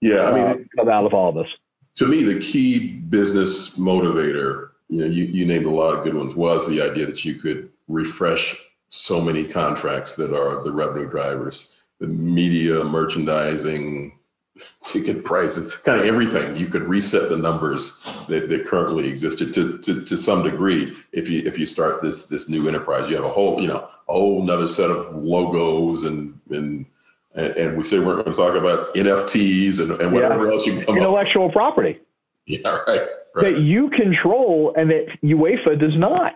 yeah, 0.02 0.24
I 0.24 0.32
mean, 0.32 0.44
uh, 0.44 0.56
come 0.78 0.90
out 0.90 1.06
of 1.06 1.14
all 1.14 1.32
this. 1.32 1.48
To 1.96 2.06
me, 2.06 2.24
the 2.24 2.40
key 2.40 2.94
business 2.94 3.78
motivator, 3.78 4.70
you 4.90 5.02
know, 5.02 5.08
you, 5.08 5.26
you 5.26 5.46
named 5.46 5.66
a 5.66 5.72
lot 5.72 5.96
of 5.96 6.04
good 6.04 6.14
ones, 6.14 6.36
was 6.36 6.68
the 6.68 6.82
idea 6.82 7.06
that 7.06 7.26
you 7.26 7.36
could 7.36 7.70
refresh 7.88 8.56
so 8.90 9.20
many 9.20 9.44
contracts 9.44 10.16
that 10.16 10.34
are 10.34 10.64
the 10.64 10.72
revenue 10.72 11.10
drivers, 11.10 11.76
the 12.00 12.08
media, 12.08 12.84
merchandising, 12.84 14.18
ticket 14.84 15.24
prices, 15.24 15.76
kind 15.78 16.00
of 16.00 16.06
everything. 16.06 16.56
You 16.56 16.68
could 16.68 16.84
reset 16.84 17.30
the 17.30 17.38
numbers 17.38 18.04
that, 18.28 18.50
that 18.50 18.66
currently 18.66 19.08
existed 19.08 19.54
to, 19.54 19.78
to, 19.80 20.04
to 20.04 20.18
some 20.18 20.44
degree. 20.44 20.96
If 21.12 21.30
you 21.30 21.44
if 21.46 21.58
you 21.58 21.66
start 21.66 22.02
this 22.02 22.28
this 22.28 22.50
new 22.50 22.68
enterprise, 22.68 23.10
you 23.10 23.16
have 23.16 23.26
a 23.26 23.30
whole 23.30 23.62
you 23.62 23.68
know 23.68 23.88
a 24.08 24.14
whole 24.14 24.42
another 24.42 24.68
set 24.68 24.90
of 24.90 25.16
logos 25.16 26.04
and 26.04 26.40
and 26.50 26.86
and, 27.38 27.56
and 27.56 27.78
we 27.78 27.84
say 27.84 28.00
we're 28.00 28.16
going 28.16 28.26
to 28.26 28.34
talk 28.34 28.56
about 28.56 28.84
NFTs 28.96 29.80
and, 29.80 29.92
and 30.02 30.12
whatever 30.12 30.48
yeah. 30.48 30.54
else 30.54 30.66
you 30.66 30.74
can 30.74 30.86
come 30.86 30.98
intellectual 30.98 31.46
up. 31.46 31.54
property. 31.54 32.00
Yeah, 32.46 32.60
right, 32.88 33.08
right, 33.36 33.54
That 33.54 33.60
you 33.60 33.90
control 33.92 34.74
and 34.76 34.90
that 34.90 35.06
UEFA 35.24 35.80
does 35.80 35.98
not. 35.98 36.34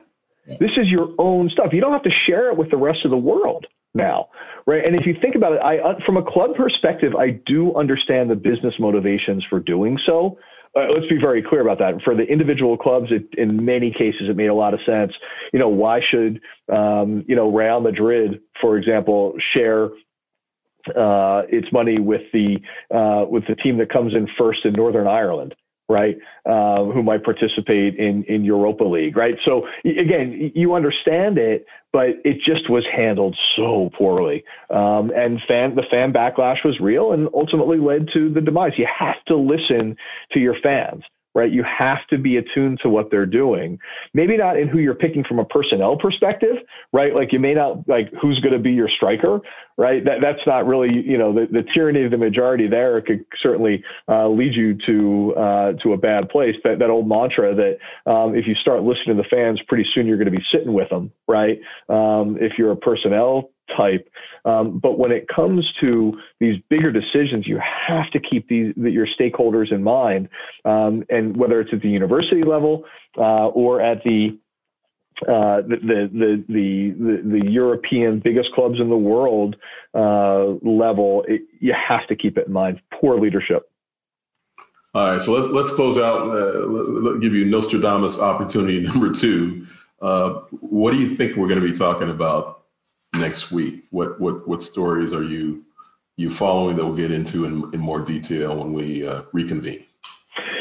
Yeah. 0.48 0.58
This 0.60 0.72
is 0.78 0.88
your 0.88 1.14
own 1.18 1.50
stuff. 1.50 1.70
You 1.72 1.82
don't 1.82 1.94
have 1.94 2.04
to 2.04 2.12
share 2.28 2.52
it 2.52 2.58
with 2.58 2.70
the 2.70 2.78
rest 2.78 3.00
of 3.06 3.12
the 3.12 3.18
world 3.18 3.66
now, 3.94 4.30
right? 4.68 4.86
And 4.86 4.96
if 4.96 5.06
you 5.06 5.16
think 5.22 5.36
about 5.36 5.54
it, 5.54 5.62
I 5.64 5.80
uh, 5.80 5.94
from 6.06 6.18
a 6.18 6.24
club 6.24 6.56
perspective, 6.56 7.16
I 7.16 7.40
do 7.46 7.76
understand 7.76 8.30
the 8.30 8.36
business 8.36 8.74
motivations 8.80 9.46
for 9.50 9.60
doing 9.60 10.00
so. 10.06 10.38
Uh, 10.76 10.88
let's 10.94 11.08
be 11.08 11.18
very 11.20 11.44
clear 11.44 11.62
about 11.62 11.80
that. 11.80 12.02
For 12.04 12.16
the 12.16 12.24
individual 12.24 12.78
clubs, 12.78 13.08
it, 13.12 13.28
in 13.38 13.66
many 13.66 13.92
cases, 13.92 14.30
it 14.30 14.38
made 14.38 14.48
a 14.48 14.54
lot 14.54 14.74
of 14.74 14.80
sense. 14.86 15.12
You 15.52 15.60
know, 15.60 15.68
why 15.68 16.00
should 16.10 16.40
um, 16.72 17.26
you 17.28 17.36
know 17.36 17.50
Real 17.54 17.80
Madrid, 17.80 18.42
for 18.62 18.78
example, 18.78 19.34
share 19.54 19.90
uh, 20.90 21.44
its 21.50 21.72
money 21.72 22.00
with 22.00 22.22
the 22.34 22.58
uh, 22.94 23.26
with 23.30 23.44
the 23.48 23.56
team 23.56 23.78
that 23.78 23.90
comes 23.90 24.14
in 24.14 24.28
first 24.38 24.66
in 24.66 24.74
Northern 24.74 25.08
Ireland, 25.08 25.56
right? 25.90 26.18
Uh, 26.46 26.86
who 26.86 27.04
might 27.04 27.24
participate 27.24 27.96
in 27.96 28.24
in 28.26 28.44
Europa 28.44 28.84
League, 28.84 29.18
right? 29.18 29.36
So 29.46 29.68
again, 29.86 30.52
you 30.56 30.74
understand 30.74 31.38
it, 31.38 31.66
but 31.94 32.10
it 32.24 32.38
just 32.46 32.70
was 32.70 32.86
handled 32.96 33.38
so 33.56 33.90
poorly, 33.98 34.44
um, 34.70 35.12
and 35.16 35.40
fan 35.48 35.76
the 35.76 35.84
fan 35.90 36.14
backlash 36.14 36.64
was 36.66 36.80
real, 36.80 37.12
and 37.12 37.30
ultimately 37.34 37.78
led 37.78 38.10
to 38.14 38.34
the 38.34 38.42
demise. 38.42 38.74
You 38.78 38.88
have 38.98 39.24
to 39.28 39.36
listen 39.36 39.96
to 40.34 40.40
your 40.40 40.56
fans 40.62 41.04
right? 41.34 41.52
You 41.52 41.64
have 41.64 42.06
to 42.10 42.18
be 42.18 42.38
attuned 42.38 42.80
to 42.84 42.90
what 42.90 43.10
they're 43.12 43.26
doing. 43.26 43.80
Maybe 44.14 44.38
not 44.38 44.58
in 44.58 44.68
who 44.68 44.80
you're 44.80 44.96
picking 44.96 45.24
from 45.24 45.40
a 45.40 45.46
personnel 45.46 45.98
perspective, 45.98 46.58
right? 46.92 47.16
Like 47.16 47.32
you 47.32 47.40
may 47.40 47.54
not 47.54 47.88
like 47.88 48.12
who's 48.22 48.40
going 48.40 48.54
to 48.54 48.60
be 48.60 48.72
your 48.72 48.90
striker, 48.90 49.40
right? 49.78 50.04
That 50.04 50.18
that's 50.22 50.46
not 50.46 50.66
really 50.66 50.92
you 50.92 51.18
know 51.18 51.34
the, 51.34 51.48
the 51.52 51.64
tyranny 51.74 52.04
of 52.04 52.12
the 52.12 52.18
majority 52.18 52.68
there 52.68 53.02
could 53.02 53.26
certainly 53.42 53.84
uh, 54.10 54.28
lead 54.28 54.54
you 54.54 54.78
to 54.86 55.34
uh, 55.38 55.72
to 55.84 55.94
a 55.94 55.98
bad 55.98 56.30
place. 56.30 56.56
That 56.64 56.80
that 56.80 56.90
old 56.90 57.08
mantra 57.08 57.56
that 57.56 58.12
um, 58.12 58.36
if 58.36 58.48
you 58.48 58.56
start 58.56 58.84
listening 58.84 59.16
to 59.18 59.24
the 59.24 59.30
fans, 59.30 59.62
pretty 59.68 59.88
soon 59.94 60.08
you're 60.08 60.18
going 60.18 60.32
to 60.32 60.38
be 60.38 60.46
sitting 60.52 60.74
with 60.74 60.90
them, 60.90 61.12
right? 61.28 61.60
Um, 61.88 62.38
if 62.42 62.54
you're 62.58 62.72
a 62.72 62.78
personnel 62.78 63.51
type. 63.76 64.10
Um, 64.46 64.80
but 64.80 64.98
when 64.98 65.12
it 65.12 65.28
comes 65.28 65.66
to 65.82 66.20
these 66.40 66.62
bigger 66.70 66.92
decisions, 66.92 67.48
you 67.48 67.60
have 67.60 68.10
to 68.12 68.20
keep 68.20 68.48
these 68.48 68.74
your 68.76 69.08
stakeholders 69.08 69.72
in 69.72 69.84
mind, 69.84 70.30
um, 70.66 71.04
and 71.10 71.38
whether 71.38 71.62
it's 71.62 71.72
at 71.74 71.82
the 71.82 71.90
university 71.90 72.44
level 72.44 72.86
uh, 73.18 73.48
or 73.48 73.82
at 73.82 74.04
the 74.04 74.38
uh, 75.28 75.62
the, 75.62 75.78
the, 75.82 76.10
the, 76.12 76.96
the, 76.98 77.40
the, 77.40 77.52
European 77.52 78.20
biggest 78.20 78.52
clubs 78.54 78.80
in 78.80 78.90
the 78.90 78.98
world 78.98 79.56
uh, 79.94 80.46
level, 80.68 81.24
it, 81.28 81.42
you 81.60 81.76
have 81.76 82.08
to 82.08 82.16
keep 82.16 82.40
it 82.40 82.48
in 82.48 82.54
mind. 82.54 82.82
Poor 83.00 83.20
leadership. 83.20 83.70
All 84.96 85.12
right, 85.12 85.22
so 85.22 85.32
let's 85.34 85.48
let's 85.54 85.72
close 85.72 85.98
out. 85.98 86.22
Uh, 86.30 87.18
give 87.20 87.36
you 87.36 87.46
Nostradamus 87.46 88.20
opportunity 88.20 88.80
number 88.88 89.12
two. 89.12 89.68
Uh, 90.02 90.40
what 90.60 90.92
do 90.92 91.00
you 91.00 91.16
think 91.16 91.38
we're 91.38 91.48
going 91.48 91.62
to 91.62 91.68
be 91.68 91.78
talking 91.78 92.10
about 92.10 92.61
next 93.14 93.52
week? 93.52 93.86
What 93.92 94.20
what 94.20 94.48
what 94.48 94.64
stories 94.64 95.14
are 95.14 95.24
you 95.24 95.64
you 96.18 96.30
following 96.30 96.76
that 96.78 96.86
we'll 96.86 96.96
get 96.96 97.12
into 97.12 97.46
in, 97.46 97.74
in 97.74 97.80
more 97.80 98.00
detail 98.00 98.56
when 98.58 98.74
we 98.74 99.08
uh, 99.08 99.24
reconvene? 99.34 99.84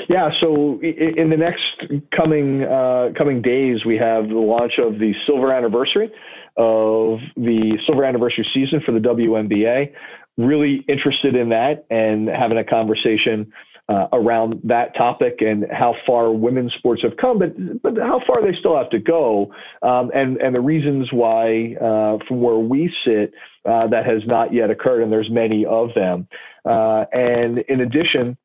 Yeah, 0.09 0.31
so 0.41 0.81
in 0.83 1.31
the 1.31 1.37
next 1.37 2.03
coming 2.17 2.65
uh, 2.65 3.11
coming 3.17 3.43
days, 3.43 3.85
we 3.85 3.97
have 3.97 4.29
the 4.29 4.35
launch 4.35 4.73
of 4.79 4.99
the 4.99 5.13
silver 5.27 5.53
anniversary 5.53 6.11
of 6.57 7.21
the 7.37 7.79
silver 7.87 8.05
anniversary 8.05 8.47
season 8.53 8.83
for 8.85 8.93
the 8.93 8.99
WNBA. 8.99 9.93
Really 10.37 10.85
interested 10.89 11.37
in 11.37 11.51
that 11.51 11.87
and 11.91 12.29
having 12.29 12.59
a 12.59 12.65
conversation 12.65 13.53
uh, 13.91 14.07
around 14.13 14.61
that 14.63 14.95
topic 14.97 15.39
and 15.41 15.67
how 15.73 15.95
far 16.07 16.31
women's 16.33 16.73
sports 16.75 17.03
have 17.03 17.17
come, 17.17 17.39
but 17.39 17.83
but 17.83 17.97
how 17.99 18.21
far 18.27 18.41
they 18.41 18.57
still 18.59 18.77
have 18.77 18.89
to 18.91 19.01
go, 19.01 19.53
um, 19.83 20.11
and 20.15 20.37
and 20.37 20.55
the 20.55 20.61
reasons 20.61 21.09
why 21.13 21.75
uh, 21.81 22.19
from 22.29 22.41
where 22.41 22.59
we 22.59 22.93
sit 23.05 23.33
uh, 23.69 23.89
that 23.89 24.07
has 24.07 24.23
not 24.27 24.55
yet 24.55 24.71
occurred, 24.71 25.03
and 25.03 25.11
there's 25.11 25.31
many 25.31 25.67
of 25.67 25.89
them. 25.95 26.29
Uh, 26.65 27.05
and 27.13 27.59
in 27.69 27.81
addition, 27.81 28.37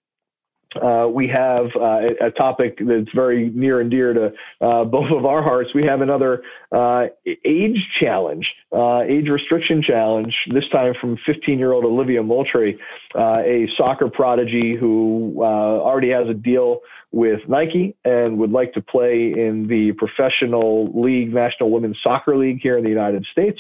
uh, 0.82 1.08
we 1.08 1.28
have 1.28 1.68
uh, 1.76 2.26
a 2.26 2.32
topic 2.32 2.78
that's 2.80 3.12
very 3.14 3.50
near 3.52 3.80
and 3.80 3.90
dear 3.90 4.14
to 4.14 4.34
uh, 4.62 4.84
both 4.84 5.12
of 5.12 5.26
our 5.26 5.42
hearts. 5.42 5.70
We 5.74 5.86
have 5.86 6.02
another 6.02 6.44
uh, 6.72 7.06
age 7.46 7.78
challenge, 8.00 8.48
uh, 8.76 9.02
age 9.02 9.28
restriction 9.30 9.82
challenge, 9.82 10.34
this 10.54 10.68
time 10.72 10.94
from 11.00 11.18
15 11.26 11.60
year 11.60 11.72
old 11.72 11.86
Olivia 11.86 12.24
Moultrie, 12.24 12.78
uh, 13.16 13.40
a 13.46 13.68
soccer 13.78 14.10
prodigy 14.10 14.76
who 14.80 15.36
already 15.42 16.10
has 16.10 16.28
a 16.30 16.34
deal 16.34 16.80
with 17.12 17.40
Nike 17.48 17.96
and 18.04 18.38
would 18.40 18.52
like 18.52 18.74
to 18.74 18.82
play 18.82 19.34
in 19.36 19.68
the 19.70 19.94
professional 19.94 20.92
league, 20.94 21.34
National 21.34 21.72
Women's 21.72 21.98
Soccer 22.04 22.36
League 22.36 22.60
here 22.62 22.78
in 22.78 22.84
the 22.84 22.90
United 22.90 23.26
States 23.32 23.60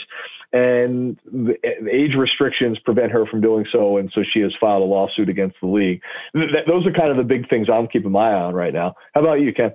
and 0.56 1.20
the 1.26 1.58
age 1.91 2.16
restrictions 2.16 2.80
prevent 2.80 3.12
her 3.12 3.26
from 3.26 3.41
doing 3.41 3.66
so, 3.74 3.97
and 3.97 4.10
so 4.16 4.24
she 4.24 4.39
has 4.39 4.53
filed 4.58 4.82
a 4.82 4.86
lawsuit 4.86 5.28
against 5.28 5.58
the 5.62 5.68
league. 5.68 6.01
Th- 6.34 6.66
those 6.66 6.88
are 6.88 6.93
kind 6.93 7.12
of 7.12 7.18
the 7.18 7.26
big 7.26 7.49
things 7.49 7.68
I'm 7.70 7.88
keeping 7.88 8.12
my 8.12 8.30
eye 8.30 8.41
on 8.41 8.53
right 8.53 8.74
now. 8.74 8.95
How 9.14 9.22
about 9.22 9.41
you, 9.41 9.53
Ken? 9.53 9.74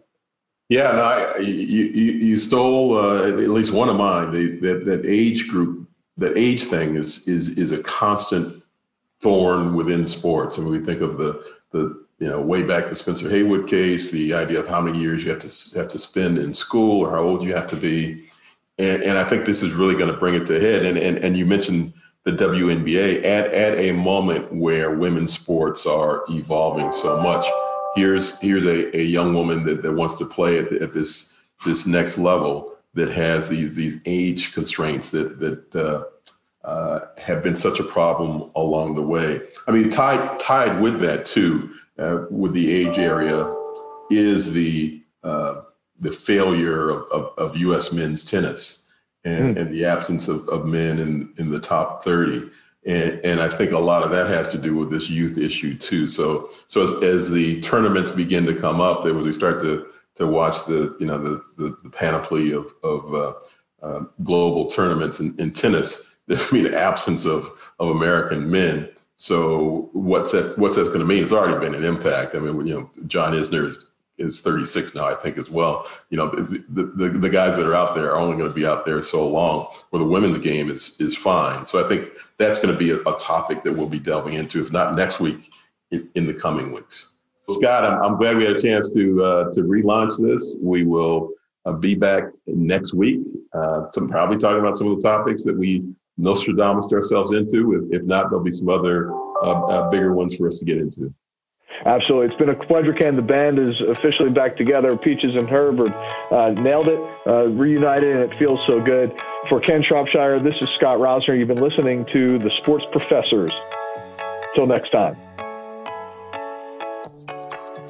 Yeah, 0.71 0.93
no, 0.93 1.03
I, 1.03 1.39
you, 1.41 1.85
you, 1.85 2.13
you 2.13 2.39
stole 2.39 2.97
uh, 2.97 3.29
at 3.29 3.37
least 3.37 3.73
one 3.73 3.91
of 3.91 3.97
mine. 3.97 4.31
The, 4.31 4.57
that 4.61 4.87
that 4.87 5.05
age 5.05 5.49
group, 5.49 5.87
that 6.17 6.39
age 6.39 6.63
thing 6.63 6.97
is 6.97 7.29
is 7.29 7.59
is 7.59 7.73
a 7.73 7.83
constant 7.83 8.63
thorn 9.21 9.75
within 9.75 10.07
sports. 10.07 10.59
I 10.59 10.63
mean, 10.63 10.71
we 10.71 10.81
think 10.81 11.03
of 11.03 11.19
the 11.19 11.45
the 11.73 12.07
you 12.21 12.29
know 12.29 12.41
way 12.41 12.63
back 12.63 12.89
the 12.89 12.97
Spencer 12.97 13.29
Haywood 13.29 13.69
case, 13.69 14.11
the 14.13 14.33
idea 14.33 14.61
of 14.61 14.67
how 14.67 14.81
many 14.81 14.99
years 14.99 15.25
you 15.25 15.31
have 15.31 15.41
to 15.41 15.79
have 15.79 15.89
to 15.89 15.99
spend 15.99 16.39
in 16.39 16.55
school 16.55 17.05
or 17.05 17.11
how 17.11 17.23
old 17.23 17.43
you 17.43 17.55
have 17.55 17.67
to 17.67 17.77
be 17.77 18.25
and, 18.81 19.03
and 19.03 19.19
I 19.19 19.25
think 19.25 19.45
this 19.45 19.63
is 19.63 19.73
really 19.75 19.95
going 19.95 20.11
to 20.11 20.17
bring 20.17 20.35
it 20.35 20.47
to 20.47 20.59
head. 20.59 20.85
And, 20.85 20.97
and, 20.97 21.19
and 21.19 21.37
you 21.37 21.45
mentioned 21.45 21.93
the 22.25 22.33
WNBA 22.33 23.19
at, 23.19 23.53
at 23.53 23.79
a 23.79 23.93
moment 23.93 24.53
where 24.53 24.97
women's 24.97 25.33
sports 25.33 25.87
are 25.87 26.25
evolving 26.31 26.91
so 26.91 27.21
much. 27.23 27.47
Here's, 27.95 28.41
here's 28.41 28.65
a, 28.65 28.97
a 28.97 29.03
young 29.03 29.35
woman 29.35 29.65
that, 29.65 29.83
that 29.83 29.93
wants 29.93 30.15
to 30.15 30.25
play 30.25 30.59
at, 30.59 30.73
at 30.73 30.95
this, 30.95 31.33
this 31.67 31.87
next 31.87 32.17
level 32.17 32.75
that 32.95 33.11
has 33.11 33.49
these, 33.49 33.75
these 33.75 34.01
age 34.07 34.55
constraints 34.55 35.11
that, 35.11 35.39
that 35.41 35.75
uh, 35.75 36.05
uh, 36.67 37.01
have 37.19 37.43
been 37.43 37.55
such 37.55 37.81
a 37.81 37.85
problem 37.85 38.51
along 38.55 38.95
the 38.95 39.03
way. 39.03 39.41
I 39.67 39.73
mean, 39.73 39.91
tied, 39.91 40.41
tied 40.41 40.81
with 40.81 41.01
that 41.01 41.25
too, 41.25 41.71
uh, 41.99 42.25
with 42.31 42.55
the 42.55 42.73
age 42.73 42.99
area, 42.99 43.55
is 44.11 44.53
the 44.53 45.03
uh, 45.23 45.63
the 46.01 46.13
failure 46.13 46.89
of, 46.89 47.11
of, 47.13 47.39
of 47.39 47.57
U.S. 47.59 47.93
men's 47.93 48.25
tennis 48.25 48.89
and, 49.25 49.57
mm. 49.57 49.61
and 49.61 49.73
the 49.73 49.85
absence 49.85 50.29
of, 50.29 50.49
of 50.49 50.67
men 50.67 50.99
in, 50.99 51.33
in 51.37 51.51
the 51.51 51.61
top 51.61 52.03
30. 52.03 52.51
And, 52.87 53.21
and 53.23 53.43
I 53.43 53.49
think 53.49 53.73
a 53.73 53.79
lot 53.79 54.05
of 54.05 54.11
that 54.11 54.29
has 54.29 54.49
to 54.51 54.59
do 54.59 54.75
with 54.75 54.91
this 54.91 55.11
youth 55.11 55.37
issue 55.37 55.77
too. 55.77 56.09
So, 56.09 56.49
so 56.67 56.83
as, 56.83 57.03
as 57.03 57.31
the 57.31 57.61
tournaments 57.61 58.11
begin 58.11 58.47
to 58.47 58.55
come 58.55 58.81
up, 58.81 59.03
there 59.03 59.15
was 59.15 59.27
we 59.27 59.33
start 59.33 59.61
to 59.61 59.87
to 60.17 60.27
watch 60.27 60.67
the 60.67 60.97
you 60.99 61.07
know 61.07 61.19
the 61.19 61.43
the, 61.57 61.77
the 61.83 61.91
panoply 61.91 62.53
of 62.53 62.73
of 62.83 63.15
uh, 63.15 63.33
uh, 63.83 64.05
global 64.23 64.71
tournaments 64.71 65.21
in, 65.21 65.35
in 65.39 65.53
tennis. 65.53 66.17
There's 66.27 66.51
been 66.51 66.67
an 66.67 66.75
absence 66.75 67.27
of 67.27 67.51
of 67.79 67.89
American 67.91 68.51
men. 68.51 68.89
So 69.17 69.91
what's 69.93 70.33
that? 70.33 70.57
What's 70.59 70.77
that 70.77 70.87
going 70.87 71.01
to 71.01 71.07
mean? 71.07 71.23
It's 71.23 71.33
already 71.33 71.59
been 71.59 71.75
an 71.75 71.85
impact. 71.85 72.35
I 72.35 72.39
mean, 72.39 72.67
you 72.67 72.75
know, 72.75 72.91
John 73.07 73.35
Isner 73.35 73.65
is 73.65 73.91
is 74.21 74.41
36 74.41 74.95
now, 74.95 75.07
I 75.07 75.15
think, 75.15 75.39
as 75.39 75.51
well. 75.51 75.89
You 76.11 76.19
know, 76.19 76.31
the, 76.31 76.93
the, 76.95 77.09
the 77.09 77.29
guys 77.29 77.57
that 77.57 77.67
are 77.67 77.75
out 77.75 77.95
there 77.95 78.11
are 78.13 78.17
only 78.17 78.37
going 78.37 78.49
to 78.49 78.55
be 78.55 78.67
out 78.67 78.85
there 78.85 79.01
so 79.01 79.27
long. 79.27 79.73
Where 79.91 80.01
the 80.01 80.09
women's 80.09 80.39
game 80.39 80.71
is 80.71 81.01
is 81.01 81.17
fine. 81.17 81.67
So 81.67 81.85
I 81.85 81.89
think 81.89 82.11
that's 82.37 82.59
going 82.59 82.73
to 82.73 82.79
be 82.79 82.91
a, 82.91 83.01
a 83.01 83.19
topic 83.19 83.63
that 83.65 83.73
we'll 83.73 83.89
be 83.89 83.99
delving 83.99 84.35
into, 84.35 84.61
if 84.61 84.73
not 84.73 84.95
next 84.95 85.21
week, 85.21 85.51
in, 85.91 86.09
in 86.15 86.27
the 86.27 86.35
coming 86.35 86.73
weeks. 86.73 87.13
Scott, 87.49 87.85
I'm, 87.85 88.03
I'm, 88.03 88.17
glad 88.17 88.37
we 88.37 88.45
had 88.45 88.57
a 88.57 88.61
chance 88.61 88.93
to 88.93 89.25
uh, 89.25 89.53
to 89.53 89.63
relaunch 89.63 90.21
this. 90.21 90.57
We 90.61 90.85
will 90.85 91.31
uh, 91.65 91.73
be 91.73 91.95
back 91.95 92.25
next 92.47 92.95
week, 92.95 93.21
uh, 93.53 93.87
to 93.93 94.07
probably 94.07 94.39
talking 94.39 94.61
about 94.61 94.77
some 94.77 94.89
of 94.89 95.01
the 95.01 95.09
topics 95.09 95.43
that 95.45 95.57
we 95.57 95.85
Nostradamus 96.21 96.93
ourselves 96.93 97.33
into. 97.33 97.89
If, 97.91 98.03
if 98.03 98.07
not, 98.07 98.31
there'll 98.31 98.45
be 98.45 98.51
some 98.51 98.69
other 98.69 99.13
uh, 99.43 99.67
uh, 99.67 99.91
bigger 99.91 100.15
ones 100.15 100.37
for 100.37 100.47
us 100.49 100.59
to 100.59 100.65
get 100.65 100.79
into. 100.79 101.13
Absolutely. 101.87 102.27
It's 102.27 102.37
been 102.37 102.51
a 102.51 102.55
pleasure, 102.55 102.93
Ken. 102.93 103.17
The 103.17 103.23
band 103.23 103.59
is 103.59 103.75
officially 103.89 104.31
back 104.31 104.57
together. 104.57 104.97
Peaches 104.97 105.35
and 105.35 105.49
Herb 105.49 105.81
uh, 105.81 106.51
nailed 106.61 106.89
it, 106.89 107.01
uh, 107.27 107.47
reunited, 107.49 108.17
and 108.17 108.33
it 108.33 108.39
feels 108.39 108.61
so 108.69 108.81
good. 108.81 109.13
For 109.49 109.61
Ken 109.61 109.83
Shropshire, 109.83 110.41
this 110.41 110.55
is 110.61 110.69
Scott 110.77 110.99
Rosner. 110.99 111.39
You've 111.39 111.49
been 111.49 111.63
listening 111.63 112.07
to 112.13 112.39
The 112.39 112.51
Sports 112.63 112.85
Professors. 112.93 113.53
Till 114.55 114.67
next 114.67 114.91
time. 114.91 115.17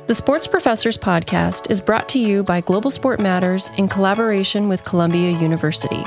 The 0.06 0.14
Sports 0.14 0.46
Professors 0.46 0.98
podcast 0.98 1.70
is 1.70 1.80
brought 1.80 2.08
to 2.10 2.18
you 2.18 2.42
by 2.42 2.60
Global 2.60 2.90
Sport 2.90 3.20
Matters 3.20 3.70
in 3.78 3.88
collaboration 3.88 4.68
with 4.68 4.84
Columbia 4.84 5.30
University. 5.38 6.02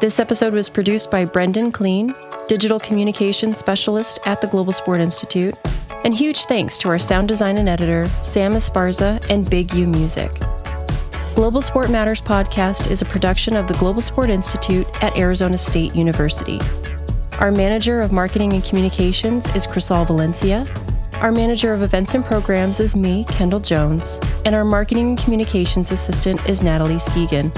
This 0.00 0.18
episode 0.18 0.54
was 0.54 0.68
produced 0.68 1.10
by 1.10 1.26
Brendan 1.26 1.70
Clean, 1.70 2.14
Digital 2.48 2.80
Communications 2.80 3.58
Specialist 3.58 4.20
at 4.24 4.40
the 4.40 4.46
Global 4.46 4.72
Sport 4.72 5.00
Institute, 5.00 5.54
and 6.02 6.14
huge 6.14 6.46
thanks 6.46 6.78
to 6.78 6.88
our 6.88 6.98
sound 6.98 7.28
design 7.28 7.58
and 7.58 7.68
editor, 7.68 8.08
Sam 8.22 8.52
Esparza 8.52 9.22
and 9.28 9.48
Big 9.48 9.74
U 9.74 9.86
Music. 9.86 10.32
Global 11.34 11.60
Sport 11.60 11.90
Matters 11.90 12.22
podcast 12.22 12.90
is 12.90 13.02
a 13.02 13.04
production 13.04 13.54
of 13.54 13.68
the 13.68 13.74
Global 13.74 14.00
Sport 14.00 14.30
Institute 14.30 14.86
at 15.02 15.16
Arizona 15.18 15.58
State 15.58 15.94
University. 15.94 16.58
Our 17.32 17.52
manager 17.52 18.00
of 18.00 18.12
marketing 18.12 18.54
and 18.54 18.64
communications 18.64 19.54
is 19.54 19.66
Crisal 19.66 20.06
Valencia. 20.06 20.66
Our 21.16 21.30
manager 21.30 21.74
of 21.74 21.82
events 21.82 22.14
and 22.14 22.24
programs 22.24 22.80
is 22.80 22.96
me, 22.96 23.24
Kendall 23.24 23.60
Jones, 23.60 24.18
and 24.46 24.54
our 24.54 24.64
marketing 24.64 25.10
and 25.10 25.18
communications 25.18 25.92
assistant 25.92 26.48
is 26.48 26.62
Natalie 26.62 26.94
Skegan. 26.94 27.52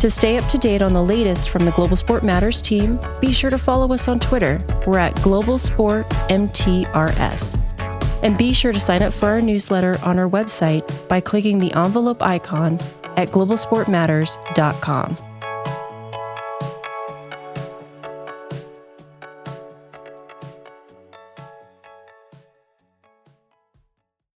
To 0.00 0.08
stay 0.08 0.38
up 0.38 0.48
to 0.48 0.56
date 0.56 0.80
on 0.80 0.94
the 0.94 1.04
latest 1.04 1.50
from 1.50 1.66
the 1.66 1.72
Global 1.72 1.94
Sport 1.94 2.24
Matters 2.24 2.62
team, 2.62 2.98
be 3.20 3.34
sure 3.34 3.50
to 3.50 3.58
follow 3.58 3.92
us 3.92 4.08
on 4.08 4.18
Twitter. 4.18 4.58
We're 4.86 4.98
at 4.98 5.14
Global 5.22 5.58
Sport 5.58 6.08
MTRS. 6.30 7.58
And 8.22 8.38
be 8.38 8.54
sure 8.54 8.72
to 8.72 8.80
sign 8.80 9.02
up 9.02 9.12
for 9.12 9.28
our 9.28 9.42
newsletter 9.42 9.98
on 10.02 10.18
our 10.18 10.28
website 10.28 11.06
by 11.06 11.20
clicking 11.20 11.58
the 11.58 11.74
envelope 11.74 12.22
icon 12.22 12.78
at 13.18 13.28
globalsportmatters.com. 13.28 15.29